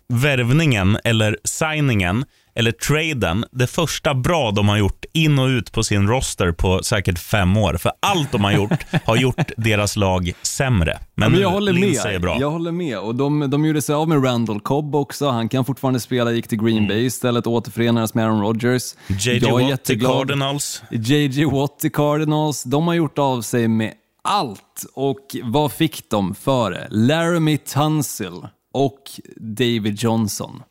värvningen 0.09 0.97
eller 1.03 1.37
signingen 1.43 2.25
eller 2.55 2.71
traden, 2.71 3.45
det 3.51 3.67
första 3.67 4.13
bra 4.13 4.51
de 4.51 4.69
har 4.69 4.77
gjort 4.77 5.05
in 5.13 5.39
och 5.39 5.47
ut 5.47 5.71
på 5.71 5.83
sin 5.83 6.07
roster 6.07 6.51
på 6.51 6.83
säkert 6.83 7.19
fem 7.19 7.57
år. 7.57 7.77
För 7.77 7.91
allt 7.99 8.31
de 8.31 8.43
har 8.43 8.51
gjort 8.51 8.73
har 9.05 9.15
gjort 9.15 9.51
deras 9.57 9.95
lag 9.95 10.31
sämre. 10.41 10.99
Men, 11.15 11.25
Ja, 11.25 11.29
men 11.29 11.41
jag 11.41 11.49
håller 11.49 11.73
Lindsey 11.73 12.03
med. 12.05 12.15
är 12.15 12.19
bra. 12.19 12.37
Jag 12.39 12.51
håller 12.51 12.71
med. 12.71 12.99
Och 12.99 13.15
de, 13.15 13.49
de 13.49 13.65
gjorde 13.65 13.81
sig 13.81 13.95
av 13.95 14.09
med 14.09 14.25
Randall 14.25 14.59
Cobb 14.59 14.95
också. 14.95 15.29
Han 15.29 15.49
kan 15.49 15.65
fortfarande 15.65 15.99
spela, 15.99 16.31
gick 16.31 16.47
till 16.47 16.63
Green 16.63 16.87
Bay 16.87 17.05
istället, 17.05 17.47
återförenades 17.47 18.13
med 18.13 18.25
Aaron 18.25 18.41
Rodgers. 18.41 18.83
JJ 19.07 19.39
Watt 19.51 19.69
jätteglad. 19.69 20.11
Cardinals. 20.11 20.83
JJ 20.91 21.45
Watt 21.45 21.85
i 21.85 21.89
Cardinals. 21.89 22.63
De 22.63 22.87
har 22.87 22.93
gjort 22.93 23.17
av 23.17 23.41
sig 23.41 23.67
med 23.67 23.93
allt. 24.21 24.85
Och 24.93 25.35
vad 25.43 25.71
fick 25.71 26.09
de 26.09 26.35
för 26.35 26.71
det? 26.71 26.87
Laramie 26.89 27.57
Tunsil 27.57 28.47
och 28.71 29.01
David 29.35 29.99
Johnson. 29.99 30.63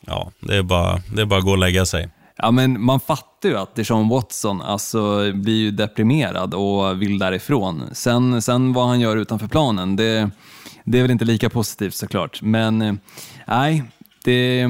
Ja, 0.00 0.30
det 0.40 0.56
är, 0.56 0.62
bara, 0.62 1.02
det 1.14 1.22
är 1.22 1.26
bara 1.26 1.38
att 1.38 1.44
gå 1.44 1.50
och 1.50 1.58
lägga 1.58 1.86
sig. 1.86 2.08
Ja, 2.36 2.50
men 2.50 2.80
man 2.82 3.00
fattar 3.00 3.48
ju 3.48 3.56
att 3.56 3.74
Deshaun 3.74 4.08
Watson 4.08 4.62
alltså, 4.62 5.32
blir 5.32 5.56
ju 5.56 5.70
deprimerad 5.70 6.54
och 6.54 7.02
vill 7.02 7.18
därifrån. 7.18 7.82
Sen, 7.92 8.42
sen 8.42 8.72
vad 8.72 8.86
han 8.86 9.00
gör 9.00 9.16
utanför 9.16 9.46
planen, 9.46 9.96
det, 9.96 10.30
det 10.84 10.98
är 10.98 11.02
väl 11.02 11.10
inte 11.10 11.24
lika 11.24 11.50
positivt 11.50 11.94
såklart. 11.94 12.42
Men 12.42 12.82
eh, 12.82 12.94
nej, 13.46 13.82
det, 14.24 14.66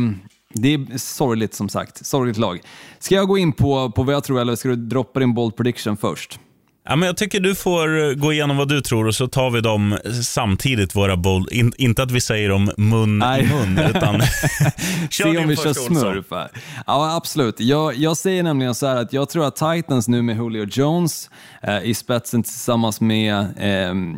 det 0.48 0.74
är 0.74 0.98
sorgligt 0.98 1.54
som 1.54 1.68
sagt. 1.68 2.06
Sorgligt 2.06 2.36
lag. 2.36 2.60
Ska 2.98 3.14
jag 3.14 3.28
gå 3.28 3.38
in 3.38 3.52
på, 3.52 3.90
på 3.90 4.02
vad 4.02 4.14
jag 4.14 4.24
tror 4.24 4.40
eller 4.40 4.56
ska 4.56 4.68
du 4.68 4.76
droppa 4.76 5.20
din 5.20 5.34
bold 5.34 5.56
prediction 5.56 5.96
först? 5.96 6.38
Ja, 6.88 6.96
men 6.96 7.06
jag 7.06 7.16
tycker 7.16 7.40
du 7.40 7.54
får 7.54 8.08
eh, 8.08 8.12
gå 8.14 8.32
igenom 8.32 8.56
vad 8.56 8.68
du 8.68 8.80
tror 8.80 9.06
och 9.06 9.14
så 9.14 9.28
tar 9.28 9.50
vi 9.50 9.60
dem 9.60 9.98
samtidigt, 10.22 10.96
våra 10.96 11.16
bold. 11.16 11.52
In, 11.52 11.72
inte 11.78 12.02
att 12.02 12.10
vi 12.10 12.20
säger 12.20 12.48
dem 12.48 12.70
mun 12.76 13.22
i 13.22 13.48
mun, 13.52 13.78
utan 13.78 14.22
Se 15.10 15.38
om 15.38 15.48
vi 15.48 15.56
kör 15.56 15.72
smurf 15.72 16.26
här. 16.30 16.48
Ja, 16.86 17.16
absolut. 17.16 17.60
Jag, 17.60 17.94
jag 17.94 18.16
säger 18.16 18.42
nämligen 18.42 18.74
så 18.74 18.86
här 18.86 18.96
att 18.96 19.12
jag 19.12 19.28
tror 19.28 19.46
att 19.46 19.56
Titans 19.56 20.08
nu 20.08 20.22
med 20.22 20.36
Julio 20.36 20.66
Jones 20.70 21.30
eh, 21.62 21.84
i 21.84 21.94
spetsen 21.94 22.42
tillsammans 22.42 23.00
med 23.00 23.46
ehm, 23.58 24.16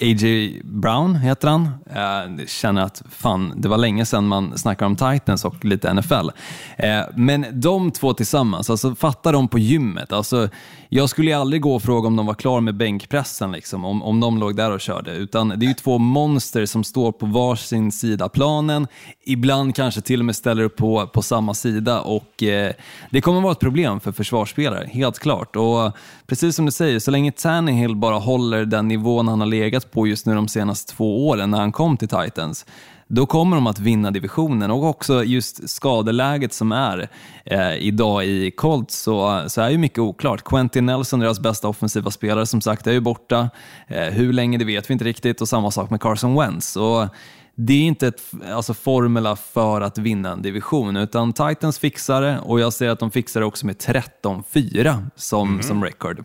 A.J. 0.00 0.60
Brown 0.64 1.14
heter 1.16 1.48
han. 1.48 1.70
Jag 1.94 2.48
känner 2.48 2.82
att 2.82 3.02
fan, 3.10 3.52
det 3.56 3.68
var 3.68 3.78
länge 3.78 4.06
sedan 4.06 4.26
man 4.26 4.58
snackade 4.58 4.86
om 4.86 4.96
Titans 4.96 5.44
och 5.44 5.64
lite 5.64 5.94
NFL. 5.94 6.30
Eh, 6.76 7.00
men 7.14 7.46
de 7.52 7.90
två 7.90 8.14
tillsammans, 8.14 8.70
alltså 8.70 8.94
fatta 8.94 9.32
dem 9.32 9.48
på 9.48 9.58
gymmet. 9.58 10.12
Alltså, 10.12 10.48
jag 10.88 11.10
skulle 11.10 11.30
ju 11.30 11.36
aldrig 11.36 11.62
gå 11.62 11.74
och 11.74 11.82
fråga 11.82 12.06
om 12.06 12.16
de 12.16 12.26
var 12.26 12.34
klara 12.34 12.60
med 12.60 12.76
bänkpressen, 12.76 13.52
liksom, 13.52 13.84
om, 13.84 14.02
om 14.02 14.20
de 14.20 14.38
låg 14.38 14.56
där 14.56 14.70
och 14.70 14.80
körde. 14.80 15.12
Utan 15.12 15.48
det 15.48 15.66
är 15.66 15.68
ju 15.68 15.74
två 15.74 15.98
monster 15.98 16.66
som 16.66 16.84
står 16.84 17.12
på 17.12 17.26
varsin 17.26 17.92
sida 17.92 18.28
planen. 18.28 18.86
Ibland 19.26 19.74
kanske 19.74 20.00
till 20.00 20.20
och 20.20 20.26
med 20.26 20.36
ställer 20.36 20.62
upp 20.62 20.76
på, 20.76 21.06
på 21.06 21.22
samma 21.22 21.54
sida 21.54 22.00
och 22.00 22.42
eh, 22.42 22.72
det 23.10 23.20
kommer 23.20 23.40
vara 23.40 23.52
ett 23.52 23.60
problem 23.60 24.00
för 24.00 24.12
försvarsspelare, 24.12 24.88
helt 24.92 25.18
klart. 25.18 25.56
Och 25.56 25.92
precis 26.26 26.56
som 26.56 26.66
du 26.66 26.72
säger, 26.72 26.98
så 26.98 27.10
länge 27.10 27.32
Tannehill 27.32 27.96
bara 27.96 28.18
håller 28.18 28.64
den 28.64 28.88
nivån 28.88 29.28
han 29.28 29.40
har 29.40 29.46
legat 29.46 29.87
på 29.90 30.06
just 30.06 30.26
nu 30.26 30.34
de 30.34 30.48
senaste 30.48 30.92
två 30.92 31.28
åren 31.28 31.50
när 31.50 31.58
han 31.58 31.72
kom 31.72 31.96
till 31.96 32.08
Titans, 32.08 32.66
då 33.06 33.26
kommer 33.26 33.56
de 33.56 33.66
att 33.66 33.78
vinna 33.78 34.10
divisionen 34.10 34.70
och 34.70 34.84
också 34.84 35.24
just 35.24 35.70
skadeläget 35.70 36.52
som 36.52 36.72
är 36.72 37.08
eh, 37.44 37.74
idag 37.76 38.24
i 38.24 38.50
Colts 38.50 39.02
så, 39.02 39.44
så 39.46 39.60
är 39.60 39.70
ju 39.70 39.78
mycket 39.78 39.98
oklart. 39.98 40.44
Quentin 40.44 40.86
Nelson, 40.86 41.20
deras 41.20 41.40
bästa 41.40 41.68
offensiva 41.68 42.10
spelare, 42.10 42.46
som 42.46 42.60
sagt 42.60 42.86
är 42.86 42.92
ju 42.92 43.00
borta. 43.00 43.50
Eh, 43.86 44.04
hur 44.04 44.32
länge 44.32 44.58
det 44.58 44.64
vet 44.64 44.90
vi 44.90 44.92
inte 44.92 45.04
riktigt 45.04 45.40
och 45.40 45.48
samma 45.48 45.70
sak 45.70 45.90
med 45.90 46.00
Carson 46.00 46.34
Wentz. 46.34 46.76
Och 46.76 47.06
det 47.54 47.72
är 47.72 47.82
inte 47.82 48.06
ett 48.06 48.22
alltså, 48.52 48.74
formula 48.74 49.36
för 49.36 49.80
att 49.80 49.98
vinna 49.98 50.32
en 50.32 50.42
division, 50.42 50.96
utan 50.96 51.32
Titans 51.32 51.78
fixar 51.78 52.22
det 52.22 52.38
och 52.38 52.60
jag 52.60 52.72
ser 52.72 52.88
att 52.88 52.98
de 52.98 53.10
fixar 53.10 53.40
det 53.40 53.46
också 53.46 53.66
med 53.66 53.76
13-4 53.76 55.06
som, 55.16 55.62
som 55.62 55.84
record. 55.84 56.24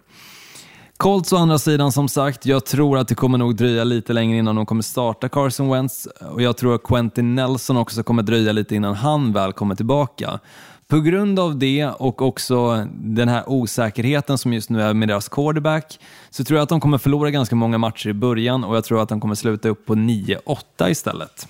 Colts 1.03 1.33
å 1.33 1.37
andra 1.37 1.59
sidan, 1.59 1.91
som 1.91 2.09
sagt, 2.09 2.45
jag 2.45 2.65
tror 2.65 2.97
att 2.97 3.07
det 3.07 3.15
kommer 3.15 3.37
nog 3.37 3.55
dröja 3.55 3.83
lite 3.83 4.13
längre 4.13 4.37
innan 4.37 4.55
de 4.55 4.65
kommer 4.65 4.81
starta 4.81 5.29
Carson 5.29 5.69
Wentz 5.69 6.05
och 6.05 6.41
jag 6.41 6.57
tror 6.57 6.75
att 6.75 6.83
Quentin 6.83 7.35
Nelson 7.35 7.77
också 7.77 8.03
kommer 8.03 8.23
dröja 8.23 8.51
lite 8.51 8.75
innan 8.75 8.95
han 8.95 9.33
väl 9.33 9.53
kommer 9.53 9.75
tillbaka. 9.75 10.39
På 10.87 10.99
grund 10.99 11.39
av 11.39 11.59
det 11.59 11.85
och 11.85 12.21
också 12.21 12.87
den 12.93 13.29
här 13.29 13.49
osäkerheten 13.49 14.37
som 14.37 14.53
just 14.53 14.69
nu 14.69 14.81
är 14.81 14.93
med 14.93 15.07
deras 15.07 15.29
quarterback 15.29 15.99
så 16.29 16.43
tror 16.43 16.57
jag 16.57 16.63
att 16.63 16.69
de 16.69 16.79
kommer 16.79 16.97
förlora 16.97 17.31
ganska 17.31 17.55
många 17.55 17.77
matcher 17.77 18.09
i 18.09 18.13
början 18.13 18.63
och 18.63 18.75
jag 18.75 18.83
tror 18.83 19.01
att 19.01 19.09
de 19.09 19.21
kommer 19.21 19.35
sluta 19.35 19.69
upp 19.69 19.85
på 19.85 19.95
9-8 19.95 20.89
istället. 20.89 21.47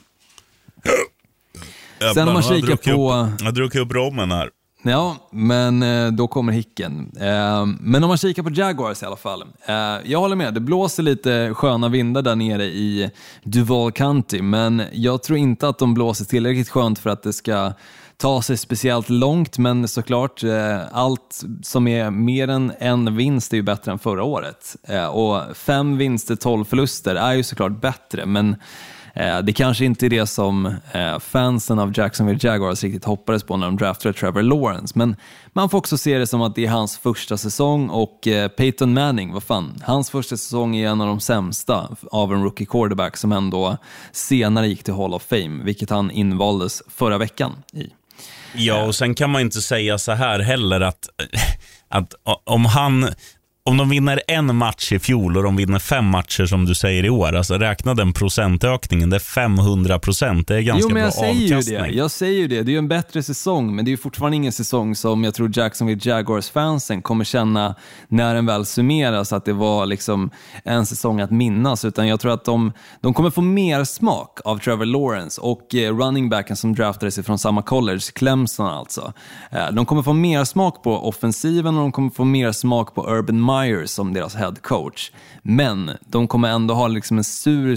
Sen 2.14 2.28
om 2.28 2.34
man 2.34 2.44
kikar 2.44 2.76
på- 2.76 3.30
jag 3.44 3.54
druckit 3.54 3.82
upp 3.82 3.94
rommen 3.94 4.32
här. 4.32 4.50
Ja, 4.86 5.16
men 5.32 5.84
eh, 5.84 6.12
då 6.12 6.28
kommer 6.28 6.54
hicken. 6.54 7.12
Eh, 7.20 7.66
men 7.80 8.04
om 8.04 8.08
man 8.08 8.18
kikar 8.18 8.44
på 8.44 8.50
Jaguars 8.50 9.04
i 9.04 9.06
alla 9.06 9.16
fall. 9.16 9.44
Eh, 9.66 9.76
jag 10.06 10.20
håller 10.20 10.36
med, 10.36 10.54
det 10.54 10.60
blåser 10.60 11.04
lite 11.04 11.54
sköna 11.54 11.90
vindar 11.90 12.22
där 12.22 12.36
nere 12.36 12.66
i 12.66 13.12
Duval 13.44 13.92
County, 13.92 14.42
men 14.42 14.84
jag 14.92 15.24
tror 15.24 15.38
inte 15.38 15.68
att 15.68 15.80
de 15.80 15.94
blåser 15.94 16.26
tillräckligt 16.26 16.70
skönt 16.70 17.00
för 17.00 17.10
att 17.10 17.24
det 17.24 17.34
ska 17.34 17.74
ta 18.18 18.42
sig 18.42 18.58
speciellt 18.58 19.10
långt, 19.10 19.58
men 19.58 19.88
såklart, 19.88 20.42
allt 20.92 21.44
som 21.64 21.88
är 21.88 22.12
mer 22.12 22.48
än 22.48 22.72
en 22.80 23.16
vinst 23.16 23.54
är 23.54 23.58
ju 23.58 23.64
bättre 23.64 23.92
än 23.92 24.00
förra 24.00 24.24
året. 24.24 24.76
Och 25.12 25.58
fem 25.58 25.98
vinster, 25.98 26.36
tolv 26.36 26.66
förluster 26.66 27.16
är 27.16 27.34
ju 27.34 27.44
såklart 27.44 27.82
bättre, 27.82 28.26
men 28.26 28.56
Eh, 29.16 29.40
det 29.40 29.54
kanske 29.54 29.86
inte 29.86 30.06
är 30.06 30.10
det 30.10 30.28
som 30.28 30.66
eh, 30.92 31.20
fansen 31.20 31.80
av 31.80 31.94
Jacksonville 31.96 32.40
Jaguars 32.42 32.84
riktigt 32.84 33.06
hoppades 33.06 33.44
på 33.44 33.58
när 33.58 33.66
de 33.66 33.78
draftade 33.78 34.14
Trevor 34.14 34.42
Lawrence, 34.42 34.94
men 34.98 35.16
man 35.54 35.70
får 35.70 35.78
också 35.78 35.98
se 35.98 36.18
det 36.18 36.28
som 36.28 36.42
att 36.42 36.56
det 36.56 36.66
är 36.66 36.70
hans 36.70 36.98
första 36.98 37.38
säsong 37.38 37.90
och 37.90 38.28
eh, 38.28 38.48
Peyton 38.48 38.94
Manning, 38.94 39.34
vad 39.34 39.44
fan, 39.44 39.82
hans 39.84 40.10
första 40.10 40.38
säsong 40.38 40.76
är 40.76 40.90
en 40.90 41.02
av 41.02 41.08
de 41.08 41.20
sämsta 41.20 41.96
av 42.12 42.34
en 42.34 42.44
rookie 42.44 42.68
quarterback 42.68 43.18
som 43.18 43.32
ändå 43.32 43.78
senare 44.12 44.68
gick 44.68 44.84
till 44.84 44.94
Hall 44.94 45.14
of 45.14 45.24
Fame, 45.24 45.64
vilket 45.64 45.90
han 45.90 46.12
invaldes 46.12 46.82
förra 46.88 47.18
veckan 47.18 47.52
i. 47.74 47.90
Ja, 48.56 48.84
och 48.84 48.96
sen 48.96 49.16
kan 49.16 49.30
man 49.30 49.42
inte 49.42 49.62
säga 49.62 49.98
så 49.98 50.12
här 50.12 50.40
heller 50.40 50.82
att, 50.82 51.10
att 51.90 52.14
om 52.44 52.66
han 52.66 53.10
om 53.66 53.78
de 53.78 53.90
vinner 53.90 54.22
en 54.28 54.56
match 54.56 54.92
i 54.92 55.00
fjol 55.00 55.38
och 55.38 55.44
de 55.44 55.56
vinner 55.56 55.80
fem 55.80 56.06
matcher 56.06 56.46
som 56.46 56.66
du 56.66 56.76
säger 56.76 57.06
i 57.06 57.10
år, 57.10 57.36
alltså 57.36 57.54
räkna 57.58 57.94
den 57.94 58.14
procentökningen, 58.14 59.10
det 59.10 59.18
är 59.18 59.20
500 59.20 60.00
procent. 60.00 60.48
Det 60.48 60.56
är 60.58 60.62
ganska 60.62 60.88
Jo, 60.90 60.94
men 60.94 61.04
jag 61.04 61.12
bra 61.12 61.22
säger 61.22 61.34
ju 61.34 61.54
avkastning. 61.56 61.82
det. 61.82 61.90
Jag 61.90 62.12
säger 62.12 62.40
ju 62.40 62.48
det. 62.48 62.64
Det 62.64 62.72
är 62.72 62.74
ju 62.74 62.78
en 62.78 62.88
bättre 62.88 63.24
säsong, 63.24 63.76
men 63.76 63.86
det 63.86 63.90
är 63.90 63.92
ju 63.92 63.98
fortfarande 63.98 64.36
ingen 64.38 64.52
säsong 64.52 64.96
som 64.96 65.24
jag 65.24 65.34
tror 65.34 65.52
Jacksonville 65.58 66.02
Jaguars-fansen 66.04 67.02
kommer 67.02 67.24
känna 67.26 67.76
när 68.08 68.36
den 68.36 68.46
väl 68.46 68.66
summeras, 68.66 69.34
att 69.34 69.46
det 69.46 69.54
var 69.54 69.86
liksom 69.86 70.30
en 70.64 70.86
säsong 70.86 71.22
att 71.22 71.32
minnas. 71.32 71.86
Utan 71.86 72.08
jag 72.08 72.20
tror 72.20 72.34
att 72.34 72.46
de, 72.46 72.72
de 73.02 73.14
kommer 73.14 73.30
få 73.30 73.42
mer 73.42 73.84
smak 73.84 74.40
av 74.46 74.58
Trevor 74.58 74.86
Lawrence 74.86 75.42
och 75.42 75.76
eh, 75.76 75.98
running 75.98 76.30
backen 76.30 76.56
som 76.56 76.76
draftades 76.76 77.20
från 77.26 77.40
samma 77.40 77.62
college, 77.62 78.02
Clemson 78.16 78.68
alltså. 78.68 79.14
Eh, 79.52 79.72
De 79.72 79.86
kommer 79.86 80.02
få 80.04 80.14
mer 80.14 80.44
smak 80.44 80.84
på 80.84 81.08
offensiven 81.08 81.76
och 81.76 81.82
de 81.82 81.92
kommer 81.92 82.10
få 82.10 82.24
mer 82.24 82.52
smak 82.52 82.96
på 82.96 83.10
Urban 83.10 83.53
Meyer 83.54 83.86
som 83.86 84.14
deras 84.14 84.36
head 84.36 84.56
coach. 84.62 85.12
Men 85.42 85.92
de 86.06 86.28
kommer 86.28 86.50
ändå 86.50 86.74
ha 86.74 86.88
liksom 86.88 87.18
en 87.18 87.24
sur, 87.24 87.76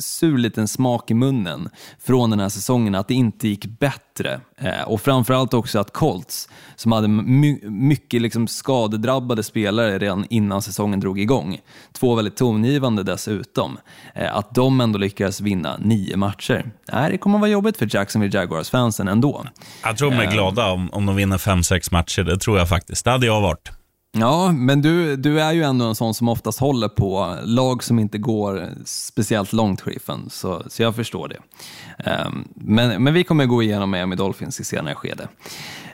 sur 0.00 0.38
liten 0.38 0.68
smak 0.68 1.10
i 1.10 1.14
munnen 1.14 1.68
från 2.04 2.30
den 2.30 2.40
här 2.40 2.48
säsongen, 2.48 2.94
att 2.94 3.08
det 3.08 3.14
inte 3.14 3.48
gick 3.48 3.66
bättre. 3.66 4.40
Eh, 4.58 4.82
och 4.82 5.00
framförallt 5.00 5.54
också 5.54 5.78
att 5.78 5.92
Colts, 5.92 6.48
som 6.76 6.92
hade 6.92 7.08
my 7.08 7.60
mycket 7.62 8.22
liksom 8.22 8.48
skadedrabbade 8.48 9.42
spelare 9.42 9.98
redan 9.98 10.26
innan 10.30 10.62
säsongen 10.62 11.00
drog 11.00 11.20
igång, 11.20 11.58
två 11.92 12.14
väldigt 12.14 12.36
tongivande 12.36 13.02
dessutom, 13.02 13.78
eh, 14.14 14.36
att 14.36 14.54
de 14.54 14.80
ändå 14.80 14.98
lyckades 14.98 15.40
vinna 15.40 15.76
nio 15.78 16.16
matcher. 16.16 16.70
Nej, 16.92 17.10
det 17.10 17.18
kommer 17.18 17.38
vara 17.38 17.50
jobbigt 17.50 17.76
för 17.76 17.96
Jacksonville 17.96 18.38
Jaguars-fansen 18.38 19.08
ändå. 19.08 19.44
Jag 19.82 19.96
tror 19.96 20.10
de 20.10 20.16
är 20.16 20.32
glada 20.32 20.70
om, 20.70 20.90
om 20.92 21.06
de 21.06 21.16
vinner 21.16 21.38
fem, 21.38 21.62
sex 21.62 21.90
matcher. 21.90 22.22
Det 22.22 22.38
tror 22.38 22.58
jag 22.58 22.68
faktiskt. 22.68 23.04
Det 23.04 23.10
hade 23.10 23.26
jag 23.26 23.40
varit. 23.40 23.73
Ja, 24.16 24.52
men 24.52 24.82
du, 24.82 25.16
du 25.16 25.40
är 25.40 25.52
ju 25.52 25.62
ändå 25.62 25.84
en 25.84 25.94
sån 25.94 26.14
som 26.14 26.28
oftast 26.28 26.60
håller 26.60 26.88
på 26.88 27.36
lag 27.44 27.82
som 27.84 27.98
inte 27.98 28.18
går 28.18 28.68
speciellt 28.84 29.52
långt, 29.52 29.84
Griffen, 29.84 30.30
så, 30.30 30.62
så 30.66 30.82
jag 30.82 30.96
förstår 30.96 31.28
det. 31.28 31.38
Ehm, 32.10 32.48
men, 32.54 33.02
men 33.02 33.14
vi 33.14 33.24
kommer 33.24 33.46
gå 33.46 33.62
igenom 33.62 33.90
Miami 33.90 34.16
Dolphins 34.16 34.60
i 34.60 34.64
senare 34.64 34.94
skede. 34.94 35.28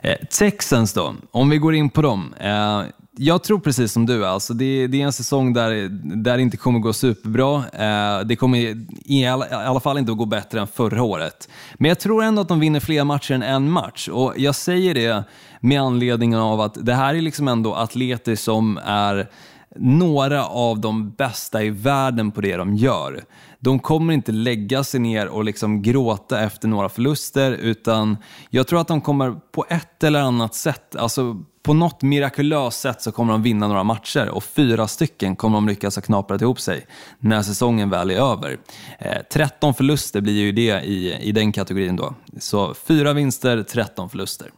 Eh, 0.03 0.17
Texans 0.31 0.93
då, 0.93 1.15
om 1.31 1.51
vi 1.51 1.59
går 1.59 1.75
in 1.75 1.91
på 1.91 2.03
dem. 2.03 2.35
Eh, 2.41 2.83
jag 3.23 3.43
tror 3.43 3.59
precis 3.59 3.93
som 3.93 4.07
du, 4.07 4.27
alltså 4.27 4.55
det, 4.55 4.87
det 4.87 5.01
är 5.01 5.05
en 5.05 5.13
säsong 5.13 5.53
där, 5.53 5.89
där 6.23 6.37
det 6.37 6.43
inte 6.43 6.57
kommer 6.57 6.79
gå 6.79 6.93
superbra. 6.93 7.57
Eh, 7.57 8.27
det 8.27 8.37
kommer 8.37 8.77
i 9.05 9.27
alla, 9.27 9.49
i 9.49 9.53
alla 9.53 9.81
fall 9.81 9.99
inte 9.99 10.13
att 10.13 10.19
gå 10.19 10.25
bättre 10.25 10.61
än 10.61 10.67
förra 10.67 11.03
året. 11.03 11.49
Men 11.75 11.89
jag 11.89 11.99
tror 11.99 12.23
ändå 12.23 12.43
att 12.43 12.49
de 12.49 12.61
vinner 12.61 12.81
fler 12.81 13.05
matcher 13.05 13.33
än 13.33 13.43
en 13.43 13.71
match 13.71 14.09
och 14.09 14.35
jag 14.37 14.55
säger 14.55 14.95
det 14.95 15.25
med 15.61 15.83
anledning 15.83 16.37
av 16.37 16.61
att 16.61 16.87
det 16.87 16.95
här 16.95 17.15
är 17.15 17.21
liksom 17.21 17.49
ändå 17.49 17.75
atleter 17.75 18.37
som 18.37 18.79
är 18.85 19.29
några 19.77 20.47
av 20.47 20.79
de 20.81 21.11
bästa 21.11 21.63
i 21.63 21.71
världen 21.71 22.31
på 22.31 22.41
det 22.41 22.57
de 22.57 22.75
gör. 22.75 23.25
De 23.63 23.79
kommer 23.79 24.13
inte 24.13 24.33
lägga 24.33 24.85
sig 24.85 25.01
ner 25.01 25.27
och 25.27 25.45
liksom 25.45 25.83
gråta 25.83 26.41
efter 26.41 26.69
några 26.69 26.89
förluster 26.89 27.53
utan 27.53 28.17
jag 28.51 28.67
tror 28.67 28.81
att 28.81 28.89
de 28.89 29.01
kommer 29.01 29.33
på 29.53 29.67
ett 29.69 30.05
eller 30.05 30.21
annat 30.21 30.55
sätt, 30.55 30.97
alltså 30.97 31.37
på 31.63 31.75
något 31.75 32.03
mirakulöst 32.03 32.81
sätt 32.81 33.03
så 33.03 33.13
kommer 33.13 33.33
de 33.33 33.43
vinna 33.43 33.69
några 33.69 33.85
matcher 33.85 34.29
och 34.29 34.45
fyra 34.45 34.89
stycken 34.89 35.37
kommer 35.37 35.57
de 35.57 35.69
lyckas 35.69 35.97
ha 35.97 36.03
knaprat 36.03 36.43
ihop 36.43 36.61
sig 36.61 36.87
när 37.19 37.43
säsongen 37.43 37.91
väl 37.91 38.11
är 38.11 38.33
över. 38.33 38.59
Eh, 38.99 39.19
13 39.33 39.75
förluster 39.75 40.21
blir 40.21 40.33
ju 40.33 40.53
det 40.53 40.83
i, 40.85 41.15
i 41.21 41.33
den 41.33 41.53
kategorin 41.53 41.97
då. 41.97 42.15
Så 42.39 42.75
fyra 42.75 43.13
vinster, 43.13 43.63
13 43.63 44.11
förluster. 44.11 44.51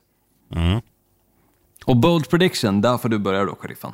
Mm. 0.54 0.80
Och 1.84 1.96
bold 1.96 2.30
prediction, 2.30 2.80
där 2.80 2.98
får 2.98 3.08
du 3.08 3.18
börja 3.18 3.44
då, 3.44 3.54
sheriffen. 3.60 3.92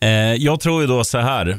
Eh, 0.00 0.10
jag 0.34 0.60
tror 0.60 0.80
ju 0.80 0.86
då 0.86 1.04
så 1.04 1.18
här. 1.18 1.58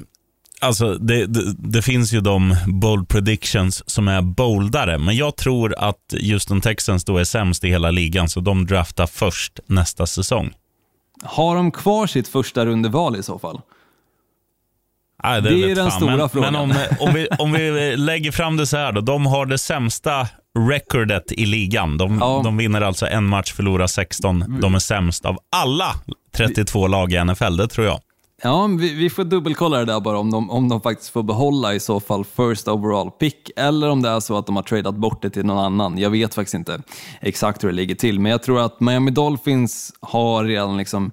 Alltså, 0.62 0.94
det, 0.94 1.26
det, 1.26 1.54
det, 1.58 1.82
finns 1.82 2.14
ju 2.14 2.22
de 2.22 2.56
bold 2.68 3.10
predictions 3.10 3.90
som 3.90 4.08
är 4.08 4.22
boldare, 4.22 4.98
men 4.98 5.16
jag 5.16 5.36
tror 5.36 5.76
att 5.78 6.14
Houston 6.32 6.62
Texans 6.62 7.06
då 7.06 7.18
är 7.18 7.24
sämst 7.24 7.64
i 7.64 7.70
hela 7.70 7.92
ligan, 7.92 8.30
så 8.30 8.40
de 8.40 8.66
draftar 8.66 9.08
först 9.08 9.60
nästa 9.66 10.06
säsong. 10.06 10.54
Har 11.24 11.56
de 11.56 11.72
kvar 11.72 12.08
sitt 12.08 12.28
första 12.28 12.66
rundeval 12.66 13.16
i 13.16 13.24
så 13.24 13.40
fall? 13.40 13.62
Nej, 15.24 15.42
det, 15.42 15.50
det 15.50 15.72
är 15.72 15.76
den 15.76 15.90
fan. 15.90 16.00
stora 16.00 16.18
men, 16.18 16.30
frågan. 16.30 16.54
Men 16.54 16.62
om, 16.62 16.76
om, 17.00 17.14
vi, 17.14 17.28
om 17.40 17.52
vi 17.52 17.96
lägger 17.98 18.32
fram 18.32 18.58
det 18.58 18.66
så 18.68 18.78
här 18.78 18.92
då. 18.92 19.02
De 19.02 19.26
har 19.26 19.46
det 19.46 19.58
sämsta 19.58 20.28
recordet 20.70 21.32
i 21.32 21.46
ligan. 21.46 21.98
De, 21.98 22.18
ja. 22.22 22.42
de 22.44 22.58
vinner 22.58 22.82
alltså 22.82 23.08
en 23.08 23.26
match, 23.26 23.54
förlorar 23.54 23.88
16. 23.88 24.60
De 24.62 24.76
är 24.76 24.80
sämst 24.80 25.26
av 25.26 25.38
alla 25.52 25.96
32 26.36 26.88
lag 26.88 27.14
i 27.14 27.24
NFL, 27.24 27.58
det 27.58 27.68
tror 27.68 27.88
jag. 27.88 28.00
Ja, 28.42 28.68
vi, 28.80 28.94
vi, 28.94 29.10
får 29.10 29.24
dubbelkolla 29.24 29.78
det 29.78 29.86
där 29.86 30.00
bara 30.00 30.18
om 30.18 30.32
de, 30.32 30.50
om 30.50 30.70
de 30.70 30.82
faktiskt 30.82 31.10
får 31.10 31.24
behålla 31.24 31.74
i 31.74 31.80
så 31.80 32.00
fall 32.00 32.26
first 32.26 32.68
overall 32.68 33.12
pick 33.12 33.52
eller 33.56 33.90
om 33.90 34.02
det 34.02 34.10
är 34.10 34.20
så 34.20 34.38
att 34.38 34.46
de 34.46 34.56
har 34.56 34.64
tradat 34.64 34.96
bort 34.96 35.22
det 35.22 35.30
till 35.30 35.46
någon 35.46 35.66
annan. 35.66 35.98
Jag 35.98 36.10
vet 36.10 36.34
faktiskt 36.34 36.54
inte 36.54 36.82
exakt 37.22 37.64
hur 37.64 37.70
det 37.70 37.76
ligger 37.76 37.96
till, 37.96 38.20
men 38.20 38.32
jag 38.32 38.44
tror 38.44 38.60
att 38.60 38.80
Miami 38.80 39.12
Dolphins 39.12 39.94
har 40.00 40.44
redan 40.44 40.78
liksom 40.78 41.12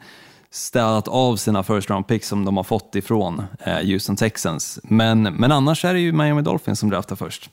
städat 0.56 1.08
av 1.08 1.36
sina 1.36 1.62
first 1.62 1.90
round 1.90 2.06
picks 2.06 2.28
som 2.28 2.44
de 2.44 2.56
har 2.56 2.64
fått 2.64 2.94
ifrån 2.94 3.42
eh, 3.64 3.74
Houston 3.74 4.16
Texans. 4.16 4.78
Men, 4.82 5.22
men 5.22 5.52
annars 5.52 5.84
är 5.84 5.94
det 5.94 6.00
ju 6.00 6.12
Miami 6.12 6.42
Dolphins 6.42 6.78
som 6.78 6.90
draftar 6.90 7.16
först. 7.16 7.50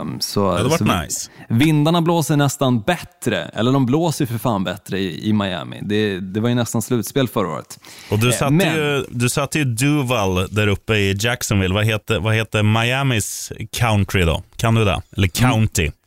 Um, 0.00 0.20
så, 0.20 0.50
det 0.50 0.56
hade 0.56 0.68
varit 0.68 0.78
så 0.78 0.84
nice. 0.84 1.30
Vindarna 1.48 2.02
blåser 2.02 2.36
nästan 2.36 2.80
bättre, 2.80 3.42
eller 3.44 3.72
de 3.72 3.86
blåser 3.86 4.26
för 4.26 4.38
fan 4.38 4.64
bättre 4.64 4.98
i, 4.98 5.28
i 5.28 5.32
Miami. 5.32 5.80
Det, 5.82 6.20
det 6.20 6.40
var 6.40 6.48
ju 6.48 6.54
nästan 6.54 6.82
slutspel 6.82 7.28
förra 7.28 7.48
året. 7.48 7.78
Och 8.10 8.18
du 8.18 8.28
eh, 8.28 8.34
satte, 8.34 8.52
men, 8.52 8.74
ju, 8.74 9.04
du 9.10 9.28
satte 9.28 9.58
ju 9.58 9.64
Duval 9.64 10.48
där 10.50 10.66
uppe 10.66 10.94
i 10.94 11.16
Jacksonville. 11.20 11.74
Vad 11.74 11.84
heter, 11.84 12.18
vad 12.18 12.34
heter 12.34 12.62
Miamis 12.62 13.52
country 13.72 14.22
då? 14.22 14.42
Kan 14.56 14.74
du 14.74 14.84
det? 14.84 15.02
Eller 15.16 15.28
county? 15.28 15.90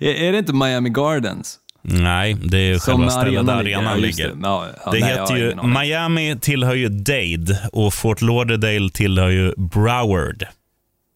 Mm. 0.00 0.26
är 0.26 0.32
det 0.32 0.38
inte 0.38 0.52
Miami 0.52 0.90
Gardens? 0.90 1.58
Nej, 1.88 2.34
det 2.34 2.58
är 2.58 2.78
Som 2.78 2.94
själva 2.94 3.10
stället 3.10 3.46
där 3.46 3.54
arenan 3.54 4.00
ligger. 4.00 4.28
Det, 4.28 4.36
ja, 4.42 4.66
ja, 4.84 4.90
det 4.90 5.00
nej, 5.00 5.10
heter 5.10 5.36
ju, 5.36 5.54
Miami 5.62 6.38
tillhör 6.40 6.74
ju 6.74 6.88
Dade 6.88 7.68
och 7.72 7.94
Fort 7.94 8.22
Lauderdale 8.22 8.90
tillhör 8.90 9.28
ju 9.28 9.52
Broward. 9.56 10.46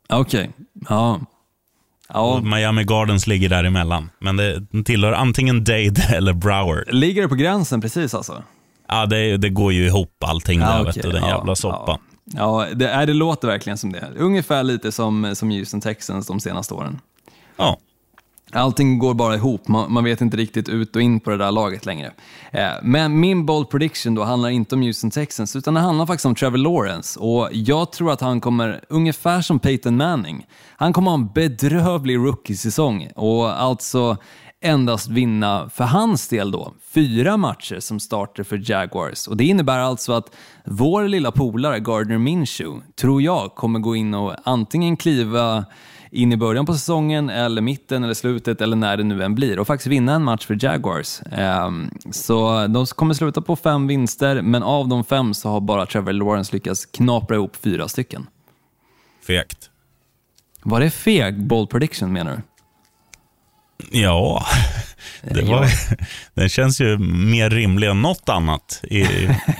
Okej, 0.08 0.40
okay. 0.40 0.48
ja. 0.88 1.20
ja. 2.08 2.40
Miami 2.40 2.84
Gardens 2.84 3.26
ligger 3.26 3.48
däremellan. 3.48 4.10
Men 4.18 4.36
det 4.36 4.66
tillhör 4.84 5.12
antingen 5.12 5.64
Dade 5.64 6.02
eller 6.14 6.32
Broward. 6.32 6.84
Ligger 6.92 7.22
det 7.22 7.28
på 7.28 7.34
gränsen 7.34 7.80
precis 7.80 8.14
alltså? 8.14 8.42
Ja, 8.88 9.06
det, 9.06 9.36
det 9.36 9.48
går 9.48 9.72
ju 9.72 9.86
ihop 9.86 10.24
allting 10.24 10.60
där, 10.60 10.80
okay. 10.80 10.84
vet 10.84 11.02
du, 11.02 11.10
den 11.10 11.28
jävla 11.28 11.54
soppan. 11.54 11.98
Ja, 12.24 12.66
det, 12.74 12.88
är, 12.88 13.06
det 13.06 13.14
låter 13.14 13.48
verkligen 13.48 13.78
som 13.78 13.92
det. 13.92 14.08
Ungefär 14.16 14.62
lite 14.62 14.92
som, 14.92 15.36
som 15.36 15.50
Houston 15.50 15.80
Texans 15.80 16.26
de 16.26 16.40
senaste 16.40 16.74
åren. 16.74 17.00
Ja. 17.56 17.78
Allting 18.52 18.98
går 18.98 19.14
bara 19.14 19.34
ihop, 19.34 19.68
man, 19.68 19.92
man, 19.92 20.04
vet 20.04 20.20
inte 20.20 20.36
riktigt 20.36 20.68
ut 20.68 20.96
och 20.96 21.02
in 21.02 21.20
på 21.20 21.30
det 21.30 21.36
där 21.36 21.52
laget 21.52 21.86
längre. 21.86 22.12
Eh, 22.52 22.70
men 22.82 23.20
min 23.20 23.46
bold 23.46 23.70
prediction 23.70 24.14
då 24.14 24.24
handlar 24.24 24.48
inte 24.48 24.74
om 24.74 24.82
Houston 24.82 25.10
Texans, 25.10 25.56
utan 25.56 25.74
det 25.74 25.80
handlar 25.80 26.06
faktiskt 26.06 26.26
om 26.26 26.34
Trevor 26.34 26.58
Lawrence. 26.58 27.20
Och 27.20 27.48
jag 27.52 27.92
tror 27.92 28.12
att 28.12 28.20
han 28.20 28.40
kommer, 28.40 28.84
ungefär 28.88 29.40
som 29.40 29.58
Peyton 29.58 29.96
Manning, 29.96 30.46
han 30.76 30.92
kommer 30.92 31.10
ha 31.10 31.18
en 31.18 31.32
bedrövlig 31.32 32.16
rookie-säsong 32.16 33.08
och 33.14 33.62
alltså 33.62 34.16
endast 34.60 35.08
vinna, 35.08 35.70
för 35.74 35.84
hans 35.84 36.28
del 36.28 36.50
då, 36.50 36.72
fyra 36.94 37.36
matcher 37.36 37.80
som 37.80 38.00
starter 38.00 38.42
för 38.42 38.70
Jaguars. 38.70 39.26
Och 39.26 39.36
Det 39.36 39.44
innebär 39.44 39.78
alltså 39.78 40.12
att 40.12 40.36
vår 40.64 41.08
lilla 41.08 41.32
polare 41.32 41.80
Gardner 41.80 42.18
Minshew, 42.18 42.86
tror 42.96 43.22
jag, 43.22 43.54
kommer 43.54 43.78
gå 43.78 43.96
in 43.96 44.14
och 44.14 44.34
antingen 44.44 44.96
kliva 44.96 45.64
in 46.10 46.32
i 46.32 46.36
början 46.36 46.66
på 46.66 46.72
säsongen 46.72 47.30
eller 47.30 47.62
mitten 47.62 48.04
eller 48.04 48.14
slutet 48.14 48.60
eller 48.60 48.76
när 48.76 48.96
det 48.96 49.02
nu 49.02 49.22
än 49.22 49.34
blir 49.34 49.58
och 49.58 49.66
faktiskt 49.66 49.86
vinna 49.86 50.14
en 50.14 50.24
match 50.24 50.46
för 50.46 50.64
Jaguars. 50.64 51.20
Ehm, 51.32 51.90
så 52.10 52.66
de 52.66 52.86
kommer 52.86 53.14
sluta 53.14 53.40
på 53.40 53.56
fem 53.56 53.86
vinster, 53.86 54.42
men 54.42 54.62
av 54.62 54.88
de 54.88 55.04
fem 55.04 55.34
så 55.34 55.48
har 55.48 55.60
bara 55.60 55.86
Trevor 55.86 56.12
Lawrence 56.12 56.52
lyckats 56.52 56.86
knapra 56.86 57.36
ihop 57.36 57.56
fyra 57.56 57.88
stycken. 57.88 58.26
Fegt. 59.26 59.70
Var 60.62 60.80
det 60.80 60.90
feg 60.90 61.46
bold 61.46 61.70
prediction 61.70 62.12
menar 62.12 62.32
du? 62.32 62.42
Ja, 63.90 64.46
det 65.22 65.42
var, 65.42 65.66
den 66.34 66.48
känns 66.48 66.80
ju 66.80 66.98
mer 66.98 67.50
rimlig 67.50 67.88
än 67.88 68.02
något 68.02 68.28
annat 68.28 68.80
i, 68.82 69.02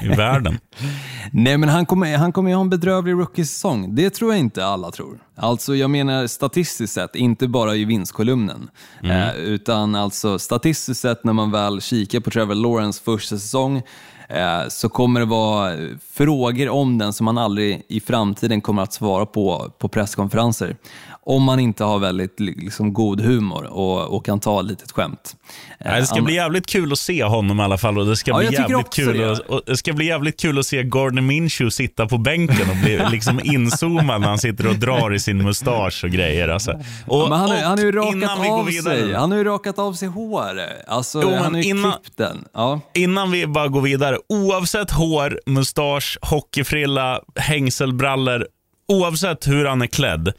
i 0.02 0.08
världen. 0.16 0.58
Nej, 1.32 1.58
men 1.58 1.68
han 1.68 1.86
kommer, 1.86 2.16
han 2.16 2.32
kommer 2.32 2.50
ju 2.50 2.56
ha 2.56 2.62
en 2.62 2.70
bedrövlig 2.70 3.12
rookie-säsong. 3.12 3.94
Det 3.94 4.10
tror 4.10 4.32
jag 4.32 4.40
inte 4.40 4.66
alla 4.66 4.90
tror. 4.90 5.18
Alltså, 5.42 5.76
jag 5.76 5.90
menar 5.90 6.26
statistiskt 6.26 6.94
sett, 6.94 7.16
inte 7.16 7.48
bara 7.48 7.76
i 7.76 7.84
vinstkolumnen. 7.84 8.70
Mm. 9.02 9.16
Eh, 9.16 9.34
utan 9.34 9.94
alltså 9.94 10.38
statistiskt 10.38 11.00
sett 11.00 11.24
när 11.24 11.32
man 11.32 11.50
väl 11.50 11.80
kikar 11.80 12.20
på 12.20 12.30
Trevor 12.30 12.54
Lawrence 12.54 13.02
första 13.04 13.38
säsong 13.38 13.82
eh, 14.28 14.68
så 14.68 14.88
kommer 14.88 15.20
det 15.20 15.26
vara 15.26 15.76
frågor 16.12 16.68
om 16.68 16.98
den 16.98 17.12
som 17.12 17.24
man 17.24 17.38
aldrig 17.38 17.82
i 17.88 18.00
framtiden 18.00 18.60
kommer 18.60 18.82
att 18.82 18.92
svara 18.92 19.26
på 19.26 19.72
på 19.78 19.88
presskonferenser 19.88 20.76
om 21.22 21.42
man 21.42 21.60
inte 21.60 21.84
har 21.84 21.98
väldigt 21.98 22.40
liksom, 22.40 22.92
god 22.92 23.20
humor 23.20 23.64
och, 23.64 24.16
och 24.16 24.24
kan 24.24 24.40
ta 24.40 24.60
ett 24.60 24.66
litet 24.66 24.92
skämt. 24.92 25.36
det 25.78 26.06
ska 26.06 26.22
bli 26.22 26.34
jävligt 26.34 26.66
kul 26.66 26.92
att 26.92 26.98
se 26.98 27.24
honom 27.24 27.60
i 27.60 27.62
alla 27.62 27.78
fall 27.78 27.98
och 27.98 28.06
det 28.06 28.16
ska, 28.16 28.30
ja, 28.30 28.38
bli, 28.38 28.52
jävligt 28.52 28.90
kul 28.90 29.18
det. 29.18 29.30
Och, 29.30 29.38
och 29.38 29.62
det 29.66 29.76
ska 29.76 29.92
bli 29.92 30.06
jävligt 30.06 30.40
kul 30.40 30.58
att 30.58 30.66
se 30.66 30.82
Gardner 30.82 31.22
Minshew 31.22 31.70
sitta 31.70 32.06
på 32.06 32.18
bänken 32.18 32.70
och 32.70 32.76
bli 32.76 33.00
liksom 33.10 33.40
inzoomad 33.44 34.20
när 34.20 34.28
han 34.28 34.38
sitter 34.38 34.66
och 34.66 34.76
drar 34.76 35.14
i 35.14 35.20
sin 35.20 35.29
mustasch 35.36 36.04
och 36.04 36.10
grejer. 36.10 36.48
Alltså. 36.48 36.70
Och, 37.06 37.20
ja, 37.20 37.34
han, 37.34 37.50
han 37.50 37.78
har 37.78 37.84
ju 37.84 37.92
rakat 37.92 38.50
av 38.50 38.70
sig. 38.70 39.14
Han 39.14 39.30
har 39.30 39.38
ju 39.38 39.44
rakat 39.44 39.78
av 39.78 39.92
sig 39.92 40.08
hår. 40.08 40.60
Alltså, 40.86 41.22
jo, 41.22 41.34
han 41.34 41.54
har 41.54 41.62
ju 41.62 41.68
innan, 41.68 41.92
klippt 41.92 42.16
den. 42.16 42.44
Ja. 42.54 42.80
Innan 42.94 43.30
vi 43.30 43.46
bara 43.46 43.68
går 43.68 43.80
vidare, 43.80 44.18
oavsett 44.28 44.90
hår, 44.90 45.40
mustasch, 45.46 46.18
hockeyfrilla, 46.22 47.20
hängselbrallor, 47.36 48.46
oavsett 48.88 49.48
hur 49.48 49.64
han 49.64 49.82
är 49.82 49.86
klädd, 49.86 50.32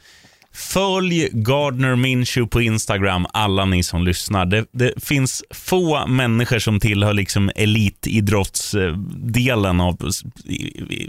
Följ 0.54 1.28
Gardner 1.32 1.96
Minshew 1.96 2.50
på 2.50 2.62
Instagram, 2.62 3.26
alla 3.32 3.64
ni 3.64 3.82
som 3.82 4.04
lyssnar. 4.04 4.46
Det, 4.46 4.64
det 4.72 5.04
finns 5.04 5.44
få 5.50 6.06
människor 6.06 6.58
som 6.58 6.80
tillhör 6.80 7.12
liksom 7.12 7.50
elitidrottsdelen 7.56 9.80
av 9.80 10.10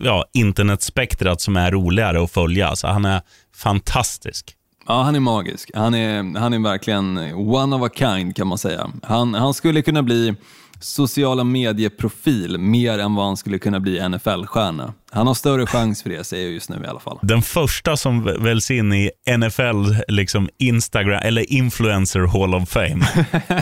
ja, 0.03 0.25
internetspektrat 0.34 1.41
som 1.41 1.57
är 1.57 1.71
roligare 1.71 2.23
att 2.23 2.31
följa. 2.31 2.67
Alltså, 2.67 2.88
han 2.88 3.05
är 3.05 3.21
fantastisk. 3.55 4.55
Ja, 4.87 5.01
han 5.01 5.15
är 5.15 5.19
magisk. 5.19 5.71
Han 5.73 5.93
är, 5.93 6.39
han 6.39 6.53
är 6.53 6.59
verkligen 6.59 7.17
one 7.35 7.75
of 7.75 7.81
a 7.81 7.89
kind 7.95 8.35
kan 8.35 8.47
man 8.47 8.57
säga. 8.57 8.89
Han, 9.03 9.33
han 9.33 9.53
skulle 9.53 9.81
kunna 9.81 10.03
bli 10.03 10.35
sociala 10.83 11.43
medieprofil 11.43 12.57
mer 12.57 12.99
än 12.99 13.15
vad 13.15 13.25
han 13.25 13.37
skulle 13.37 13.59
kunna 13.59 13.79
bli 13.79 13.99
NFL-stjärna. 13.99 14.93
Han 15.11 15.27
har 15.27 15.33
större 15.33 15.65
chans 15.65 16.03
för 16.03 16.09
det, 16.09 16.23
säger 16.23 16.43
jag 16.43 16.53
just 16.53 16.69
nu 16.69 16.81
i 16.83 16.87
alla 16.87 16.99
fall. 16.99 17.19
Den 17.21 17.41
första 17.41 17.97
som 17.97 18.23
väljs 18.23 18.71
in 18.71 18.93
i 18.93 19.11
NFL, 19.37 20.03
liksom 20.07 20.49
Instagram, 20.57 21.21
eller 21.23 21.53
Influencer 21.53 22.19
Hall 22.19 22.55
of 22.55 22.69
Fame. 22.69 23.07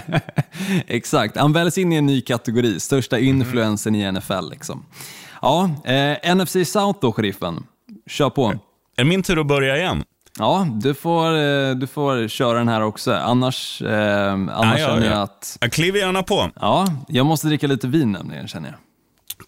Exakt, 0.88 1.38
han 1.38 1.54
väljs 1.54 1.78
in 1.78 1.94
i 1.94 1.96
en 1.96 2.06
ny 2.06 2.22
kategori, 2.22 2.80
största 2.80 3.20
influensen 3.20 3.96
mm. 3.96 4.16
i 4.16 4.20
NFL. 4.20 4.50
Liksom. 4.52 4.86
Ja, 5.42 5.70
eh, 5.86 6.36
NFC 6.36 6.72
South 6.72 7.00
då, 7.02 7.12
sheriffen. 7.12 7.64
Kör 8.10 8.30
på. 8.30 8.60
Är 8.98 9.04
min 9.04 9.24
tur 9.24 9.40
att 9.40 9.48
börja 9.48 9.78
igen? 9.78 10.04
Ja, 10.40 10.68
du 10.82 10.94
får, 10.94 11.38
eh, 11.38 11.76
du 11.76 11.88
får 11.88 12.28
köra 12.28 12.58
den 12.58 12.68
här 12.68 12.82
också. 12.82 13.14
Annars, 13.14 13.82
eh, 13.82 14.34
annars 14.34 14.80
ja, 14.80 14.88
känner 14.88 15.12
jag 15.12 15.22
att... 15.22 15.58
Jag 15.62 15.72
kliver 15.72 16.00
gärna 16.00 16.24
på. 16.24 16.50
Ja, 16.56 16.88
jag 17.08 17.26
måste 17.26 17.48
dricka 17.48 17.68
lite 17.68 17.88
vin 17.88 18.12
nämligen, 18.12 18.48
känner 18.48 18.70
jag. 18.70 18.78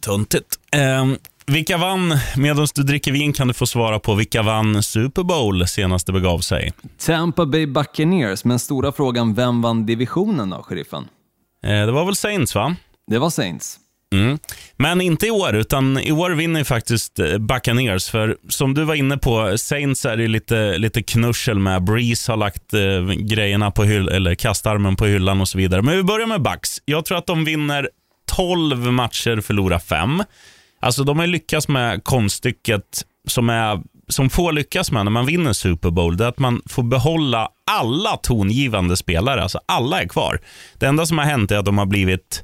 Tuntigt. 0.02 0.60
Eh, 0.72 1.06
vilka 1.46 1.78
vann, 1.78 2.18
medan 2.38 2.68
du 2.76 2.84
dricker 2.84 3.12
vin 3.12 3.34
kan 3.34 3.48
du 3.48 3.54
få 3.54 3.66
svara 3.68 4.00
på, 4.00 4.16
vilka 4.16 4.42
vann 4.42 4.84
Super 4.84 5.24
Bowl 5.24 5.68
senast 5.68 6.08
det 6.08 6.14
begav 6.14 6.40
sig? 6.40 6.74
Tampa 6.98 7.46
Bay 7.46 7.66
Buccaneers, 7.66 8.46
men 8.46 8.60
stora 8.60 8.92
frågan, 8.92 9.34
vem 9.34 9.62
vann 9.62 9.86
divisionen 9.86 10.50
då, 10.50 10.64
sheriffen? 10.64 11.08
Eh, 11.64 11.70
det 11.70 11.92
var 11.92 12.06
väl 12.06 12.16
Saints, 12.16 12.56
va? 12.56 12.76
Det 13.08 13.18
var 13.20 13.30
Saints. 13.30 13.80
Mm. 14.14 14.40
Men 14.78 15.02
inte 15.02 15.28
i 15.28 15.32
år, 15.32 15.56
utan 15.56 16.00
i 16.00 16.12
år 16.12 16.32
vinner 16.32 16.60
ju 16.60 16.64
faktiskt 16.64 17.20
eh, 17.20 17.38
Buccaneers. 17.38 18.10
För 18.10 18.38
som 18.50 18.74
du 18.74 18.84
var 18.84 18.96
inne 18.96 19.18
på, 19.18 19.58
Saints 19.58 20.06
är 20.06 20.18
det 20.18 20.28
lite, 20.28 20.78
lite 20.78 21.04
knussel 21.04 21.60
med. 21.60 21.84
Breeze 21.84 22.32
har 22.32 22.38
lagt 22.38 22.74
eh, 22.74 23.06
grejerna 23.18 23.72
på 23.72 23.84
hyll, 23.84 24.10
eller 24.10 24.36
kastarmen 24.36 24.96
på 24.96 25.06
hyllan 25.06 25.42
och 25.42 25.50
så 25.50 25.58
vidare. 25.58 25.82
Men 25.82 25.98
vi 25.98 26.04
börjar 26.04 26.28
med 26.28 26.42
Bucks. 26.42 26.82
Jag 26.86 27.06
tror 27.06 27.18
att 27.18 27.28
de 27.28 27.46
vinner 27.46 27.90
12 28.36 28.92
matcher, 28.92 29.42
förlorar 29.42 29.80
5. 29.80 30.24
Alltså 30.80 31.04
de 31.04 31.20
har 31.20 31.28
lyckats 31.28 31.68
med 31.68 32.04
konststycket 32.04 33.06
som, 33.28 33.50
är, 33.50 33.82
som 34.10 34.30
få 34.30 34.52
lyckas 34.52 34.92
med 34.92 35.06
när 35.06 35.12
man 35.12 35.26
vinner 35.26 35.54
Super 35.54 35.90
Bowl. 35.90 36.18
Det 36.18 36.24
är 36.24 36.30
att 36.30 36.40
man 36.40 36.62
får 36.66 36.84
behålla 36.84 37.50
alla 37.72 38.18
tongivande 38.18 38.98
spelare. 38.98 39.44
Alltså 39.44 39.60
alla 39.66 40.02
är 40.02 40.08
kvar. 40.08 40.40
Det 40.78 40.86
enda 40.86 41.06
som 41.06 41.18
har 41.18 41.26
hänt 41.26 41.52
är 41.52 41.58
att 41.58 41.66
de 41.66 41.78
har 41.78 41.86
blivit 41.86 42.44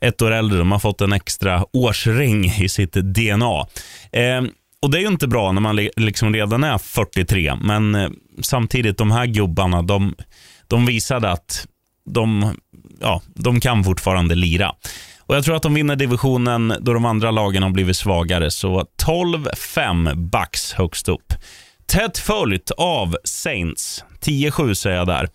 ett 0.00 0.22
år 0.22 0.30
äldre. 0.30 0.58
De 0.58 0.72
har 0.72 0.78
fått 0.78 1.00
en 1.00 1.12
extra 1.12 1.64
årsring 1.72 2.44
i 2.44 2.68
sitt 2.68 2.92
DNA. 2.92 3.66
Eh, 4.12 4.42
och 4.82 4.90
Det 4.90 4.98
är 4.98 5.00
ju 5.00 5.08
inte 5.08 5.28
bra 5.28 5.52
när 5.52 5.60
man 5.60 5.76
liksom 5.96 6.34
redan 6.34 6.64
är 6.64 6.78
43, 6.78 7.54
men 7.62 7.94
eh, 7.94 8.08
samtidigt, 8.42 8.98
de 8.98 9.10
här 9.10 9.26
gubbarna, 9.26 9.82
de, 9.82 10.14
de 10.66 10.86
visade 10.86 11.30
att 11.30 11.66
de, 12.10 12.54
ja, 13.00 13.22
de 13.34 13.60
kan 13.60 13.84
fortfarande 13.84 14.34
lira. 14.34 14.72
Och 15.20 15.36
Jag 15.36 15.44
tror 15.44 15.56
att 15.56 15.62
de 15.62 15.74
vinner 15.74 15.96
divisionen 15.96 16.74
då 16.80 16.92
de 16.92 17.04
andra 17.04 17.30
lagen 17.30 17.62
har 17.62 17.70
blivit 17.70 17.96
svagare. 17.96 18.50
Så 18.50 18.86
12-5 19.04 20.14
backs 20.14 20.72
högst 20.72 21.08
upp. 21.08 21.32
Tätt 21.86 22.18
följt 22.18 22.70
av 22.70 23.16
Saints. 23.24 24.04
10-7 24.20 24.74
säger 24.74 24.96
jag 24.96 25.06
där. 25.06 25.28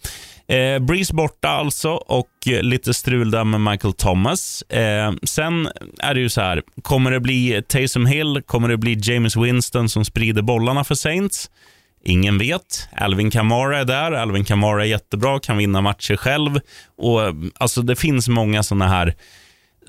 Eh, 0.48 0.80
Breeze 0.80 1.14
borta 1.14 1.50
alltså 1.50 1.89
och 1.89 2.30
eh, 2.48 2.62
lite 2.62 2.94
strul 2.94 3.32
där 3.32 3.44
med 3.44 3.62
Michael 3.62 3.94
Thomas. 3.94 4.62
Eh, 4.62 5.14
sen 5.24 5.70
är 6.00 6.14
det 6.14 6.20
ju 6.20 6.30
så 6.30 6.41
här, 6.41 6.62
kommer 6.82 7.12
det 7.12 7.20
bli 7.20 7.64
Taysom 7.68 8.06
Hill? 8.06 8.41
Kommer 8.46 8.68
det 8.68 8.78
bli 8.78 8.98
James 9.02 9.36
Winston 9.36 9.89
som 9.89 10.06
sprider 10.06 10.41
bollarna 10.41 10.84
för 10.84 10.96
Saints? 10.96 11.50
Ingen 12.06 12.38
vet. 12.38 12.89
Alvin 12.96 13.32
Kamara 13.32 13.80
är 13.80 13.86
där. 13.86 14.12
Alvin 14.12 14.46
Kamara 14.46 14.84
är 14.84 14.88
jättebra, 14.88 15.39
kan 15.39 15.58
vinna 15.58 15.82
matcher 15.82 16.16
själv. 16.16 16.60
Och, 16.98 17.24
eh, 17.24 17.34
alltså, 17.58 17.82
det 17.82 17.96
finns 17.96 18.28
många 18.28 18.64
sådana 18.64 18.88
här 18.88 19.16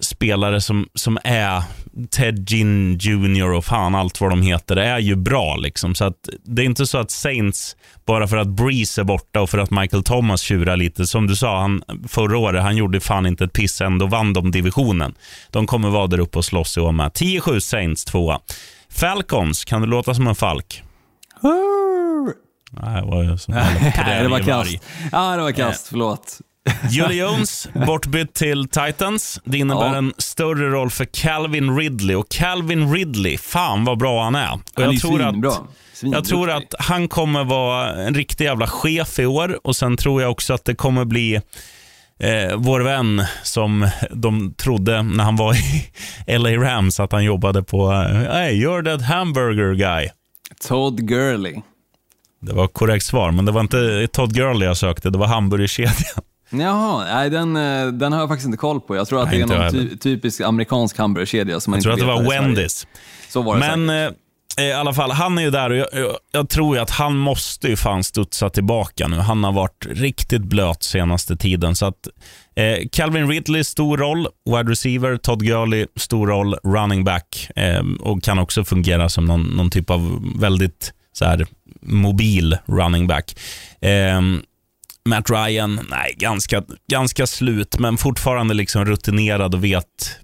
spelare 0.00 0.60
som, 0.60 0.88
som 0.94 1.18
är 1.24 1.62
Ted 2.10 2.50
Ginn 2.50 2.98
Jr 2.98 3.52
och 3.52 3.64
fan 3.64 3.94
allt 3.94 4.20
vad 4.20 4.30
de 4.30 4.42
heter, 4.42 4.76
är 4.76 4.98
ju 4.98 5.16
bra. 5.16 5.56
Liksom. 5.56 5.94
Så 5.94 6.04
att 6.04 6.28
Det 6.44 6.62
är 6.62 6.66
inte 6.66 6.86
så 6.86 6.98
att 6.98 7.10
Saints, 7.10 7.76
bara 8.06 8.28
för 8.28 8.36
att 8.36 8.48
Breeze 8.48 9.00
är 9.00 9.04
borta 9.04 9.40
och 9.40 9.50
för 9.50 9.58
att 9.58 9.70
Michael 9.70 10.02
Thomas 10.02 10.40
tjurar 10.40 10.76
lite, 10.76 11.06
som 11.06 11.26
du 11.26 11.36
sa, 11.36 11.60
han, 11.60 11.82
förra 12.08 12.38
året, 12.38 12.62
han 12.62 12.76
gjorde 12.76 13.00
fan 13.00 13.26
inte 13.26 13.44
ett 13.44 13.52
piss, 13.52 13.80
ändå 13.80 14.06
vann 14.06 14.32
de 14.32 14.50
divisionen. 14.50 15.14
De 15.50 15.66
kommer 15.66 15.88
vara 15.90 16.06
där 16.06 16.20
uppe 16.20 16.38
och 16.38 16.44
slåss 16.44 16.76
i 16.76 16.80
år 16.80 16.92
med. 16.92 17.10
10-7 17.12 17.60
Saints, 17.60 18.04
tvåa. 18.04 18.40
Falcons, 18.90 19.64
kan 19.64 19.80
du 19.80 19.86
låta 19.86 20.14
som 20.14 20.26
en 20.26 20.34
falk? 20.34 20.82
Nej, 22.82 23.00
det 23.02 23.06
var, 23.06 23.36
som 23.36 23.54
Nej, 23.54 24.22
det 24.22 24.28
var 24.28 24.38
kast. 24.40 24.76
Ja, 25.12 25.36
det 25.36 25.42
var 25.42 25.52
kast. 25.52 25.88
Förlåt. 25.88 26.40
Julie 26.90 27.18
Jones 27.18 27.68
bortbytt 27.86 28.34
till 28.34 28.68
Titans. 28.68 29.40
Det 29.44 29.58
innebär 29.58 29.86
ja. 29.86 29.96
en 29.96 30.12
större 30.18 30.70
roll 30.70 30.90
för 30.90 31.04
Calvin 31.04 31.76
Ridley. 31.76 32.16
Och 32.16 32.28
Calvin 32.28 32.92
Ridley, 32.92 33.38
fan 33.38 33.84
vad 33.84 33.98
bra 33.98 34.24
han 34.24 34.34
är. 34.34 34.52
Och 34.52 34.60
han 34.74 34.84
jag 34.84 34.94
är 34.94 34.98
tror 34.98 35.18
svinbra. 35.18 35.50
att, 35.50 35.62
jag 36.02 36.24
tror 36.24 36.50
att 36.50 36.74
han 36.78 37.08
kommer 37.08 37.44
vara 37.44 37.94
en 37.94 38.14
riktig 38.14 38.44
jävla 38.44 38.66
chef 38.66 39.18
i 39.18 39.26
år. 39.26 39.58
Och 39.64 39.76
Sen 39.76 39.96
tror 39.96 40.22
jag 40.22 40.30
också 40.30 40.54
att 40.54 40.64
det 40.64 40.74
kommer 40.74 41.04
bli 41.04 41.34
eh, 42.18 42.56
vår 42.56 42.80
vän 42.80 43.24
som 43.42 43.88
de 44.10 44.54
trodde 44.54 45.02
när 45.02 45.24
han 45.24 45.36
var 45.36 45.54
i 45.54 45.92
LA 46.38 46.50
Rams 46.50 47.00
att 47.00 47.12
han 47.12 47.24
jobbade 47.24 47.62
på 47.62 47.92
Hey, 47.92 48.64
you're 48.64 48.84
that 48.84 49.02
hamburger 49.02 49.74
guy. 49.74 50.08
Todd 50.68 51.08
Gurley. 51.08 51.54
Det 52.40 52.52
var 52.52 52.66
korrekt 52.66 53.04
svar, 53.04 53.30
men 53.30 53.44
det 53.44 53.52
var 53.52 53.60
inte 53.60 54.08
Todd 54.12 54.34
Gurley 54.34 54.68
jag 54.68 54.76
sökte, 54.76 55.10
det 55.10 55.18
var 55.18 55.26
hamburgerkedjan. 55.26 56.24
Jaha, 56.50 57.04
nej, 57.04 57.30
den, 57.30 57.56
eh, 57.56 57.86
den 57.86 58.12
har 58.12 58.20
jag 58.20 58.28
faktiskt 58.28 58.46
inte 58.46 58.58
koll 58.58 58.80
på. 58.80 58.96
Jag 58.96 59.08
tror 59.08 59.22
att 59.22 59.28
nej, 59.28 59.38
det 59.38 59.54
är 59.54 59.58
någon 59.58 59.70
ty 59.70 59.96
typisk 59.96 60.40
amerikansk 60.40 60.98
hamburgerkedja 60.98 61.60
som 61.60 61.70
man 61.70 61.76
jag 61.76 61.92
inte 61.92 62.04
tror 62.04 62.12
att 62.12 62.26
det 62.26 62.30
var 62.30 62.42
Wendys. 62.42 62.86
Så 63.28 63.42
var 63.42 63.54
det 63.54 63.76
Men 63.76 63.88
säkert. 63.88 64.18
Eh, 64.58 64.64
i 64.64 64.72
alla 64.72 64.92
fall, 64.92 65.10
han 65.10 65.38
är 65.38 65.42
ju 65.42 65.50
där 65.50 65.70
och 65.70 65.76
jag, 65.76 65.86
jag, 65.92 66.16
jag, 66.32 66.48
tror 66.48 66.76
ju 66.76 66.82
att 66.82 66.90
han 66.90 67.16
måste 67.16 67.68
ju 67.68 67.76
fan 67.76 68.04
studsa 68.04 68.50
tillbaka 68.50 69.08
nu. 69.08 69.16
Han 69.16 69.44
har 69.44 69.52
varit 69.52 69.86
riktigt 69.90 70.42
blöt 70.42 70.82
senaste 70.82 71.36
tiden. 71.36 71.76
Så 71.76 71.86
att 71.86 72.08
eh, 72.56 72.88
Calvin 72.92 73.28
Ridley, 73.28 73.64
stor 73.64 73.98
roll. 73.98 74.28
Wide 74.46 74.70
receiver. 74.70 75.16
Todd 75.16 75.46
Gurley, 75.46 75.86
stor 75.96 76.26
roll. 76.26 76.56
Running 76.64 77.04
back. 77.04 77.50
Eh, 77.56 77.82
och 78.00 78.22
kan 78.22 78.38
också 78.38 78.64
fungera 78.64 79.08
som 79.08 79.24
någon, 79.24 79.42
någon 79.42 79.70
typ 79.70 79.90
av 79.90 80.22
väldigt 80.38 80.92
så 81.12 81.24
här, 81.24 81.46
mobil 81.82 82.58
running 82.66 83.06
back. 83.06 83.36
Matt 85.08 85.30
Ryan, 85.30 85.80
nej, 85.90 86.14
ganska, 86.16 86.62
ganska 86.90 87.26
slut, 87.26 87.78
men 87.78 87.96
fortfarande 87.96 88.54
liksom 88.54 88.84
rutinerad 88.84 89.54
och 89.54 89.64
vet, 89.64 90.20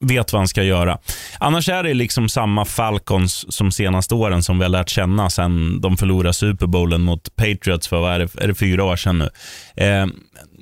vet 0.00 0.32
vad 0.32 0.40
han 0.40 0.48
ska 0.48 0.62
göra. 0.62 0.98
Annars 1.38 1.68
är 1.68 1.82
det 1.82 1.94
liksom 1.94 2.28
samma 2.28 2.64
Falcons 2.64 3.54
som 3.54 3.72
senaste 3.72 4.14
åren 4.14 4.42
som 4.42 4.58
vi 4.58 4.64
har 4.64 4.68
lärt 4.70 4.88
känna 4.88 5.30
sen 5.30 5.80
de 5.80 5.96
förlorade 5.96 6.34
Super 6.34 6.66
Bowlen 6.66 7.02
mot 7.02 7.36
Patriots 7.36 7.88
för, 7.88 8.00
vad 8.00 8.14
är 8.14 8.18
det, 8.18 8.42
är 8.44 8.48
det 8.48 8.54
fyra 8.54 8.84
år 8.84 8.96
sedan 8.96 9.18
nu. 9.18 9.28
Eh, 9.84 10.06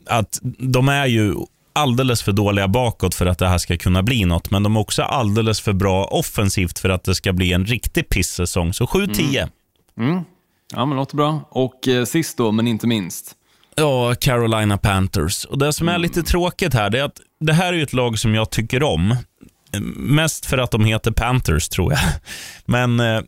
att 0.07 0.41
de 0.59 0.89
är 0.89 1.07
ju 1.07 1.35
alldeles 1.73 2.23
för 2.23 2.33
dåliga 2.33 2.69
bakåt 2.69 3.15
för 3.15 3.27
att 3.27 3.39
det 3.39 3.49
här 3.49 3.59
ska 3.59 3.77
kunna 3.77 4.03
bli 4.03 4.25
något, 4.25 4.51
men 4.51 4.63
de 4.63 4.77
är 4.77 4.81
också 4.81 5.03
alldeles 5.03 5.61
för 5.61 5.73
bra 5.73 6.05
offensivt 6.05 6.79
för 6.79 6.89
att 6.89 7.05
det 7.05 7.15
ska 7.15 7.33
bli 7.33 7.53
en 7.53 7.67
riktig 7.67 8.09
pissäsong. 8.09 8.73
Så 8.73 8.85
7-10. 8.85 9.49
Mm. 9.97 10.11
Mm. 10.11 10.25
Ja, 10.75 10.87
men 10.87 10.97
låter 10.97 11.17
bra. 11.17 11.49
Och 11.51 11.89
eh, 11.89 12.05
sist 12.05 12.37
då, 12.37 12.53
men 12.53 12.69
inte 12.69 12.87
minst, 12.87 13.37
Ja, 13.77 14.15
Carolina 14.15 14.79
Panthers. 14.79 15.45
Och 15.45 15.59
Det 15.59 15.73
som 15.73 15.89
är 15.89 15.99
lite 15.99 16.23
tråkigt 16.23 16.75
här, 16.75 16.91
det 16.91 16.99
är 16.99 17.05
att 17.05 17.21
det 17.41 17.53
här 17.53 17.73
är 17.73 17.83
ett 17.83 17.93
lag 17.93 18.19
som 18.19 18.35
jag 18.35 18.51
tycker 18.51 18.83
om. 18.83 19.17
Mest 19.97 20.47
för 20.47 20.59
att 20.59 20.71
de 20.71 20.85
heter 20.85 21.11
Panthers, 21.11 21.69
tror 21.69 21.93
jag. 21.93 22.01
Men, 22.65 23.01
eh, 23.01 23.21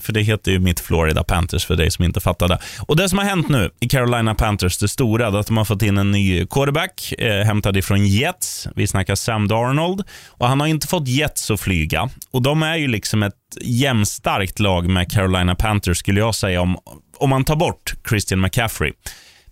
för 0.00 0.12
det 0.12 0.20
heter 0.20 0.52
ju 0.52 0.58
mitt 0.58 0.80
Florida 0.80 1.24
Panthers 1.24 1.66
för 1.66 1.76
dig 1.76 1.90
som 1.90 2.04
inte 2.04 2.20
fattade. 2.20 2.58
Och 2.86 2.96
Det 2.96 3.08
som 3.08 3.18
har 3.18 3.24
hänt 3.26 3.48
nu 3.48 3.70
i 3.80 3.88
Carolina 3.88 4.34
Panthers, 4.34 4.78
det 4.78 4.88
stora, 4.88 5.26
är 5.26 5.38
att 5.38 5.46
de 5.46 5.56
har 5.56 5.64
fått 5.64 5.82
in 5.82 5.98
en 5.98 6.10
ny 6.10 6.46
quarterback, 6.46 7.12
eh, 7.18 7.44
hämtad 7.44 7.76
ifrån 7.76 8.06
Jets. 8.06 8.68
Vi 8.76 8.86
snackar 8.86 9.14
Sam 9.14 9.48
Darnold. 9.48 10.02
Och 10.28 10.48
Han 10.48 10.60
har 10.60 10.66
inte 10.66 10.86
fått 10.86 11.08
Jets 11.08 11.50
att 11.50 11.60
flyga. 11.60 12.08
Och 12.30 12.42
De 12.42 12.62
är 12.62 12.76
ju 12.76 12.88
liksom 12.88 13.22
ett 13.22 13.34
jämnstarkt 13.60 14.58
lag 14.58 14.88
med 14.88 15.12
Carolina 15.12 15.54
Panthers, 15.54 15.98
skulle 15.98 16.20
jag 16.20 16.34
säga, 16.34 16.60
om, 16.60 16.78
om 17.16 17.30
man 17.30 17.44
tar 17.44 17.56
bort 17.56 17.94
Christian 18.08 18.40
McCaffrey. 18.40 18.92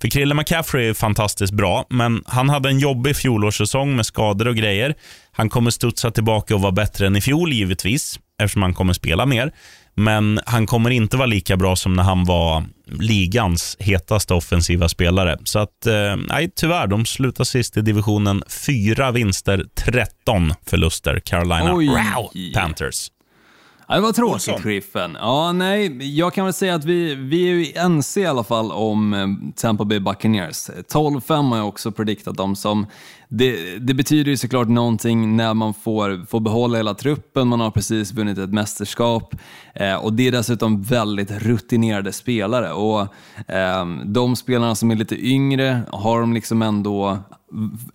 För 0.01 0.09
Krille 0.09 0.34
McCaffrey 0.34 0.88
är 0.88 0.94
fantastiskt 0.94 1.53
bra, 1.53 1.86
men 1.90 2.22
han 2.26 2.49
hade 2.49 2.68
en 2.68 2.78
jobbig 2.78 3.16
fjolårssäsong 3.16 3.96
med 3.96 4.07
skador 4.07 4.49
och 4.49 4.57
grejer. 4.57 4.94
Han 5.32 5.49
kommer 5.49 5.70
studsa 5.70 6.11
tillbaka 6.11 6.55
och 6.55 6.61
vara 6.61 6.72
bättre 6.72 7.07
än 7.07 7.16
i 7.16 7.20
fjol 7.20 7.53
givetvis, 7.53 8.20
eftersom 8.42 8.62
han 8.62 8.74
kommer 8.74 8.92
spela 8.92 9.26
mer. 9.26 9.53
Men 9.94 10.40
han 10.46 10.66
kommer 10.66 10.90
inte 10.90 11.16
vara 11.16 11.26
lika 11.26 11.57
bra 11.57 11.76
som 11.76 11.94
när 11.94 12.03
han 12.03 12.24
var 12.24 12.64
ligans 13.01 13.76
hetaste 13.80 14.34
offensiva 14.34 14.88
spelare. 14.88 15.38
Så 15.44 15.59
att, 15.59 15.86
eh, 15.86 16.16
nej, 16.28 16.51
tyvärr, 16.57 16.86
de 16.86 17.07
slutar 17.07 17.44
sist 17.44 17.76
i 17.76 17.80
divisionen. 17.80 18.42
Fyra 18.66 19.11
vinster, 19.11 19.64
13 19.74 20.55
förluster. 20.66 21.20
Carolina 21.24 21.74
Oj. 21.74 22.53
Panthers. 22.55 23.09
Ja, 23.91 23.95
det 23.95 24.01
var 24.01 24.12
tråkigt, 24.12 24.62
Griffen. 24.62 25.16
Ja, 25.20 25.53
nej, 25.53 26.16
jag 26.18 26.34
kan 26.34 26.45
väl 26.45 26.55
säga 26.55 26.74
att 26.74 26.84
vi, 26.84 27.14
vi 27.14 27.51
är 27.51 27.55
ju 27.55 27.72
ense 27.74 28.20
i 28.20 28.26
alla 28.26 28.45
fall 28.45 28.72
om 28.72 29.14
eh, 29.14 29.26
Tampa 29.57 29.84
Bay 29.84 30.01
Buccaneers. 30.01 30.70
12-5 30.70 31.49
har 31.49 31.57
jag 31.57 31.68
också 31.68 31.93
prediktat 31.93 32.36
dem 32.36 32.57
som. 32.57 32.86
Det, 33.28 33.78
det, 33.78 33.95
betyder 33.95 34.30
ju 34.30 34.36
såklart 34.36 34.68
någonting 34.68 35.36
när 35.36 35.55
man 35.55 35.74
får, 35.74 36.26
får 36.26 36.41
behålla 36.41 36.76
hela 36.76 36.95
truppen, 36.95 37.49
man 37.49 37.61
har 37.61 37.70
precis 37.70 38.12
vunnit 38.12 38.39
ett 38.39 38.53
mästerskap 38.53 39.34
eh, 39.74 39.95
och 39.95 40.12
det 40.12 40.28
är 40.28 40.32
dessutom 40.32 40.82
väldigt 40.82 41.30
rutinerade 41.30 42.12
spelare. 42.12 42.72
Och 42.72 43.01
eh, 43.53 43.86
De 44.05 44.36
spelarna 44.36 44.74
som 44.74 44.91
är 44.91 44.97
lite 44.97 45.26
yngre 45.26 45.80
har 45.89 46.20
de 46.20 46.32
liksom 46.32 46.62
ändå 46.62 47.18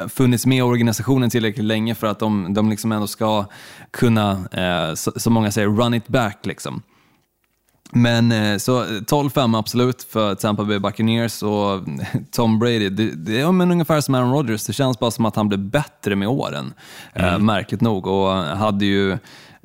funnits 0.09 0.45
med 0.45 0.57
i 0.57 0.61
organisationen 0.61 1.29
tillräckligt 1.29 1.65
länge 1.65 1.95
för 1.95 2.07
att 2.07 2.19
de, 2.19 2.53
de 2.53 2.69
liksom 2.69 2.91
ändå 2.91 3.07
ska 3.07 3.45
kunna, 3.91 4.31
eh, 4.51 4.93
som 4.95 5.33
många 5.33 5.51
säger, 5.51 5.67
run 5.67 5.93
it 5.93 6.07
back. 6.07 6.45
Liksom. 6.45 6.81
Men 7.91 8.31
eh, 8.31 8.57
så 8.57 8.83
12-5 8.83 9.59
absolut 9.59 10.03
för 10.03 10.35
Tampa 10.35 10.63
Bay 10.63 10.79
Buccaneers 10.79 11.43
och 11.43 11.81
Tom 12.31 12.59
Brady, 12.59 12.89
det, 12.89 13.11
det 13.11 13.41
är 13.41 13.51
men 13.51 13.71
ungefär 13.71 14.01
som 14.01 14.15
Aaron 14.15 14.33
Rodgers. 14.33 14.65
Det 14.65 14.73
känns 14.73 14.99
bara 14.99 15.11
som 15.11 15.25
att 15.25 15.35
han 15.35 15.47
blev 15.47 15.59
bättre 15.59 16.15
med 16.15 16.27
åren, 16.27 16.73
eh, 17.13 17.27
mm. 17.27 17.45
märkligt 17.45 17.81
nog. 17.81 18.07
Och 18.07 18.33
hade 18.33 18.85
ju 18.85 19.17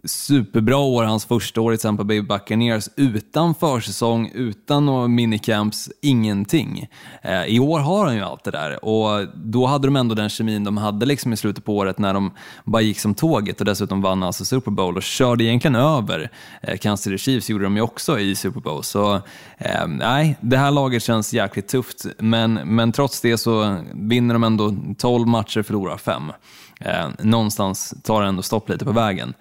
superbra 0.05 0.77
år 0.77 1.05
hans 1.05 1.25
första 1.25 1.61
år 1.61 1.75
i 1.75 1.79
Tampa 1.79 2.05
Bay 2.05 2.23
Buccaneers 2.23 2.89
utan 2.97 3.55
försäsong, 3.55 4.31
utan 4.35 4.87
några 4.87 5.09
minicamps, 5.09 5.91
ingenting. 6.03 6.87
Eh, 7.23 7.45
I 7.45 7.61
år 7.61 7.79
har 7.79 8.05
han 8.07 8.15
ju 8.15 8.23
allt 8.23 8.45
det 8.45 8.51
där 8.51 8.85
och 8.85 9.29
då 9.35 9.67
hade 9.67 9.87
de 9.87 9.97
ändå 9.97 10.15
den 10.15 10.29
kemin 10.29 10.65
de 10.65 10.77
hade 10.77 11.07
liksom 11.07 11.33
i 11.33 11.37
slutet 11.37 11.65
på 11.65 11.77
året 11.77 11.99
när 11.99 12.15
de 12.15 12.31
bara 12.65 12.83
gick 12.83 13.01
som 13.01 13.15
tåget 13.15 13.61
och 13.61 13.65
dessutom 13.65 14.03
vann 14.03 14.23
alltså 14.23 14.45
Super 14.45 14.71
Bowl 14.71 14.97
och 14.97 15.03
körde 15.03 15.45
egentligen 15.45 15.75
över 15.75 16.31
eh, 16.63 16.77
Kansas 16.77 17.05
City 17.05 17.19
Chiefs, 17.19 17.51
gjorde 17.51 17.65
de 17.65 17.77
ju 17.77 17.83
också 17.83 18.19
i 18.19 18.35
Super 18.35 18.61
Bowl. 18.61 18.85
Så 18.85 19.15
eh, 19.59 19.87
nej, 19.87 20.37
det 20.41 20.57
här 20.57 20.71
laget 20.71 21.03
känns 21.03 21.33
jäkligt 21.33 21.69
tufft 21.69 22.07
men, 22.19 22.55
men 22.55 22.93
trots 22.93 23.21
det 23.21 23.39
så 23.39 23.77
vinner 23.93 24.35
de 24.35 24.45
ändå 24.45 24.75
12 24.99 25.27
matcher, 25.27 25.63
förlorar 25.63 25.97
5. 25.97 26.33
Eh, 26.81 27.09
någonstans 27.19 27.95
tar 28.03 28.23
det 28.23 28.29
ändå 28.29 28.43
stopp 28.43 28.69
lite 28.69 28.85
på 28.85 28.93
vägen. 28.93 29.35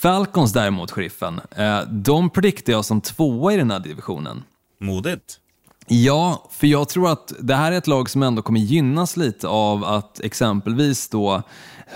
Falcons 0.00 0.52
däremot, 0.52 0.90
sheriffen, 0.90 1.40
eh, 1.56 1.80
de 1.90 2.30
prediktar 2.30 2.72
jag 2.72 2.84
som 2.84 3.00
tvåa 3.00 3.52
i 3.52 3.56
den 3.56 3.70
här 3.70 3.80
divisionen. 3.80 4.42
Modigt. 4.78 5.38
Ja, 5.86 6.48
för 6.50 6.66
jag 6.66 6.88
tror 6.88 7.10
att 7.12 7.32
det 7.40 7.54
här 7.54 7.72
är 7.72 7.78
ett 7.78 7.86
lag 7.86 8.10
som 8.10 8.22
ändå 8.22 8.42
kommer 8.42 8.60
gynnas 8.60 9.16
lite 9.16 9.48
av 9.48 9.84
att 9.84 10.20
exempelvis 10.20 11.08
då 11.08 11.42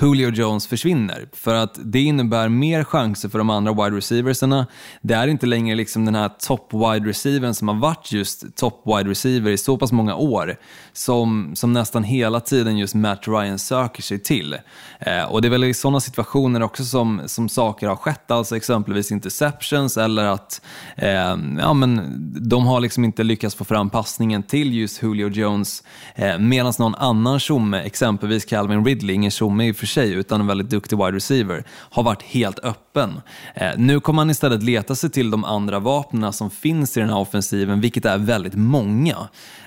Julio 0.01 0.30
Jones 0.30 0.66
försvinner. 0.66 1.28
För 1.32 1.55
att 1.55 1.78
det 1.84 2.01
innebär 2.01 2.49
mer 2.49 2.84
chanser 2.84 3.28
för 3.28 3.38
de 3.38 3.51
andra 3.51 3.72
wide 3.72 3.97
receiversarna. 3.97 4.66
Det 5.01 5.14
är 5.14 5.28
inte 5.28 5.47
längre 5.47 5.76
liksom 5.76 6.05
den 6.05 6.14
här 6.14 6.28
top 6.28 6.72
wide 6.72 7.11
receivern 7.11 7.55
som 7.55 7.68
har 7.68 7.74
varit 7.74 8.12
just 8.12 8.57
top 8.57 8.82
wide 8.86 9.11
receiver 9.11 9.51
i 9.51 9.59
så 9.59 9.76
pass 9.76 9.92
många 9.92 10.14
år 10.14 10.57
som, 10.92 11.51
som 11.55 11.72
nästan 11.72 12.05
hela 12.05 12.40
tiden 12.40 12.78
just 12.78 12.95
Matt 12.95 13.28
Ryan 13.28 13.59
söker 13.59 14.03
sig 14.03 14.18
till. 14.18 14.57
Eh, 14.99 15.24
och 15.24 15.42
det 15.42 15.49
är 15.49 15.51
väl 15.51 15.64
i 15.64 15.74
sådana 15.74 16.01
situationer 16.01 16.62
också 16.62 16.84
som, 16.84 17.20
som 17.26 17.49
saker 17.49 17.88
har 17.88 17.97
skett, 17.97 18.30
alltså 18.30 18.57
exempelvis 18.57 19.12
interceptions 19.12 19.97
eller 19.97 20.24
att 20.24 20.61
eh, 20.97 21.36
ja, 21.59 21.72
men 21.72 22.01
de 22.49 22.66
har 22.66 22.80
liksom 22.80 23.05
inte 23.05 23.22
lyckats 23.22 23.55
få 23.55 23.64
fram 23.64 23.90
passningen 23.90 24.42
till 24.42 24.74
just 24.74 25.03
Julio 25.03 25.28
Jones 25.28 25.82
eh, 26.14 26.38
medan 26.38 26.72
någon 26.78 26.95
annan 26.95 27.40
tjomme, 27.40 27.80
exempelvis 27.80 28.45
Calvin 28.45 28.84
Ridley, 28.84 29.14
ingen 29.14 29.30
tjomme 29.30 29.68
i 29.68 29.74
för 29.85 29.93
sig 29.93 30.12
utan 30.12 30.41
en 30.41 30.47
väldigt 30.47 30.70
duktig 30.70 30.99
wide 30.99 31.12
receiver, 31.12 31.64
har 31.70 32.03
varit 32.03 32.22
helt 32.22 32.59
öppen. 32.59 33.20
Eh, 33.55 33.70
nu 33.76 34.01
kommer 34.01 34.22
han 34.22 34.30
istället 34.30 34.62
leta 34.62 34.95
sig 34.95 35.11
till 35.11 35.30
de 35.30 35.45
andra 35.45 35.78
vapnen 35.78 36.32
som 36.32 36.51
finns 36.51 36.97
i 36.97 37.01
den 37.01 37.09
här 37.09 37.18
offensiven, 37.18 37.80
vilket 37.80 38.05
är 38.05 38.18
väldigt 38.18 38.55
många. 38.55 39.16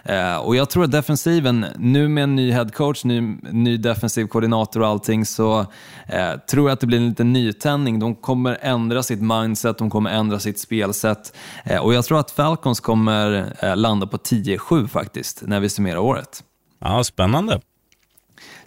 Eh, 0.04 0.38
och 0.38 0.56
jag 0.56 0.70
tror 0.70 0.84
att 0.84 0.92
defensiven, 0.92 1.66
nu 1.78 2.08
med 2.08 2.24
en 2.24 2.36
ny 2.36 2.52
headcoach, 2.52 3.04
ny, 3.04 3.22
ny 3.52 3.78
defensiv 3.78 4.28
koordinator 4.28 4.82
och 4.82 4.88
allting, 4.88 5.26
så 5.26 5.60
eh, 6.08 6.32
tror 6.50 6.70
jag 6.70 6.74
att 6.74 6.80
det 6.80 6.88
blir 6.88 6.98
en 6.98 7.10
liten 7.10 7.34
nytändning. 7.34 8.00
De 8.00 8.16
kommer 8.16 8.58
ändra 8.62 9.04
sitt 9.04 9.22
mindset, 9.22 9.78
de 9.78 9.90
kommer 9.90 10.10
ändra 10.10 10.40
sitt 10.40 10.60
spelsätt 10.60 11.36
eh, 11.66 11.80
och 11.80 11.94
jag 11.94 12.06
tror 12.06 12.20
att 12.20 12.32
Falcons 12.32 12.80
kommer 12.80 13.54
eh, 13.60 13.76
landa 13.76 14.08
på 14.08 14.18
10-7 14.18 14.88
faktiskt, 14.88 15.44
när 15.46 15.60
vi 15.60 15.70
summerar 15.70 15.98
året. 15.98 16.44
Ja, 16.80 17.04
spännande. 17.04 17.60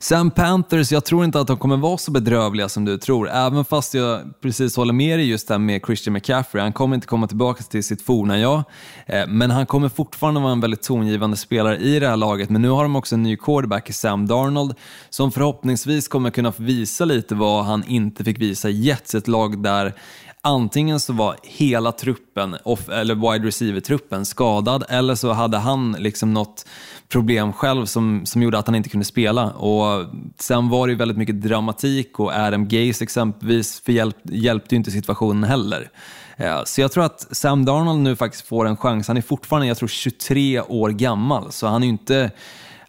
Sam 0.02 0.30
Panthers, 0.30 0.92
jag 0.92 1.04
tror 1.04 1.24
inte 1.24 1.40
att 1.40 1.46
de 1.46 1.56
kommer 1.56 1.76
vara 1.76 1.98
så 1.98 2.10
bedrövliga 2.10 2.68
som 2.68 2.84
du 2.84 2.98
tror, 2.98 3.30
även 3.30 3.64
fast 3.64 3.94
jag 3.94 4.40
precis 4.40 4.76
håller 4.76 4.92
med 4.92 5.18
dig 5.18 5.28
just 5.28 5.48
där 5.48 5.58
med 5.58 5.82
Christian 5.86 6.12
McCaffrey. 6.12 6.62
Han 6.62 6.72
kommer 6.72 6.94
inte 6.94 7.06
komma 7.06 7.26
tillbaka 7.26 7.62
till 7.62 7.84
sitt 7.84 8.02
forna 8.02 8.38
jag, 8.38 8.62
eh, 9.06 9.26
men 9.28 9.50
han 9.50 9.66
kommer 9.66 9.88
fortfarande 9.88 10.40
vara 10.40 10.52
en 10.52 10.60
väldigt 10.60 10.82
tongivande 10.82 11.36
spelare 11.36 11.76
i 11.76 12.00
det 12.00 12.08
här 12.08 12.16
laget. 12.16 12.50
Men 12.50 12.62
nu 12.62 12.68
har 12.68 12.82
de 12.82 12.96
också 12.96 13.14
en 13.14 13.22
ny 13.22 13.36
quarterback 13.36 13.90
i 13.90 13.92
Sam 13.92 14.26
Darnold, 14.26 14.74
som 15.10 15.32
förhoppningsvis 15.32 16.08
kommer 16.08 16.30
kunna 16.30 16.52
visa 16.56 17.04
lite 17.04 17.34
vad 17.34 17.64
han 17.64 17.84
inte 17.84 18.24
fick 18.24 18.38
visa 18.38 18.68
i 18.68 18.80
Jets, 18.80 19.14
ett 19.14 19.28
lag 19.28 19.62
där 19.62 19.94
antingen 20.42 21.00
så 21.00 21.12
var 21.12 21.36
hela 21.42 21.92
truppen, 21.92 22.56
off, 22.64 22.88
eller 22.88 23.14
wide 23.14 23.48
receiver-truppen 23.48 24.24
skadad 24.24 24.84
eller 24.88 25.14
så 25.14 25.32
hade 25.32 25.58
han 25.58 25.96
liksom 25.98 26.34
något 26.34 26.66
problem 27.10 27.52
själv 27.52 27.86
som, 27.86 28.26
som 28.26 28.42
gjorde 28.42 28.58
att 28.58 28.66
han 28.66 28.74
inte 28.74 28.88
kunde 28.88 29.04
spela. 29.04 29.50
Och 29.50 30.06
sen 30.38 30.68
var 30.68 30.86
det 30.86 30.90
ju 30.90 30.96
väldigt 30.96 31.16
mycket 31.16 31.42
dramatik 31.42 32.20
och 32.20 32.32
Adam 32.32 32.68
Gaze 32.68 33.04
exempelvis 33.04 33.80
för 33.80 33.92
hjälp, 33.92 34.16
hjälpte 34.24 34.74
ju 34.74 34.76
inte 34.76 34.90
situationen 34.90 35.44
heller. 35.44 35.90
Eh, 36.36 36.64
så 36.64 36.80
jag 36.80 36.92
tror 36.92 37.04
att 37.04 37.26
Sam 37.30 37.64
Darnold 37.64 38.00
nu 38.00 38.16
faktiskt 38.16 38.46
får 38.46 38.66
en 38.66 38.76
chans. 38.76 39.08
Han 39.08 39.16
är 39.16 39.22
fortfarande, 39.22 39.66
jag 39.66 39.76
tror 39.76 39.88
23 39.88 40.60
år 40.60 40.90
gammal, 40.90 41.52
så 41.52 41.66
han 41.66 41.82
är 41.82 41.86
ju 41.86 41.92
inte 41.92 42.30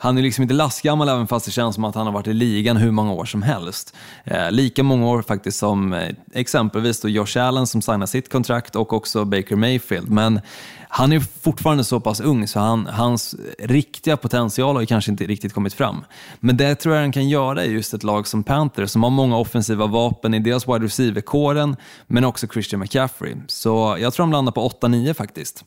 han 0.04 0.18
är 0.18 0.22
liksom 0.22 0.41
inte 0.41 0.54
lastgammal 0.54 1.10
även 1.10 1.28
fast 1.28 1.45
det 1.45 1.52
känns 1.52 1.76
som 1.76 1.84
att 1.84 1.95
han 1.95 2.06
har 2.06 2.14
varit 2.14 2.28
i 2.28 2.34
ligan 2.34 2.78
hur 2.78 2.91
många 2.91 3.14
år 3.14 3.26
som 3.26 3.41
helst. 3.41 3.95
Eh, 4.24 4.52
lika 4.52 4.84
många 4.84 5.08
år 5.08 5.22
faktiskt 5.22 5.60
som 5.60 5.93
eh, 5.93 6.10
exempelvis 6.34 7.02
då 7.02 7.10
Josh 7.10 7.38
Allen 7.38 7.68
som 7.68 7.82
signar 7.82 8.06
sitt 8.06 8.32
kontrakt 8.32 8.76
och 8.76 8.93
också 8.93 9.26
Baker 9.26 9.56
Mayfield. 9.56 10.10
Men 10.10 10.41
han 10.89 11.12
är 11.12 11.20
fortfarande 11.20 11.84
så 11.84 11.99
pass 11.99 12.20
ung 12.20 12.47
så 12.47 12.60
han, 12.60 12.86
hans 12.86 13.36
riktiga 13.60 14.18
potential 14.18 14.76
har 14.76 14.82
ju 14.82 14.88
kanske 14.88 15.12
inte 15.12 15.24
riktigt 15.24 15.54
kommit 15.54 15.74
fram. 15.74 16.06
Men 16.39 16.58
det 16.58 16.76
tror 16.76 16.95
jag 16.95 17.02
han 17.02 17.12
kan 17.12 17.30
göra 17.30 17.66
i 17.66 17.72
just 17.72 17.93
ett 17.93 18.04
lag 18.04 18.28
som 18.28 18.43
Panthers 18.43 18.91
som 18.91 19.04
har 19.04 19.10
många 19.10 19.38
offensiva 19.38 19.88
vapen 19.88 20.34
i 20.34 20.39
deras 20.39 20.68
wide 20.68 20.86
receiver-kåren 20.86 21.76
men 22.08 22.24
också 22.26 22.47
Christian 22.47 22.80
McCaffrey. 22.80 23.36
Så 23.47 23.97
jag 23.99 24.14
tror 24.14 24.24
de 24.24 24.32
landar 24.32 24.52
på 24.52 24.70
8-9 24.70 25.14
faktiskt. 25.14 25.66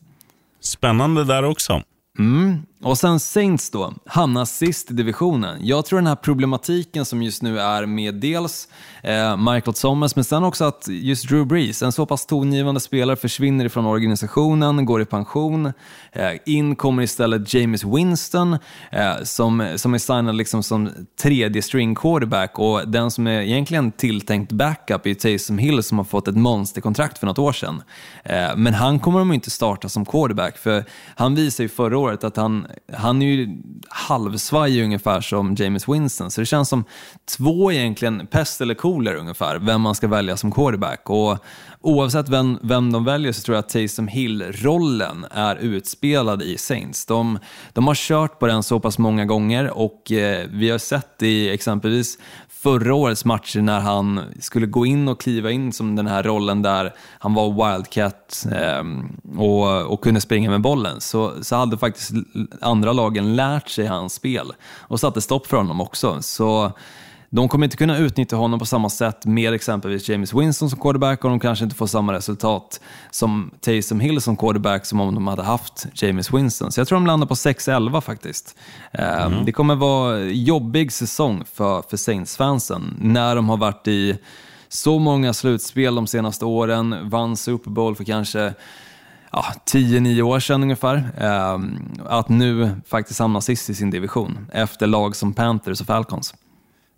Spännande 0.61 1.25
där 1.25 1.43
också. 1.45 1.83
Mm. 2.19 2.63
Och 2.85 2.99
sen 2.99 3.21
Saints 3.21 3.71
då, 3.71 3.93
hamnar 4.07 4.45
sist 4.45 4.91
i 4.91 4.95
divisionen. 4.95 5.59
Jag 5.61 5.85
tror 5.85 5.99
den 5.99 6.07
här 6.07 6.17
problematiken 6.17 7.05
som 7.05 7.23
just 7.23 7.43
nu 7.43 7.61
är 7.61 7.87
med 7.87 8.15
dels 8.15 8.69
eh, 9.03 9.37
Michael 9.37 9.75
Thomas, 9.75 10.17
men 10.17 10.25
sen 10.25 10.45
också 10.45 10.65
att 10.65 10.89
just 10.89 11.29
Drew 11.29 11.47
Brees, 11.47 11.83
en 11.83 11.93
så 11.93 12.07
pass 12.07 12.27
tongivande 12.27 12.81
spelare, 12.81 13.17
försvinner 13.17 13.65
ifrån 13.65 13.87
organisationen, 13.87 14.87
går 14.87 15.03
i 15.03 15.05
pension. 15.05 15.73
Eh, 16.13 16.33
in 16.47 16.77
kommer 16.77 17.03
istället 17.03 17.55
James 17.55 17.85
Winston 17.85 18.59
eh, 18.93 19.23
som, 19.23 19.73
som 19.77 19.95
är 19.95 19.99
signad 19.99 20.35
liksom 20.35 20.63
som 20.63 20.91
tredje 21.23 21.63
string 21.63 21.95
quarterback 21.95 22.59
och 22.59 22.89
den 22.89 23.11
som 23.11 23.27
är 23.27 23.41
egentligen 23.41 23.93
tilltänkt 23.93 24.53
backup 24.53 25.07
är 25.07 25.15
Taysom 25.15 25.59
Hill 25.59 25.83
som 25.83 25.99
har 25.99 26.05
fått 26.05 26.29
ett 26.29 26.37
monsterkontrakt 26.37 27.19
för 27.19 27.27
något 27.27 27.39
år 27.39 27.53
sedan. 27.53 27.83
Eh, 28.25 28.57
men 28.57 28.75
han 28.75 29.01
kommer 29.01 29.19
de 29.19 29.33
inte 29.33 29.51
starta 29.51 29.89
som 29.89 30.05
quarterback 30.05 30.59
för 30.59 30.85
han 31.17 31.35
visade 31.35 31.63
ju 31.63 31.69
förra 31.69 31.99
året 31.99 32.25
att 32.25 32.37
han 32.37 32.67
han 32.93 33.23
är 33.23 33.27
ju 33.27 33.49
halvsvajig 33.89 34.85
ungefär 34.85 35.21
som 35.21 35.55
James 35.55 35.89
Winston, 35.89 36.31
så 36.31 36.41
det 36.41 36.47
känns 36.47 36.69
som 36.69 36.85
två 37.37 37.73
egentligen, 37.73 38.27
pest 38.27 38.61
eller 38.61 38.75
cooler 38.75 39.15
ungefär, 39.15 39.59
vem 39.59 39.81
man 39.81 39.95
ska 39.95 40.09
välja 40.09 40.37
som 40.37 40.53
quarterback. 40.53 41.11
Och 41.11 41.39
oavsett 41.81 42.29
vem, 42.29 42.59
vem 42.63 42.93
de 42.93 43.05
väljer 43.05 43.33
så 43.33 43.43
tror 43.43 43.55
jag 43.55 43.63
att 43.63 43.69
Taysom 43.69 44.09
Hill-rollen 44.09 45.27
är 45.31 45.57
utspelad 45.57 46.43
i 46.43 46.59
Saints. 46.59 47.07
De, 47.07 47.39
de 47.73 47.87
har 47.87 47.95
kört 47.95 48.39
på 48.39 48.47
den 48.47 48.63
så 48.63 48.81
pass 48.81 48.99
många 48.99 49.25
gånger 49.25 49.71
och 49.71 50.13
eh, 50.13 50.47
vi 50.51 50.71
har 50.71 50.79
sett 50.79 51.23
i 51.23 51.51
exempelvis 51.51 52.19
förra 52.65 52.95
årets 52.95 53.25
matcher 53.25 53.61
när 53.61 53.81
han 53.81 54.21
skulle 54.41 54.67
gå 54.67 54.87
in 54.87 55.09
och 55.09 55.21
kliva 55.21 55.51
in 55.51 55.73
som 55.73 55.97
den 55.97 56.07
här 56.07 56.23
rollen 56.23 56.63
där 56.63 56.95
han 57.19 57.35
var 57.35 57.75
wildcat 57.75 58.47
eh, 58.53 58.83
och, 59.41 59.93
och 59.93 60.05
kunde 60.05 60.21
springa 60.21 60.51
med 60.51 60.61
bollen 60.61 61.01
så, 61.01 61.33
så 61.43 61.57
hade 61.57 61.79
faktiskt 61.79 62.13
andra 62.61 62.93
lagen 62.93 63.37
lärt 63.37 63.69
sig 63.69 63.87
hans 63.87 64.15
spel 64.15 64.53
och 64.79 65.01
satte 65.01 65.21
stopp 65.21 65.47
för 65.47 65.57
honom 65.57 65.81
också. 65.81 66.23
Så 66.23 66.73
de 67.35 67.49
kommer 67.49 67.65
inte 67.65 67.77
kunna 67.77 67.99
utnyttja 67.99 68.37
honom 68.37 68.59
på 68.59 68.67
samma 68.67 68.91
sätt 68.91 69.27
med 69.27 69.55
exempelvis 69.55 70.09
James 70.09 70.35
Winston 70.35 70.71
som 70.71 70.81
quarterback 70.81 71.25
och 71.25 71.31
de 71.31 71.41
kanske 71.41 71.65
inte 71.65 71.77
får 71.77 71.87
samma 71.87 72.13
resultat 72.13 72.81
som 73.11 73.51
Taysom 73.61 74.01
Hill 74.01 74.21
som 74.21 74.37
quarterback 74.37 74.87
som 74.87 75.01
om 75.01 75.15
de 75.15 75.27
hade 75.27 75.43
haft 75.43 75.87
James 75.95 76.35
Winston. 76.35 76.73
Så 76.73 76.81
jag 76.81 76.89
tror 76.89 76.97
de 76.97 77.07
landar 77.07 77.27
på 77.27 77.35
6-11 77.35 78.01
faktiskt. 78.01 78.57
Ehm, 78.93 79.33
mm. 79.33 79.45
Det 79.45 79.53
kommer 79.53 79.75
vara 79.75 80.21
jobbig 80.21 80.93
säsong 80.93 81.45
för, 81.55 81.83
för 81.83 81.97
Saints-fansen 81.97 82.95
när 83.01 83.37
de 83.37 83.49
har 83.49 83.57
varit 83.57 83.89
i 83.89 84.19
så 84.69 84.99
många 84.99 85.33
slutspel 85.33 85.95
de 85.95 86.07
senaste 86.07 86.45
åren, 86.45 87.11
vann 87.11 87.37
Super 87.37 87.71
Bowl 87.71 87.97
för 87.97 88.05
kanske 88.05 88.55
ja, 89.33 89.45
10-9 89.67 90.23
år 90.23 90.41
sedan 90.41 90.63
ungefär, 90.63 90.97
eh, 91.19 91.61
att 92.07 92.29
nu 92.29 92.71
faktiskt 92.87 93.21
hamna 93.21 93.41
sist 93.41 93.71
i 93.71 93.75
sin 93.75 93.91
division 93.91 94.47
efter 94.53 94.87
lag 94.87 95.17
som 95.17 95.33
Panthers 95.33 95.81
och 95.81 95.87
Falcons. 95.87 96.35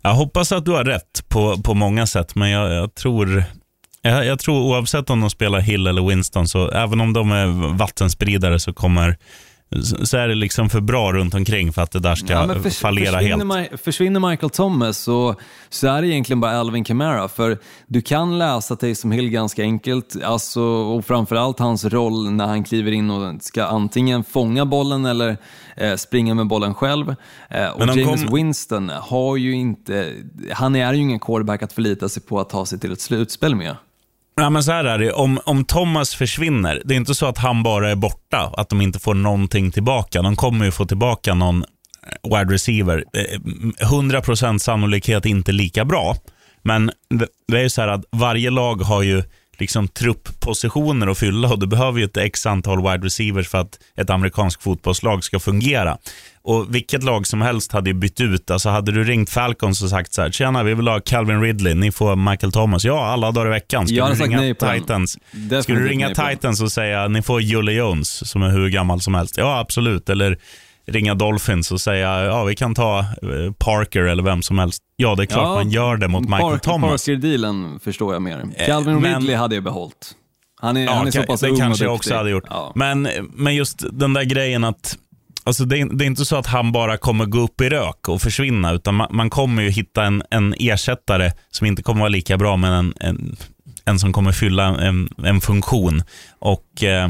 Jag 0.01 0.13
hoppas 0.13 0.51
att 0.51 0.65
du 0.65 0.71
har 0.71 0.83
rätt 0.83 1.23
på, 1.27 1.57
på 1.63 1.73
många 1.73 2.07
sätt, 2.07 2.35
men 2.35 2.49
jag, 2.49 2.73
jag 2.73 2.95
tror 2.95 3.43
jag, 4.01 4.25
jag, 4.25 4.39
tror 4.39 4.61
oavsett 4.61 5.09
om 5.09 5.21
de 5.21 5.29
spelar 5.29 5.59
Hill 5.59 5.87
eller 5.87 6.07
Winston, 6.07 6.47
så 6.47 6.71
även 6.71 7.01
om 7.01 7.13
de 7.13 7.31
är 7.31 7.77
vattenspridare 7.77 8.59
så 8.59 8.73
kommer 8.73 9.17
så 10.03 10.17
är 10.17 10.27
det 10.27 10.35
liksom 10.35 10.69
för 10.69 10.81
bra 10.81 11.13
runt 11.13 11.33
omkring 11.33 11.73
för 11.73 11.81
att 11.81 11.91
det 11.91 11.99
där 11.99 12.15
ska 12.15 12.33
ja, 12.33 12.47
för, 12.47 12.69
fallera 12.69 13.19
försvinner 13.19 13.55
helt. 13.55 13.81
försvinner 13.81 14.29
Michael 14.29 14.49
Thomas 14.49 14.97
så, 14.97 15.35
så 15.69 15.87
är 15.87 16.01
det 16.01 16.07
egentligen 16.07 16.39
bara 16.39 16.51
Alvin 16.51 16.83
Kamara. 16.83 17.27
För 17.27 17.57
du 17.87 18.01
kan 18.01 18.37
läsa 18.37 18.75
Taysom 18.75 19.11
Hill 19.11 19.29
ganska 19.29 19.61
enkelt, 19.61 20.15
alltså, 20.23 20.61
och 20.61 21.05
framförallt 21.05 21.59
hans 21.59 21.85
roll 21.85 22.31
när 22.31 22.47
han 22.47 22.63
kliver 22.63 22.91
in 22.91 23.09
och 23.09 23.43
ska 23.43 23.65
antingen 23.65 24.23
fånga 24.23 24.65
bollen 24.65 25.05
eller 25.05 25.37
eh, 25.77 25.95
springa 25.95 26.33
med 26.33 26.47
bollen 26.47 26.73
själv. 26.73 27.15
Eh, 27.49 27.69
och 27.69 27.97
James 27.97 28.23
kom... 28.23 28.35
Winston 28.35 28.89
har 28.89 29.37
ju 29.37 29.55
inte, 29.55 30.13
han 30.53 30.75
är 30.75 30.93
ju 30.93 31.01
ingen 31.01 31.19
quarterback 31.19 31.63
att 31.63 31.73
förlita 31.73 32.09
sig 32.09 32.23
på 32.23 32.39
att 32.39 32.49
ta 32.49 32.65
sig 32.65 32.79
till 32.79 32.91
ett 32.91 33.01
slutspel 33.01 33.55
med. 33.55 33.75
Ja, 34.39 34.49
men 34.49 34.63
så 34.63 34.71
här 34.71 34.83
är 34.83 34.97
det. 34.97 35.11
Om, 35.11 35.39
om 35.45 35.65
Thomas 35.65 36.15
försvinner, 36.15 36.81
det 36.85 36.93
är 36.93 36.95
inte 36.95 37.15
så 37.15 37.25
att 37.25 37.37
han 37.37 37.63
bara 37.63 37.91
är 37.91 37.95
borta, 37.95 38.53
att 38.57 38.69
de 38.69 38.81
inte 38.81 38.99
får 38.99 39.13
någonting 39.13 39.71
tillbaka. 39.71 40.21
De 40.21 40.35
kommer 40.35 40.65
ju 40.65 40.71
få 40.71 40.85
tillbaka 40.85 41.33
någon 41.33 41.63
eh, 41.63 42.37
wide 42.37 42.53
receiver. 42.53 43.03
Eh, 43.13 43.39
100% 43.87 44.57
sannolikhet 44.57 45.25
inte 45.25 45.51
lika 45.51 45.85
bra, 45.85 46.15
men 46.61 46.91
det 47.47 47.57
är 47.57 47.61
ju 47.63 47.69
så 47.69 47.81
här 47.81 47.87
att 47.87 48.05
varje 48.11 48.49
lag 48.49 48.81
har 48.81 49.01
ju 49.01 49.23
liksom 49.59 49.87
trupppositioner 49.87 51.07
att 51.07 51.17
fylla 51.17 51.49
och 51.49 51.59
du 51.59 51.67
behöver 51.67 51.99
ju 51.99 52.05
ett 52.05 52.17
x 52.17 52.45
antal 52.45 52.77
wide 52.77 53.05
receivers 53.05 53.47
för 53.47 53.57
att 53.57 53.79
ett 53.95 54.09
amerikanskt 54.09 54.63
fotbollslag 54.63 55.23
ska 55.23 55.39
fungera. 55.39 55.97
Och 56.41 56.75
Vilket 56.75 57.03
lag 57.03 57.27
som 57.27 57.41
helst 57.41 57.71
hade 57.71 57.89
ju 57.89 57.93
bytt 57.93 58.21
ut. 58.21 58.51
Alltså 58.51 58.69
hade 58.69 58.91
du 58.91 59.03
ringt 59.03 59.29
Falcons 59.29 59.83
och 59.83 59.89
sagt 59.89 60.13
så 60.13 60.21
här, 60.21 60.31
tjena 60.31 60.63
vi 60.63 60.73
vill 60.73 60.87
ha 60.87 60.99
Calvin 60.99 61.41
Ridley, 61.41 61.73
ni 61.73 61.91
får 61.91 62.15
Michael 62.15 62.51
Thomas. 62.51 62.85
Ja, 62.85 63.05
alla 63.05 63.31
dagar 63.31 63.47
i 63.47 63.49
veckan. 63.49 63.87
Ska 63.87 64.07
du 64.07 64.13
ringa 64.13 64.55
Titans? 64.55 65.17
Ska 65.63 65.73
du 65.73 65.87
ringa 65.87 66.09
Titans 66.09 66.61
och 66.61 66.71
säga, 66.71 67.07
ni 67.07 67.21
får 67.21 67.41
Julie 67.41 67.75
Jones 67.75 68.29
som 68.29 68.43
är 68.43 68.49
hur 68.49 68.69
gammal 68.69 69.01
som 69.01 69.15
helst? 69.15 69.37
Ja, 69.37 69.59
absolut. 69.59 70.09
Eller 70.09 70.37
ringa 70.87 71.15
Dolphins 71.15 71.71
och 71.71 71.81
säga 71.81 72.23
ja 72.23 72.43
vi 72.43 72.55
kan 72.55 72.75
ta 72.75 72.99
eh, 72.99 73.05
Parker 73.57 74.01
eller 74.01 74.23
vem 74.23 74.41
som 74.41 74.59
helst. 74.59 74.83
Ja, 74.95 75.15
det 75.15 75.23
är 75.23 75.25
klart 75.25 75.43
ja, 75.43 75.55
man 75.55 75.69
gör 75.69 75.97
det 75.97 76.07
mot 76.07 76.21
Michael 76.21 76.41
Parker, 76.41 76.57
Thomas. 76.57 77.05
Parker-dealen 77.05 77.79
förstår 77.79 78.13
jag 78.13 78.21
mer. 78.21 78.45
Eh, 78.55 78.65
Calvin 78.65 79.01
men, 79.01 79.19
Ridley 79.19 79.35
hade 79.35 79.55
jag 79.55 79.63
behållit. 79.63 80.15
Han 80.61 80.77
är, 80.77 80.85
ja, 80.85 80.93
han 80.93 81.07
är 81.07 81.11
så 81.11 81.23
pass 81.23 81.41
det 81.41 81.49
ung 81.49 81.57
kanske 81.57 81.85
jag 81.85 81.93
också 81.95 82.15
hade 82.15 82.29
gjort. 82.29 82.43
Ja. 82.49 82.71
Men, 82.75 83.07
men 83.33 83.55
just 83.55 83.83
den 83.91 84.13
där 84.13 84.23
grejen 84.23 84.63
att 84.63 84.97
Alltså 85.43 85.65
det, 85.65 85.79
är, 85.79 85.85
det 85.85 86.05
är 86.05 86.07
inte 86.07 86.25
så 86.25 86.35
att 86.35 86.47
han 86.47 86.71
bara 86.71 86.97
kommer 86.97 87.25
gå 87.25 87.39
upp 87.39 87.61
i 87.61 87.69
rök 87.69 88.09
och 88.09 88.21
försvinna, 88.21 88.71
utan 88.71 88.95
man, 88.95 89.07
man 89.11 89.29
kommer 89.29 89.63
ju 89.63 89.69
hitta 89.69 90.03
en, 90.03 90.23
en 90.29 90.55
ersättare 90.59 91.31
som 91.51 91.67
inte 91.67 91.83
kommer 91.83 91.99
vara 91.99 92.09
lika 92.09 92.37
bra, 92.37 92.57
men 92.57 92.73
en, 92.73 92.93
en, 92.99 93.37
en 93.85 93.99
som 93.99 94.13
kommer 94.13 94.31
fylla 94.31 94.63
en, 94.63 95.09
en 95.23 95.41
funktion. 95.41 96.03
Och 96.39 96.83
eh, 96.83 97.09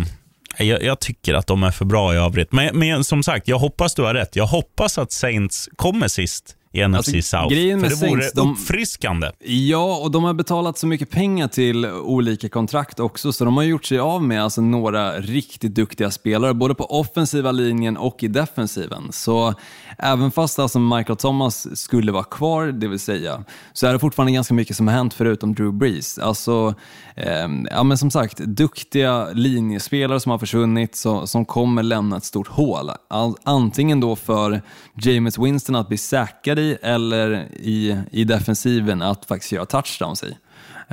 jag, 0.58 0.84
jag, 0.84 1.00
tycker 1.00 1.34
att 1.34 1.48
de 1.48 1.64
är 1.64 1.72
för 1.72 1.86
bra 1.86 2.14
i 2.14 2.18
övrigt. 2.18 2.52
Men, 2.52 2.80
men 2.80 3.04
som 3.04 3.24
sagt, 3.24 3.48
jag 3.48 3.60
hoppas 3.60 3.96
du 3.96 4.02
har 4.02 4.14
rätt. 4.14 4.36
Jag 4.36 4.48
hoppas 4.48 4.98
att 4.98 5.12
Saints 5.12 5.70
kommer 5.76 6.08
sist 6.08 6.56
i 6.72 6.88
NFC 6.88 6.98
alltså, 6.98 7.22
South. 7.22 7.54
Grejen 7.54 7.80
med 7.80 7.92
för 7.92 8.06
det 8.06 8.12
vore 8.12 8.22
Saints, 8.22 8.34
de, 8.34 8.52
uppfriskande. 8.52 9.32
Ja, 9.40 9.98
och 9.98 10.12
de 10.12 10.24
har 10.24 10.34
betalat 10.34 10.78
så 10.78 10.88
mycket 10.88 11.10
pengar 11.10 11.48
till 11.48 11.86
olika 11.86 12.50
kontrakt 12.50 13.00
också, 13.00 13.32
så 13.32 13.46
de 13.46 13.58
har 13.58 13.64
gjort 13.64 13.86
sig 13.86 14.00
av 14.00 14.24
med 14.24 14.44
alltså 14.44 14.62
några 14.62 15.20
riktigt 15.20 15.76
duktiga 15.76 16.12
spelare, 16.12 16.54
både 16.54 16.76
på 16.76 16.86
offensiva 16.86 17.52
linjen 17.52 17.98
och 17.98 18.24
i 18.24 18.28
defensiven. 18.28 19.12
Så 19.12 19.54
även 19.98 20.32
fast 20.32 20.60
alltså 20.60 20.80
Michael 20.80 21.18
Thomas 21.18 21.80
skulle 21.80 22.12
vara 22.12 22.24
kvar, 22.24 22.66
det 22.66 22.88
vill 22.88 23.00
säga, 23.00 23.44
så 23.74 23.88
är 23.88 23.94
det 23.94 24.00
fortfarande 24.00 24.34
ganska 24.34 24.54
mycket 24.54 24.78
som 24.78 24.88
har 24.88 24.96
hänt 24.96 25.14
förutom 25.14 25.56
Drew 25.56 25.74
Brees. 25.74 26.20
Alltså, 26.20 26.74
eh, 27.16 27.48
ja 27.72 27.84
men 27.84 27.98
som 27.98 28.12
sagt, 28.12 28.38
duktiga 28.38 29.28
linjespelare 29.34 30.20
som 30.20 30.32
har 30.32 30.40
försvunnit, 30.40 30.96
så, 30.96 31.28
som 31.28 31.46
kommer 31.46 31.84
lämna 31.84 32.18
ett 32.18 32.26
stort 32.26 32.48
hål. 32.48 32.92
All, 33.08 33.36
antingen 33.44 34.00
då 34.00 34.16
för 34.16 34.62
James 35.02 35.38
Winston 35.38 35.76
att 35.76 35.88
bli 35.88 35.98
säkrad 35.98 36.60
i, 36.60 36.67
eller 36.76 37.48
i, 37.54 38.02
i 38.12 38.24
defensiven 38.24 39.02
att 39.02 39.26
faktiskt 39.26 39.52
göra 39.52 39.66
touchdowns 39.66 40.24
i. 40.24 40.38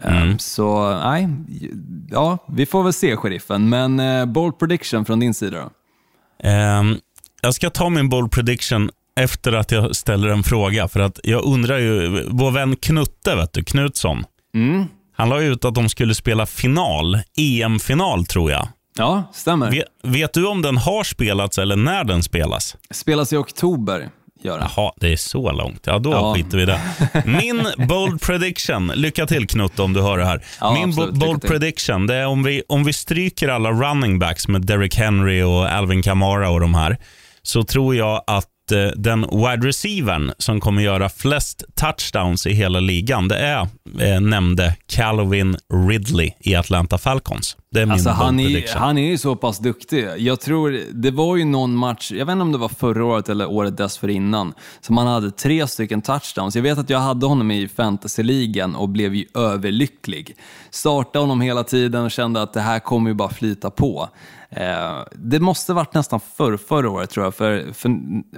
Ehm, 0.02 0.16
mm. 0.16 0.38
Så 0.38 0.90
nej, 0.90 1.28
ja, 2.10 2.38
vi 2.48 2.66
får 2.66 2.82
väl 2.82 2.92
se 2.92 3.16
sheriffen. 3.16 3.68
Men 3.68 4.00
uh, 4.00 4.26
bold 4.26 4.58
prediction 4.58 5.04
från 5.04 5.20
din 5.20 5.34
sida 5.34 5.58
då? 5.58 5.70
Um, 6.48 6.98
jag 7.42 7.54
ska 7.54 7.70
ta 7.70 7.88
min 7.88 8.08
bold 8.08 8.32
prediction 8.32 8.90
efter 9.16 9.52
att 9.52 9.72
jag 9.72 9.96
ställer 9.96 10.28
en 10.28 10.42
fråga. 10.42 10.88
För 10.88 11.00
att 11.00 11.20
jag 11.22 11.44
undrar 11.44 11.78
ju, 11.78 12.24
vår 12.30 12.50
vän 12.50 12.76
Knutte, 12.76 13.36
vet 13.36 13.52
du, 13.52 13.64
Knutsson. 13.64 14.24
Mm. 14.54 14.84
Han 15.16 15.28
la 15.28 15.40
ut 15.40 15.64
att 15.64 15.74
de 15.74 15.88
skulle 15.88 16.14
spela 16.14 16.46
final, 16.46 17.18
EM-final 17.36 18.26
tror 18.26 18.50
jag. 18.50 18.68
Ja, 18.96 19.22
stämmer. 19.32 19.70
Vet, 19.70 19.84
vet, 20.02 20.32
du 20.32 20.46
om 20.46 20.62
den 20.62 20.76
har 20.76 21.04
spelats 21.04 21.58
eller 21.58 21.76
när 21.76 22.04
den 22.04 22.22
spelas? 22.22 22.76
Spelas 22.90 23.32
i 23.32 23.36
oktober. 23.36 24.10
Gör 24.44 24.58
Jaha, 24.76 24.92
det 24.96 25.12
är 25.12 25.16
så 25.16 25.52
långt. 25.52 25.82
Ja, 25.86 25.98
då 25.98 26.12
ja. 26.12 26.34
skiter 26.34 26.56
vi 26.56 26.62
i 26.62 26.66
det. 26.66 26.80
Min 27.24 27.86
bold 27.88 28.20
prediction, 28.20 28.92
lycka 28.94 29.26
till 29.26 29.46
Knutte 29.46 29.82
om 29.82 29.92
du 29.92 30.02
hör 30.02 30.18
det 30.18 30.24
här. 30.24 30.44
Ja, 30.60 30.74
Min 30.74 30.88
absolut, 30.88 31.14
bold 31.14 31.42
prediction, 31.42 32.06
det 32.06 32.14
är 32.14 32.26
om 32.26 32.42
vi, 32.42 32.62
om 32.68 32.84
vi 32.84 32.92
stryker 32.92 33.48
alla 33.48 33.70
running 33.70 34.18
backs 34.18 34.48
med 34.48 34.66
Derrick 34.66 34.96
Henry 34.96 35.42
och 35.42 35.72
Alvin 35.72 36.02
Kamara 36.02 36.50
och 36.50 36.60
de 36.60 36.74
här, 36.74 36.96
så 37.42 37.62
tror 37.64 37.96
jag 37.96 38.24
att 38.26 38.48
Eh, 38.72 38.86
den 38.96 39.20
wide 39.20 39.68
receivern 39.68 40.32
som 40.38 40.60
kommer 40.60 40.82
göra 40.82 41.08
flest 41.08 41.64
touchdowns 41.74 42.46
i 42.46 42.52
hela 42.52 42.80
ligan, 42.80 43.28
det 43.28 43.36
är, 43.36 43.68
eh, 44.00 44.20
nämnde 44.20 44.76
Calvin 44.86 45.56
Ridley 45.88 46.30
i 46.40 46.54
Atlanta 46.54 46.98
Falcons. 46.98 47.56
Det 47.70 47.80
är 47.80 47.86
min 47.86 47.92
alltså, 47.92 48.10
han, 48.10 48.40
är, 48.40 48.78
han 48.78 48.98
är 48.98 49.10
ju 49.10 49.18
så 49.18 49.36
pass 49.36 49.58
duktig. 49.58 50.08
Jag 50.18 50.40
tror, 50.40 50.80
det 50.92 51.10
var 51.10 51.36
ju 51.36 51.44
någon 51.44 51.76
match, 51.76 52.12
jag 52.12 52.26
vet 52.26 52.32
inte 52.32 52.42
om 52.42 52.52
det 52.52 52.58
var 52.58 52.68
förra 52.68 53.04
året 53.04 53.28
eller 53.28 53.50
året 53.50 53.76
dessförinnan, 53.76 54.52
som 54.80 54.96
han 54.96 55.06
hade 55.06 55.30
tre 55.30 55.66
stycken 55.66 56.02
touchdowns. 56.02 56.56
Jag 56.56 56.62
vet 56.62 56.78
att 56.78 56.90
jag 56.90 56.98
hade 56.98 57.26
honom 57.26 57.50
i 57.50 57.68
fantasyligan 57.68 58.74
och 58.74 58.88
blev 58.88 59.14
ju 59.14 59.24
överlycklig. 59.34 60.36
Startade 60.70 61.22
honom 61.22 61.40
hela 61.40 61.64
tiden 61.64 62.04
och 62.04 62.10
kände 62.10 62.42
att 62.42 62.52
det 62.52 62.60
här 62.60 62.78
kommer 62.78 63.10
ju 63.10 63.14
bara 63.14 63.28
flyta 63.28 63.70
på. 63.70 64.08
Eh, 64.56 65.02
det 65.12 65.40
måste 65.40 65.72
varit 65.72 65.94
nästan 65.94 66.20
för, 66.20 66.56
förra 66.56 66.90
året 66.90 67.10
tror 67.10 67.26
jag, 67.26 67.34
för, 67.34 67.72
för 67.72 67.90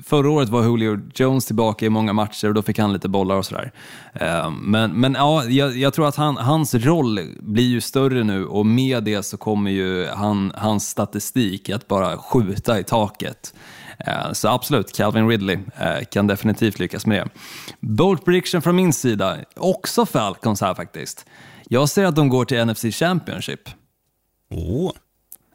förra 0.02 0.30
året 0.30 0.48
var 0.48 0.62
Julio 0.62 1.00
Jones 1.14 1.46
tillbaka 1.46 1.86
i 1.86 1.88
många 1.88 2.12
matcher 2.12 2.48
och 2.48 2.54
då 2.54 2.62
fick 2.62 2.78
han 2.78 2.92
lite 2.92 3.08
bollar 3.08 3.36
och 3.36 3.46
sådär. 3.46 3.72
Eh, 4.14 4.50
men, 4.50 4.92
men 4.92 5.14
ja, 5.14 5.44
jag, 5.44 5.76
jag 5.76 5.94
tror 5.94 6.08
att 6.08 6.16
han, 6.16 6.36
hans 6.36 6.74
roll 6.74 7.20
blir 7.40 7.66
ju 7.66 7.80
större 7.80 8.24
nu 8.24 8.46
och 8.46 8.66
med 8.66 9.04
det 9.04 9.22
så 9.22 9.36
kommer 9.36 9.70
ju 9.70 10.06
han, 10.06 10.52
hans 10.54 10.88
statistik 10.88 11.70
att 11.70 11.88
bara 11.88 12.16
skjuta 12.16 12.80
i 12.80 12.84
taket. 12.84 13.54
Eh, 13.98 14.32
så 14.32 14.48
absolut, 14.48 14.96
Calvin 14.96 15.28
Ridley 15.28 15.58
eh, 15.78 16.04
kan 16.10 16.26
definitivt 16.26 16.78
lyckas 16.78 17.06
med 17.06 17.26
det. 17.26 17.28
Bold 17.80 18.24
prediction 18.24 18.62
från 18.62 18.76
min 18.76 18.92
sida, 18.92 19.36
också 19.56 20.06
Falcons 20.06 20.60
här 20.60 20.74
faktiskt. 20.74 21.26
Jag 21.68 21.88
ser 21.88 22.04
att 22.04 22.16
de 22.16 22.28
går 22.28 22.44
till 22.44 22.64
NFC 22.64 22.82
Championship. 22.82 23.60
Oh. 24.50 24.92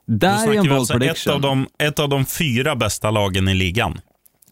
Där 0.06 0.47
är 0.47 0.52
en 0.52 0.58
bold 0.58 0.72
alltså 0.72 0.93
prediction. 0.93 1.32
Ett 1.32 1.36
av, 1.36 1.41
de, 1.41 1.68
ett 1.78 1.99
av 1.99 2.10
de 2.10 2.26
fyra 2.26 2.76
bästa 2.76 3.12
lagen 3.12 3.47
i 3.47 3.54
ligan. 3.54 4.02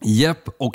Japp, 0.04 0.48
och 0.58 0.74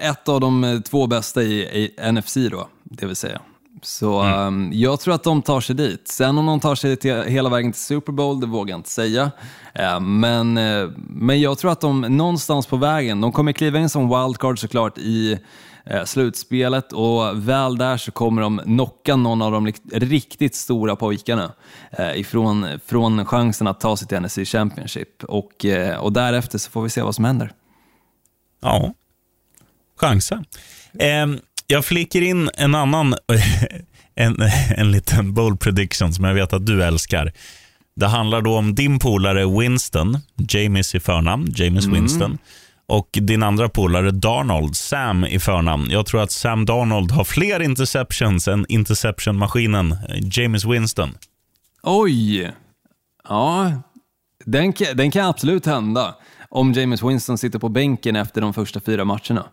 ett 0.00 0.28
av 0.28 0.40
de 0.40 0.64
eh, 0.64 0.80
två 0.80 1.06
bästa 1.06 1.42
i, 1.42 1.60
i 1.60 2.12
NFC 2.12 2.36
då, 2.50 2.68
det 2.84 3.06
vill 3.06 3.16
säga. 3.16 3.40
Så 3.82 4.20
mm. 4.20 4.38
um, 4.38 4.70
jag 4.72 5.00
tror 5.00 5.14
att 5.14 5.22
de 5.22 5.42
tar 5.42 5.60
sig 5.60 5.76
dit. 5.76 6.08
Sen 6.08 6.38
om 6.38 6.46
de 6.46 6.60
tar 6.60 6.74
sig 6.74 6.96
till, 6.96 7.22
hela 7.22 7.48
vägen 7.48 7.72
till 7.72 7.82
Super 7.82 8.12
Bowl, 8.12 8.40
det 8.40 8.46
vågar 8.46 8.72
jag 8.72 8.78
inte 8.78 8.90
säga. 8.90 9.30
Uh, 9.80 10.00
men, 10.00 10.58
uh, 10.58 10.90
men 10.96 11.40
jag 11.40 11.58
tror 11.58 11.72
att 11.72 11.80
de 11.80 12.00
någonstans 12.00 12.66
på 12.66 12.76
vägen, 12.76 13.20
de 13.20 13.32
kommer 13.32 13.52
kliva 13.52 13.78
in 13.78 13.88
som 13.88 14.08
wildcard 14.08 14.58
såklart 14.58 14.98
i 14.98 15.38
slutspelet 16.04 16.92
och 16.92 17.48
väl 17.48 17.78
där 17.78 17.96
så 17.96 18.12
kommer 18.12 18.42
de 18.42 18.58
knocka 18.58 19.16
någon 19.16 19.42
av 19.42 19.52
de 19.52 19.72
riktigt 19.92 20.54
stora 20.54 20.96
pojkarna 20.96 21.52
eh, 21.90 22.20
ifrån 22.20 22.66
från 22.86 23.24
chansen 23.24 23.66
att 23.66 23.80
ta 23.80 23.96
sig 23.96 24.08
till 24.08 24.20
NFC 24.20 24.38
Championship 24.44 25.24
och, 25.24 25.64
eh, 25.64 25.98
och 25.98 26.12
därefter 26.12 26.58
så 26.58 26.70
får 26.70 26.82
vi 26.82 26.90
se 26.90 27.02
vad 27.02 27.14
som 27.14 27.24
händer. 27.24 27.52
Ja, 28.62 28.94
chansen. 29.96 30.44
Eh, 30.98 31.26
jag 31.66 31.84
flickar 31.84 32.20
in 32.20 32.50
en 32.54 32.74
annan, 32.74 33.14
en, 34.14 34.36
en 34.76 34.90
liten 34.90 35.34
bold 35.34 35.60
prediction 35.60 36.12
som 36.12 36.24
jag 36.24 36.34
vet 36.34 36.52
att 36.52 36.66
du 36.66 36.84
älskar. 36.84 37.32
Det 37.96 38.06
handlar 38.06 38.42
då 38.42 38.56
om 38.56 38.74
din 38.74 38.98
polare 38.98 39.60
Winston, 39.60 40.18
James 40.48 40.94
i 40.94 41.00
förnamn, 41.00 41.46
James 41.56 41.84
mm. 41.84 42.00
Winston 42.00 42.38
och 42.86 43.08
din 43.12 43.42
andra 43.42 43.68
polare 43.68 44.10
Darnold, 44.10 44.76
Sam 44.76 45.24
i 45.24 45.38
förnamn. 45.38 45.86
Jag 45.90 46.06
tror 46.06 46.22
att 46.22 46.32
Sam 46.32 46.64
Darnold 46.64 47.10
har 47.10 47.24
fler 47.24 47.62
interceptions 47.62 48.48
än 48.48 48.66
interception-maskinen 48.68 49.92
eh, 49.92 49.98
James 50.20 50.64
Winston. 50.64 51.14
Oj! 51.82 52.52
Ja, 53.28 53.72
den, 54.44 54.72
den 54.94 55.10
kan 55.10 55.26
absolut 55.26 55.66
hända 55.66 56.14
om 56.48 56.72
James 56.72 57.02
Winston 57.02 57.38
sitter 57.38 57.58
på 57.58 57.68
bänken 57.68 58.16
efter 58.16 58.40
de 58.40 58.54
första 58.54 58.80
fyra 58.80 59.04
matcherna. 59.04 59.44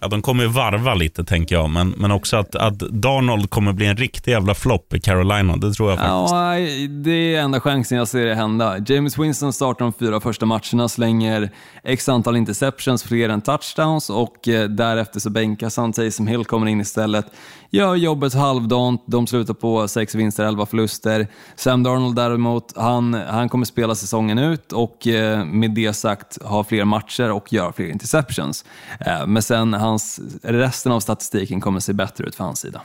Ja, 0.00 0.08
de 0.08 0.22
kommer 0.22 0.42
ju 0.42 0.48
varva 0.48 0.94
lite, 0.94 1.24
tänker 1.24 1.54
jag. 1.54 1.70
Men, 1.70 1.88
men 1.88 2.10
också 2.10 2.36
att, 2.36 2.54
att 2.54 2.78
Darnold 2.78 3.50
kommer 3.50 3.72
bli 3.72 3.86
en 3.86 3.96
riktig 3.96 4.32
jävla 4.32 4.54
flopp 4.54 4.94
i 4.94 5.00
Carolina. 5.00 5.56
Det 5.56 5.72
tror 5.72 5.90
jag 5.90 5.98
faktiskt. 5.98 6.34
Ja, 6.34 6.54
det 6.88 7.34
är 7.34 7.40
enda 7.40 7.60
chansen 7.60 7.98
jag 7.98 8.08
ser 8.08 8.26
det 8.26 8.34
hända. 8.34 8.78
James 8.86 9.18
Winston 9.18 9.52
startar 9.52 9.84
de 9.84 9.92
fyra 9.92 10.20
första 10.20 10.46
matcherna, 10.46 10.88
slänger 10.88 11.50
x 11.84 12.08
antal 12.08 12.36
interceptions, 12.36 13.02
fler 13.02 13.28
än 13.28 13.40
touchdowns 13.40 14.10
och 14.10 14.48
eh, 14.48 14.68
därefter 14.68 15.20
så 15.20 15.30
bänkas 15.30 15.76
han. 15.76 15.92
Taysom 15.92 16.26
Hill 16.26 16.44
kommer 16.44 16.66
in 16.66 16.80
istället 16.80 17.26
gör 17.70 17.94
jobbet 17.94 18.34
halvdant. 18.34 19.04
De 19.06 19.26
slutar 19.26 19.54
på 19.54 19.88
sex 19.88 20.14
vinster, 20.14 20.44
elva 20.44 20.66
förluster. 20.66 21.28
Sam 21.56 21.82
Darnold 21.82 22.16
däremot, 22.16 22.76
han, 22.76 23.14
han 23.14 23.48
kommer 23.48 23.64
spela 23.64 23.94
säsongen 23.94 24.38
ut 24.38 24.72
och 24.72 25.06
eh, 25.06 25.44
med 25.44 25.70
det 25.70 25.92
sagt 25.92 26.42
ha 26.42 26.64
fler 26.64 26.84
matcher 26.84 27.32
och 27.32 27.52
göra 27.52 27.72
fler 27.72 27.86
interceptions. 27.86 28.64
Eh, 29.00 29.26
men 29.26 29.42
sen 29.42 29.74
hans, 29.74 30.20
resten 30.42 30.92
av 30.92 31.00
statistiken 31.00 31.60
kommer 31.60 31.80
se 31.80 31.92
bättre 31.92 32.24
ut 32.24 32.34
för 32.34 32.44
hans 32.44 32.60
sida. 32.60 32.82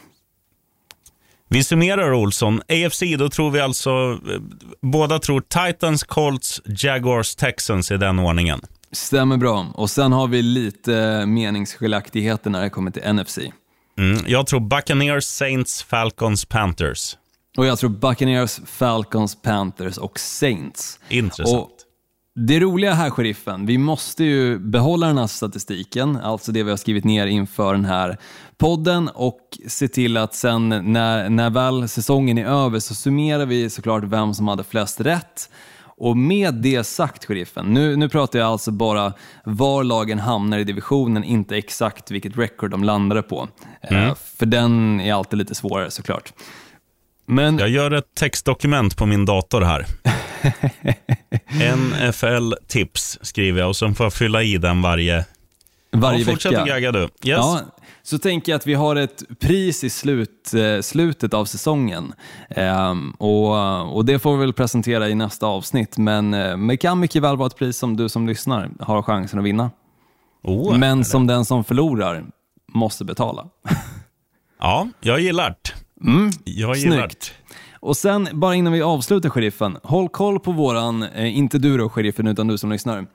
Vi 1.53 1.63
summerar 1.63 2.13
Olsson. 2.13 2.61
AFC, 2.69 3.03
då 3.19 3.29
tror 3.29 3.51
vi 3.51 3.59
alltså, 3.59 3.89
eh, 3.89 4.41
båda 4.82 5.19
tror 5.19 5.41
Titans, 5.41 6.03
Colts, 6.03 6.61
Jaguars, 6.65 7.36
Texans 7.36 7.91
i 7.91 7.97
den 7.97 8.19
ordningen. 8.19 8.61
Stämmer 8.91 9.38
bra. 9.38 9.65
Och 9.73 9.89
sen 9.89 10.11
har 10.11 10.27
vi 10.27 10.41
lite 10.41 11.25
meningsskiljaktigheter 11.25 12.49
när 12.49 12.61
det 12.61 12.69
kommer 12.69 12.91
till 12.91 13.13
NFC. 13.13 13.39
Mm, 14.02 14.24
jag 14.28 14.47
tror 14.47 14.60
Buccaneers, 14.60 15.24
Saints, 15.24 15.84
Falcons, 15.84 16.45
Panthers. 16.45 17.18
Och 17.58 17.66
jag 17.66 17.80
tror 17.80 17.89
Buccaneers, 17.89 18.60
Falcons, 18.66 19.41
Panthers 19.41 19.97
och 19.97 20.20
Saints. 20.20 20.99
Intressant. 21.10 21.58
Och 21.58 21.72
det 22.36 22.60
roliga 22.60 22.93
här, 22.93 23.10
sheriffen, 23.10 23.66
vi 23.66 23.78
måste 23.78 24.24
ju 24.24 24.60
behålla 24.60 25.08
den 25.08 25.18
här 25.18 25.28
statistiken, 25.28 26.18
alltså 26.18 26.52
det 26.52 26.64
vi 26.64 26.70
har 26.70 26.78
skrivit 26.78 27.04
ner 27.04 27.28
inför 27.28 27.74
den 27.74 27.86
här 27.86 28.18
podden 28.58 29.10
och 29.10 29.39
se 29.68 29.88
till 29.88 30.18
att 30.18 30.36
sen 30.36 30.70
när, 30.70 31.30
när 31.30 31.49
väl 31.49 31.89
säsongen 31.89 32.38
är 32.38 32.45
över 32.45 32.80
så 32.80 32.95
summerar 32.95 33.45
vi 33.45 33.70
såklart 33.70 34.04
vem 34.04 34.34
som 34.34 34.47
hade 34.47 34.64
flest 34.64 35.02
rätt. 35.02 35.49
Och 36.02 36.18
med 36.18 36.54
det 36.54 36.84
sagt, 36.84 37.26
sheriffen, 37.26 37.66
nu, 37.66 37.95
nu 37.95 38.10
pratar 38.10 38.39
jag 38.39 38.47
alltså 38.47 38.72
bara 38.72 39.14
var 39.43 39.84
lagen 39.84 40.20
hamnar 40.20 40.60
i 40.60 40.64
divisionen, 40.64 41.24
inte 41.24 41.58
exakt 41.58 42.12
vilket 42.12 42.38
record 42.38 42.72
de 42.72 42.84
landade 42.84 43.22
på. 43.22 43.47
Mm. 43.82 44.04
Uh, 44.04 44.16
för 44.38 44.45
den 44.45 45.02
är 45.02 45.14
alltid 45.14 45.39
lite 45.39 45.56
svårare 45.56 45.91
såklart. 45.91 46.34
Men... 47.26 47.58
Jag 47.58 47.70
gör 47.70 47.91
ett 47.91 48.16
textdokument 48.16 48.97
på 48.97 49.06
min 49.06 49.26
dator 49.26 49.62
här. 49.62 49.86
NFL-tips 51.76 53.20
skriver 53.22 53.60
jag 53.60 53.70
och 53.70 53.76
sen 53.76 53.95
får 53.95 54.06
jag 54.06 54.14
fylla 54.14 54.43
i 54.43 54.58
den 54.58 54.82
varje, 54.82 55.26
varje 55.91 56.20
ja, 56.20 56.26
fortsätt 56.26 56.52
vecka. 56.52 56.66
gagga 56.66 56.91
du. 56.91 57.02
Yes. 57.02 57.10
Ja, 57.24 57.62
så 58.04 58.18
tänker 58.18 58.52
jag 58.52 58.58
att 58.58 58.68
vi 58.68 58.74
har 58.74 58.95
ett 58.95 59.24
pris 59.39 59.84
i 59.84 59.89
slut, 59.89 60.54
eh, 60.54 60.82
slutet 60.82 61.34
av 61.34 61.45
säsongen. 61.45 62.14
Um, 62.89 63.12
och, 63.12 63.95
och 63.95 64.06
Det 64.06 64.20
får 64.20 64.34
vi 64.34 64.39
väl 64.39 64.54
presentera 64.54 65.10
i 65.10 65.16
nästa 65.16 65.45
avsnitt, 65.45 65.97
men 65.97 66.34
eh, 66.34 66.58
det 66.58 66.78
kan 66.78 66.99
mycket 66.99 67.24
väl 67.24 67.38
vara 67.38 67.47
ett 67.47 67.58
pris 67.58 67.78
som 67.78 67.97
du 67.97 68.10
som 68.10 68.28
lyssnar 68.28 68.72
har 68.80 69.02
chansen 69.02 69.39
att 69.39 69.45
vinna. 69.45 69.72
Oh, 70.43 70.78
men 70.78 70.91
eller? 70.91 71.04
som 71.04 71.28
den 71.28 71.45
som 71.45 71.64
förlorar 71.64 72.26
måste 72.74 73.06
betala. 73.06 73.47
ja, 74.60 74.88
jag 75.02 75.20
gillar 75.20 75.49
det. 75.49 75.72
Mm, 76.08 76.32
jag 76.43 76.76
gillar 76.76 76.97
Snyggt. 76.97 77.34
Och 77.82 77.97
sen, 77.97 78.30
bara 78.34 78.56
innan 78.56 78.74
vi 78.74 78.82
avslutar 78.82 79.30
sheriffen, 79.30 79.78
håll 79.84 80.10
koll 80.10 80.39
på 80.39 80.52
våran, 80.52 81.04
eh, 81.04 81.38
inte 81.38 81.58
du 81.58 81.78
då 81.78 81.89
sheriffen, 81.89 82.28
utan 82.28 82.47
du 82.47 82.58
som 82.58 82.72
lyssnar. 82.72 83.06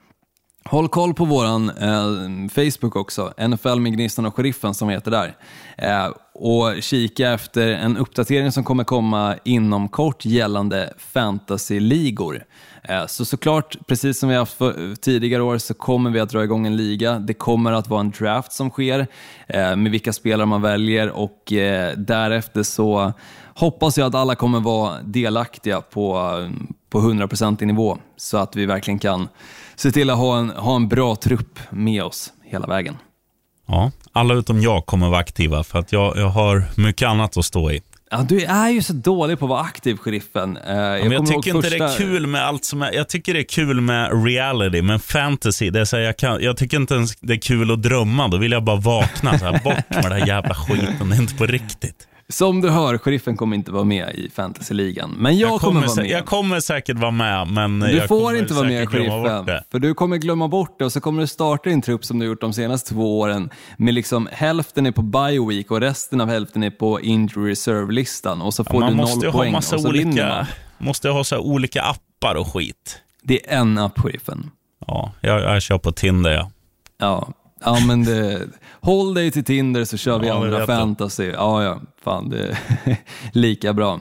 Håll 0.69 0.87
koll 0.87 1.13
på 1.13 1.25
våran 1.25 1.69
eh, 1.69 2.49
Facebook 2.49 2.95
också, 2.95 3.33
NFL 3.47 3.79
med 3.79 3.93
Gnistan 3.93 4.25
och 4.25 4.35
Sheriffen 4.35 4.73
som 4.73 4.89
heter 4.89 5.11
där. 5.11 5.35
Eh, 5.77 6.11
och 6.33 6.83
kika 6.83 7.31
efter 7.31 7.67
en 7.67 7.97
uppdatering 7.97 8.51
som 8.51 8.63
kommer 8.63 8.83
komma 8.83 9.35
inom 9.43 9.89
kort 9.89 10.25
gällande 10.25 10.93
fantasyligor. 10.97 12.43
Eh, 12.83 13.05
så 13.05 13.25
såklart, 13.25 13.77
precis 13.87 14.19
som 14.19 14.29
vi 14.29 14.35
haft 14.35 14.57
för, 14.57 14.95
tidigare 14.95 15.43
år, 15.43 15.57
så 15.57 15.73
kommer 15.73 16.09
vi 16.09 16.19
att 16.19 16.29
dra 16.29 16.43
igång 16.43 16.67
en 16.67 16.77
liga. 16.77 17.19
Det 17.19 17.33
kommer 17.33 17.71
att 17.71 17.87
vara 17.87 17.99
en 17.99 18.11
draft 18.11 18.51
som 18.51 18.69
sker 18.69 19.07
eh, 19.47 19.75
med 19.75 19.91
vilka 19.91 20.13
spelare 20.13 20.45
man 20.45 20.61
väljer 20.61 21.09
och 21.09 21.53
eh, 21.53 21.97
därefter 21.97 22.63
så 22.63 23.13
hoppas 23.55 23.97
jag 23.97 24.07
att 24.07 24.15
alla 24.15 24.35
kommer 24.35 24.59
vara 24.59 25.01
delaktiga 25.01 25.81
på, 25.81 26.17
eh, 26.17 26.67
på 26.89 26.99
100% 26.99 27.63
i 27.63 27.65
nivå 27.65 27.97
så 28.17 28.37
att 28.37 28.55
vi 28.55 28.65
verkligen 28.65 28.99
kan 28.99 29.27
se 29.77 29.91
till 29.91 30.09
att 30.09 30.17
ha 30.17 30.39
en, 30.39 30.49
ha 30.49 30.75
en 30.75 30.87
bra 30.87 31.15
trupp 31.15 31.59
med 31.69 32.03
oss 32.03 32.33
hela 32.43 32.67
vägen. 32.67 32.97
Ja, 33.67 33.91
alla 34.11 34.33
utom 34.33 34.61
jag 34.61 34.85
kommer 34.85 35.09
vara 35.09 35.19
aktiva 35.19 35.63
för 35.63 35.79
att 35.79 35.91
jag, 35.91 36.17
jag 36.17 36.29
har 36.29 36.63
mycket 36.75 37.07
annat 37.07 37.37
att 37.37 37.45
stå 37.45 37.71
i. 37.71 37.81
Ja, 38.11 38.25
du 38.29 38.43
är 38.43 38.69
ju 38.69 38.81
så 38.81 38.93
dålig 38.93 39.39
på 39.39 39.45
att 39.45 39.49
vara 39.49 39.61
aktiv, 39.61 39.97
sheriffen. 39.97 40.57
Uh, 40.57 40.75
jag, 40.75 41.13
jag 41.13 41.27
tycker 41.27 41.55
inte 41.55 41.69
första... 41.69 41.85
det 41.87 41.93
är 41.93 41.97
kul 41.97 42.27
med 42.27 42.45
allt 42.45 42.65
som 42.65 42.81
är, 42.81 42.91
Jag 42.91 43.09
tycker 43.09 43.33
det 43.33 43.39
är 43.39 43.43
kul 43.43 43.81
med 43.81 44.25
reality, 44.25 44.81
men 44.81 44.99
fantasy, 44.99 45.69
det 45.69 45.79
är 45.79 45.85
så 45.85 45.97
här, 45.97 46.03
jag, 46.03 46.17
kan, 46.17 46.43
jag 46.43 46.57
tycker 46.57 46.77
inte 46.77 46.93
ens 46.93 47.15
det 47.15 47.33
är 47.33 47.37
kul 47.37 47.71
att 47.71 47.81
drömma. 47.81 48.27
Då 48.27 48.37
vill 48.37 48.51
jag 48.51 48.63
bara 48.63 48.75
vakna. 48.75 49.39
Så 49.39 49.45
här, 49.45 49.63
bort 49.63 49.89
med 49.89 50.03
den 50.03 50.11
här 50.11 50.27
jävla 50.27 50.55
skiten, 50.55 51.09
det 51.09 51.15
är 51.15 51.21
inte 51.21 51.35
på 51.35 51.45
riktigt. 51.45 52.07
Som 52.29 52.61
du 52.61 52.69
hör, 52.69 52.97
sheriffen 52.97 53.37
kommer 53.37 53.55
inte 53.55 53.71
vara 53.71 53.83
med 53.83 54.15
i 54.15 54.29
fantasyligan. 54.29 55.15
Men 55.17 55.37
jag, 55.37 55.51
jag 55.51 55.59
kommer, 55.59 55.81
kommer, 55.81 55.87
vara 55.87 56.03
med. 56.03 56.11
Jag 56.11 56.25
kommer 56.25 56.59
säkert 56.59 56.97
vara 56.97 57.11
med, 57.11 57.47
men 57.47 57.79
Du 57.79 57.91
jag 57.91 58.07
får 58.07 58.37
inte 58.37 58.53
vara 58.53 58.67
med, 58.67 58.89
sheriffen. 58.89 59.45
För 59.71 59.79
du 59.79 59.93
kommer 59.93 60.17
glömma 60.17 60.47
bort 60.47 60.79
det 60.79 60.85
och 60.85 60.91
så 60.91 61.01
kommer 61.01 61.21
du 61.21 61.27
starta 61.27 61.69
din 61.69 61.81
trupp 61.81 62.05
som 62.05 62.19
du 62.19 62.25
gjort 62.25 62.41
de 62.41 62.53
senaste 62.53 62.93
två 62.93 63.19
åren. 63.19 63.49
Med 63.77 63.93
liksom 63.93 64.29
hälften 64.31 64.85
är 64.85 64.91
på 64.91 65.01
bioweek 65.01 65.71
och 65.71 65.81
resten 65.81 66.21
av 66.21 66.29
hälften 66.29 66.63
är 66.63 66.69
på 66.69 67.01
injury 67.01 67.51
reserve-listan. 67.51 68.41
Och 68.41 68.53
så 68.53 68.63
får 68.63 68.83
ja, 68.83 68.89
du 68.89 68.95
noll 68.95 69.31
poäng 69.31 69.55
och 69.55 69.63
så 69.63 69.89
olika, 69.89 70.07
vinner 70.07 70.29
man. 70.29 70.45
måste 70.77 71.09
ha 71.09 71.23
så 71.23 71.39
olika 71.39 71.81
appar 71.81 72.35
och 72.35 72.53
skit. 72.53 73.01
Det 73.23 73.53
är 73.53 73.57
en 73.57 73.77
app, 73.77 73.99
sheriffen. 73.99 74.51
Ja, 74.87 75.11
jag, 75.21 75.41
jag 75.41 75.61
kör 75.61 75.77
på 75.77 75.91
Tinder, 75.91 76.31
ja. 76.31 76.51
Ja, 76.99 77.33
Ja, 77.59 77.77
men 77.87 78.03
det, 78.03 78.47
håll 78.81 79.13
dig 79.13 79.31
till 79.31 79.43
Tinder 79.43 79.85
så 79.85 79.97
kör 79.97 80.19
vi 80.19 80.27
ja, 80.27 80.35
andra 80.35 80.65
fantasy. 80.65 81.25
Ja, 81.25 81.63
ja, 81.63 81.79
fan 82.03 82.29
det 82.29 82.39
är 82.39 82.57
lika 83.31 83.73
bra. 83.73 83.99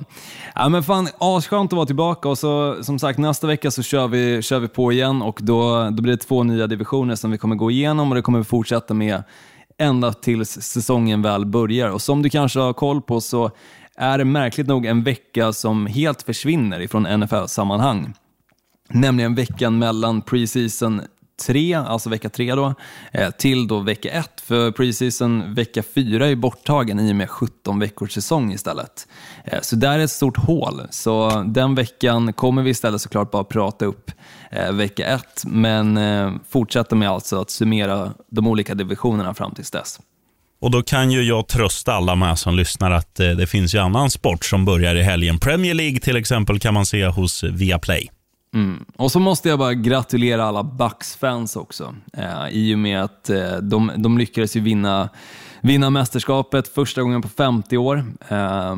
Ja, 0.54 0.68
men 0.68 0.82
fan, 0.82 1.08
asskönt 1.18 1.72
att 1.72 1.76
vara 1.76 1.86
tillbaka 1.86 2.28
och 2.28 2.38
så 2.38 2.84
som 2.84 2.98
sagt 2.98 3.18
nästa 3.18 3.46
vecka 3.46 3.70
så 3.70 3.82
kör 3.82 4.08
vi, 4.08 4.42
kör 4.42 4.58
vi 4.58 4.68
på 4.68 4.92
igen 4.92 5.22
och 5.22 5.38
då, 5.42 5.90
då 5.90 6.02
blir 6.02 6.12
det 6.12 6.22
två 6.22 6.42
nya 6.42 6.66
divisioner 6.66 7.14
som 7.14 7.30
vi 7.30 7.38
kommer 7.38 7.56
gå 7.56 7.70
igenom 7.70 8.08
och 8.08 8.14
det 8.14 8.22
kommer 8.22 8.38
vi 8.38 8.44
fortsätta 8.44 8.94
med 8.94 9.22
ända 9.78 10.12
tills 10.12 10.50
säsongen 10.50 11.22
väl 11.22 11.46
börjar. 11.46 11.90
Och 11.90 12.02
som 12.02 12.22
du 12.22 12.30
kanske 12.30 12.60
har 12.60 12.72
koll 12.72 13.02
på 13.02 13.20
så 13.20 13.50
är 13.96 14.18
det 14.18 14.24
märkligt 14.24 14.66
nog 14.66 14.86
en 14.86 15.02
vecka 15.02 15.52
som 15.52 15.86
helt 15.86 16.22
försvinner 16.22 16.80
ifrån 16.80 17.20
NFL-sammanhang. 17.20 18.14
Nämligen 18.88 19.34
veckan 19.34 19.78
mellan 19.78 20.22
preseason 20.22 21.00
tre, 21.42 21.74
alltså 21.74 22.10
vecka 22.10 22.28
tre 22.28 22.54
då, 22.54 22.74
eh, 23.12 23.30
till 23.30 23.66
då 23.66 23.80
vecka 23.80 24.10
ett. 24.10 24.40
För 24.40 24.70
preseason 24.70 25.54
vecka 25.54 25.82
fyra 25.94 26.28
är 26.28 26.36
borttagen 26.36 27.00
i 27.00 27.12
och 27.12 27.16
med 27.16 27.30
17 27.30 27.78
veckors 27.78 28.12
säsong 28.12 28.52
istället. 28.52 29.08
Eh, 29.44 29.60
så 29.62 29.76
där 29.76 29.98
är 29.98 30.04
ett 30.04 30.10
stort 30.10 30.36
hål. 30.36 30.82
Så 30.90 31.44
den 31.46 31.74
veckan 31.74 32.32
kommer 32.32 32.62
vi 32.62 32.70
istället 32.70 33.00
såklart 33.00 33.30
bara 33.30 33.44
prata 33.44 33.84
upp 33.84 34.10
eh, 34.50 34.72
vecka 34.72 35.06
ett, 35.06 35.42
men 35.46 35.98
fortsätta 36.48 36.96
med 36.96 37.08
alltså 37.10 37.40
att 37.40 37.50
summera 37.50 38.12
de 38.30 38.46
olika 38.46 38.74
divisionerna 38.74 39.34
fram 39.34 39.54
tills 39.54 39.70
dess. 39.70 40.00
Och 40.60 40.70
då 40.70 40.82
kan 40.82 41.10
ju 41.10 41.22
jag 41.22 41.48
trösta 41.48 41.92
alla 41.92 42.14
med 42.14 42.38
som 42.38 42.56
lyssnar 42.56 42.90
att 42.90 43.14
det 43.14 43.46
finns 43.46 43.74
ju 43.74 43.78
annan 43.78 44.10
sport 44.10 44.44
som 44.44 44.64
börjar 44.64 44.94
i 44.94 45.02
helgen. 45.02 45.38
Premier 45.38 45.74
League 45.74 46.00
till 46.00 46.16
exempel 46.16 46.58
kan 46.58 46.74
man 46.74 46.86
se 46.86 47.06
hos 47.06 47.44
Viaplay. 47.44 48.10
Mm. 48.56 48.84
Och 48.96 49.12
så 49.12 49.20
måste 49.20 49.48
jag 49.48 49.58
bara 49.58 49.74
gratulera 49.74 50.44
alla 50.44 50.62
Bucks-fans 50.62 51.56
också. 51.56 51.94
Eh, 52.12 52.48
I 52.50 52.74
och 52.74 52.78
med 52.78 53.02
att 53.02 53.30
eh, 53.30 53.56
de, 53.56 53.92
de 53.96 54.18
lyckades 54.18 54.56
ju 54.56 54.60
vinna, 54.60 55.08
vinna 55.60 55.90
mästerskapet 55.90 56.68
första 56.68 57.02
gången 57.02 57.22
på 57.22 57.28
50 57.28 57.76
år. 57.76 58.04
Eh, 58.28 58.76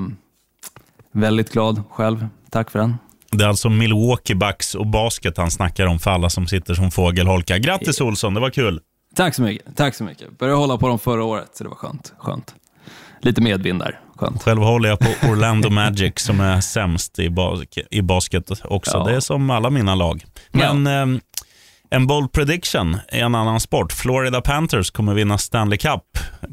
väldigt 1.13 1.53
glad 1.53 1.83
själv. 1.91 2.27
Tack 2.51 2.71
för 2.71 2.79
den. 2.79 2.97
Det 3.31 3.45
är 3.45 3.49
alltså 3.49 3.69
Milwaukee 3.69 4.35
Bucks 4.35 4.75
och 4.75 4.87
basket 4.87 5.37
han 5.37 5.51
snackar 5.51 5.87
om 5.87 5.99
för 5.99 6.11
alla 6.11 6.31
som 6.31 6.47
sitter 6.47 6.75
som 6.75 6.91
fågelholkar. 6.91 7.59
Grattis 7.59 8.01
Olsson, 8.01 8.35
det 8.35 8.41
var 8.41 8.51
kul. 8.51 8.81
Tack 9.15 9.35
så 9.35 9.43
mycket. 9.43 9.77
Tack 9.77 9.95
så 9.95 10.05
mycket. 10.05 10.39
Började 10.39 10.59
hålla 10.59 10.79
på 10.79 10.89
dem 10.89 10.99
förra 10.99 11.25
året, 11.25 11.51
så 11.53 11.65
det 11.65 11.71
var 11.71 11.77
skönt. 11.77 12.13
skönt. 12.19 12.55
Lite 13.21 13.41
medvind 13.41 13.79
där. 13.81 14.01
Skönt. 14.17 14.43
Själv 14.43 14.63
håller 14.63 14.89
jag 14.89 14.99
på 14.99 15.29
Orlando 15.29 15.71
Magic 15.71 16.13
som 16.17 16.41
är 16.41 16.61
sämst 16.61 17.19
i, 17.19 17.31
bas 17.31 17.61
i 17.91 18.03
basket 18.03 18.51
också. 18.65 18.99
Ja. 18.99 19.05
Det 19.05 19.17
är 19.17 19.21
som 19.21 19.51
alla 19.51 19.71
mina 19.71 19.95
lag. 19.95 20.25
Men 20.53 20.87
ja. 20.87 21.03
eh, 21.03 21.07
en 21.91 22.07
bold 22.07 22.33
prediction 22.33 22.97
i 23.13 23.19
en 23.19 23.35
annan 23.35 23.61
sport. 23.61 23.93
Florida 23.93 24.41
Panthers 24.41 24.91
kommer 24.91 25.15
vinna 25.15 25.39
Stanley 25.39 25.79
Cup 25.79 26.03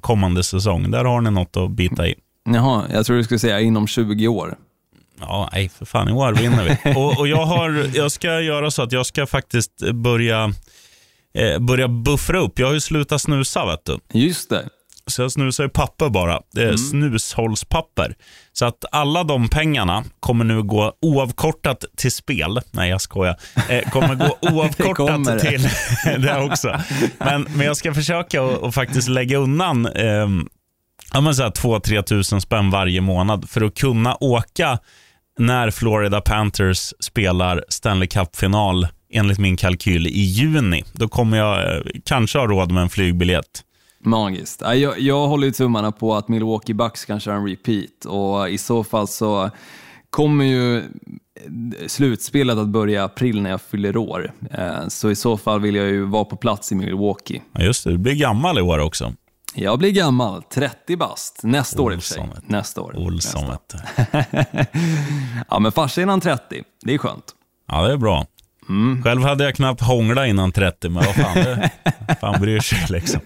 kommande 0.01 0.43
säsong. 0.43 0.91
Där 0.91 1.05
har 1.05 1.21
ni 1.21 1.31
något 1.31 1.57
att 1.57 1.71
bita 1.71 2.07
i. 2.07 2.15
Jaha, 2.49 2.83
jag 2.93 3.05
tror 3.05 3.17
du 3.17 3.23
skulle 3.23 3.39
säga 3.39 3.59
inom 3.59 3.87
20 3.87 4.27
år. 4.27 4.55
Ja, 5.19 5.49
nej 5.53 5.69
för 5.69 5.85
fan, 5.85 6.09
i 6.09 6.11
år 6.11 6.33
vinner 6.33 6.63
vi. 6.63 6.95
och, 6.95 7.19
och 7.19 7.27
jag, 7.27 7.45
har, 7.45 7.91
jag 7.93 8.11
ska 8.11 8.41
göra 8.41 8.71
så 8.71 8.81
att 8.81 8.91
jag 8.91 9.05
ska 9.05 9.25
faktiskt 9.25 9.91
börja, 9.93 10.53
eh, 11.37 11.59
börja 11.59 11.87
buffra 11.87 12.39
upp. 12.39 12.59
Jag 12.59 12.67
har 12.67 12.73
ju 12.73 12.79
slutat 12.79 13.21
snusa, 13.21 13.65
vet 13.65 13.85
du. 13.85 14.19
Just 14.19 14.49
det. 14.49 14.69
Så 15.07 15.21
jag 15.21 15.31
snusar 15.31 15.63
ju 15.63 15.69
papper 15.69 16.09
bara. 16.09 16.41
Mm. 16.57 16.77
snushållspapper. 16.77 18.15
Så 18.53 18.65
att 18.65 18.85
alla 18.91 19.23
de 19.23 19.49
pengarna 19.49 20.03
kommer 20.19 20.45
nu 20.45 20.63
gå 20.63 20.93
oavkortat 21.01 21.85
till 21.97 22.11
spel. 22.11 22.61
Nej, 22.71 22.89
jag 22.89 23.01
skojar. 23.01 23.35
Eh, 23.69 23.89
kommer 23.89 24.15
gå 24.15 24.37
oavkortat 24.51 24.95
kommer 24.95 25.39
till 25.39 25.69
det 26.21 26.41
också. 26.41 26.79
Men, 27.17 27.47
men 27.55 27.65
jag 27.65 27.77
ska 27.77 27.93
försöka 27.93 28.43
att 28.43 28.75
faktiskt 28.75 29.07
lägga 29.07 29.37
undan 29.37 29.85
eh, 29.85 30.27
ja, 31.13 31.19
2-3 31.19 32.01
tusen 32.01 32.41
spänn 32.41 32.71
varje 32.71 33.01
månad 33.01 33.49
för 33.49 33.61
att 33.61 33.77
kunna 33.77 34.15
åka 34.19 34.79
när 35.39 35.71
Florida 35.71 36.21
Panthers 36.21 36.93
spelar 36.99 37.65
Stanley 37.69 38.07
Cup-final 38.07 38.87
enligt 39.13 39.39
min 39.39 39.57
kalkyl 39.57 40.07
i 40.07 40.21
juni. 40.21 40.83
Då 40.93 41.07
kommer 41.07 41.37
jag 41.37 41.75
eh, 41.75 41.81
kanske 42.05 42.39
ha 42.39 42.47
råd 42.47 42.71
med 42.71 42.83
en 42.83 42.89
flygbiljett. 42.89 43.61
Magiskt. 44.05 44.61
Jag, 44.61 44.99
jag 44.99 45.27
håller 45.27 45.47
ju 45.47 45.53
tummarna 45.53 45.91
på 45.91 46.15
att 46.15 46.27
Milwaukee 46.27 46.73
Bucks 46.73 47.05
kan 47.05 47.19
köra 47.19 47.35
en 47.35 47.47
repeat 47.47 48.05
och 48.05 48.49
i 48.49 48.57
så 48.57 48.83
fall 48.83 49.07
så 49.07 49.49
kommer 50.09 50.45
ju 50.45 50.83
slutspelet 51.87 52.57
att 52.57 52.67
börja 52.67 53.03
april 53.03 53.41
när 53.41 53.49
jag 53.49 53.61
fyller 53.61 53.97
år. 53.97 54.31
Eh, 54.51 54.87
så 54.87 55.11
i 55.11 55.15
så 55.15 55.37
fall 55.37 55.61
vill 55.61 55.75
jag 55.75 55.87
ju 55.87 56.05
vara 56.05 56.25
på 56.25 56.35
plats 56.35 56.71
i 56.71 56.75
Milwaukee. 56.75 57.41
Ja, 57.51 57.63
just 57.63 57.83
det. 57.83 57.91
Du 57.91 57.97
blir 57.97 58.15
gammal 58.15 58.57
i 58.59 58.61
år 58.61 58.79
också. 58.79 59.13
Jag 59.57 59.79
blir 59.79 59.91
gammal, 59.91 60.43
30 60.43 60.97
bast. 60.97 61.39
Nästa 61.43 61.81
år 61.81 61.93
i 61.93 61.97
och 61.97 62.03
för 62.03 62.13
sig. 62.13 62.29
Nästa 62.43 62.81
år. 62.81 62.95
Olsson, 62.97 63.43
Nästa. 63.47 63.79
ja, 65.49 65.59
men 65.59 65.71
farsa 65.71 66.01
innan 66.01 66.21
30. 66.21 66.63
Det 66.85 66.93
är 66.93 66.97
skönt. 66.97 67.35
Ja, 67.67 67.87
det 67.87 67.93
är 67.93 67.97
bra. 67.97 68.25
Mm. 68.69 69.03
Själv 69.03 69.21
hade 69.21 69.43
jag 69.43 69.55
knappt 69.55 69.81
hånglat 69.81 70.27
innan 70.27 70.51
30, 70.51 70.89
men 70.89 71.03
vad 71.05 71.15
fan, 71.15 71.35
det, 71.35 71.71
fan 72.21 72.41
bryr 72.41 72.59
sig 72.59 72.85
liksom. 72.89 73.21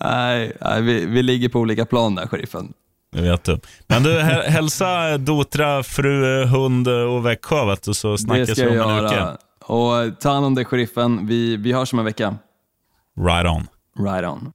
nej, 0.00 0.52
nej 0.60 0.82
vi, 0.82 1.06
vi 1.06 1.22
ligger 1.22 1.48
på 1.48 1.58
olika 1.60 1.86
plan 1.86 2.14
där, 2.14 2.26
sheriffen. 2.26 2.72
Det 3.12 3.22
vet 3.22 3.44
du. 3.44 3.60
Men 3.86 4.02
du, 4.02 4.20
hälsa 4.20 5.18
Dotra, 5.18 5.82
fru, 5.82 6.44
hund 6.44 6.88
och 6.88 7.26
Växjö, 7.26 7.66
vet 7.66 7.82
du, 7.82 7.94
så 7.94 8.18
snackas 8.18 8.58
vi 8.58 8.78
om 8.78 8.90
en 8.90 9.04
vecka. 9.04 9.36
Och 9.64 10.20
ta 10.20 10.32
hand 10.32 10.46
om 10.46 10.54
dig, 10.54 10.64
sheriffen. 10.64 11.26
Vi, 11.26 11.56
vi 11.56 11.72
hörs 11.72 11.92
om 11.92 11.98
en 11.98 12.04
vecka. 12.04 12.34
Right 13.20 13.46
on. 13.46 13.66
Right 14.06 14.28
on. 14.28 14.52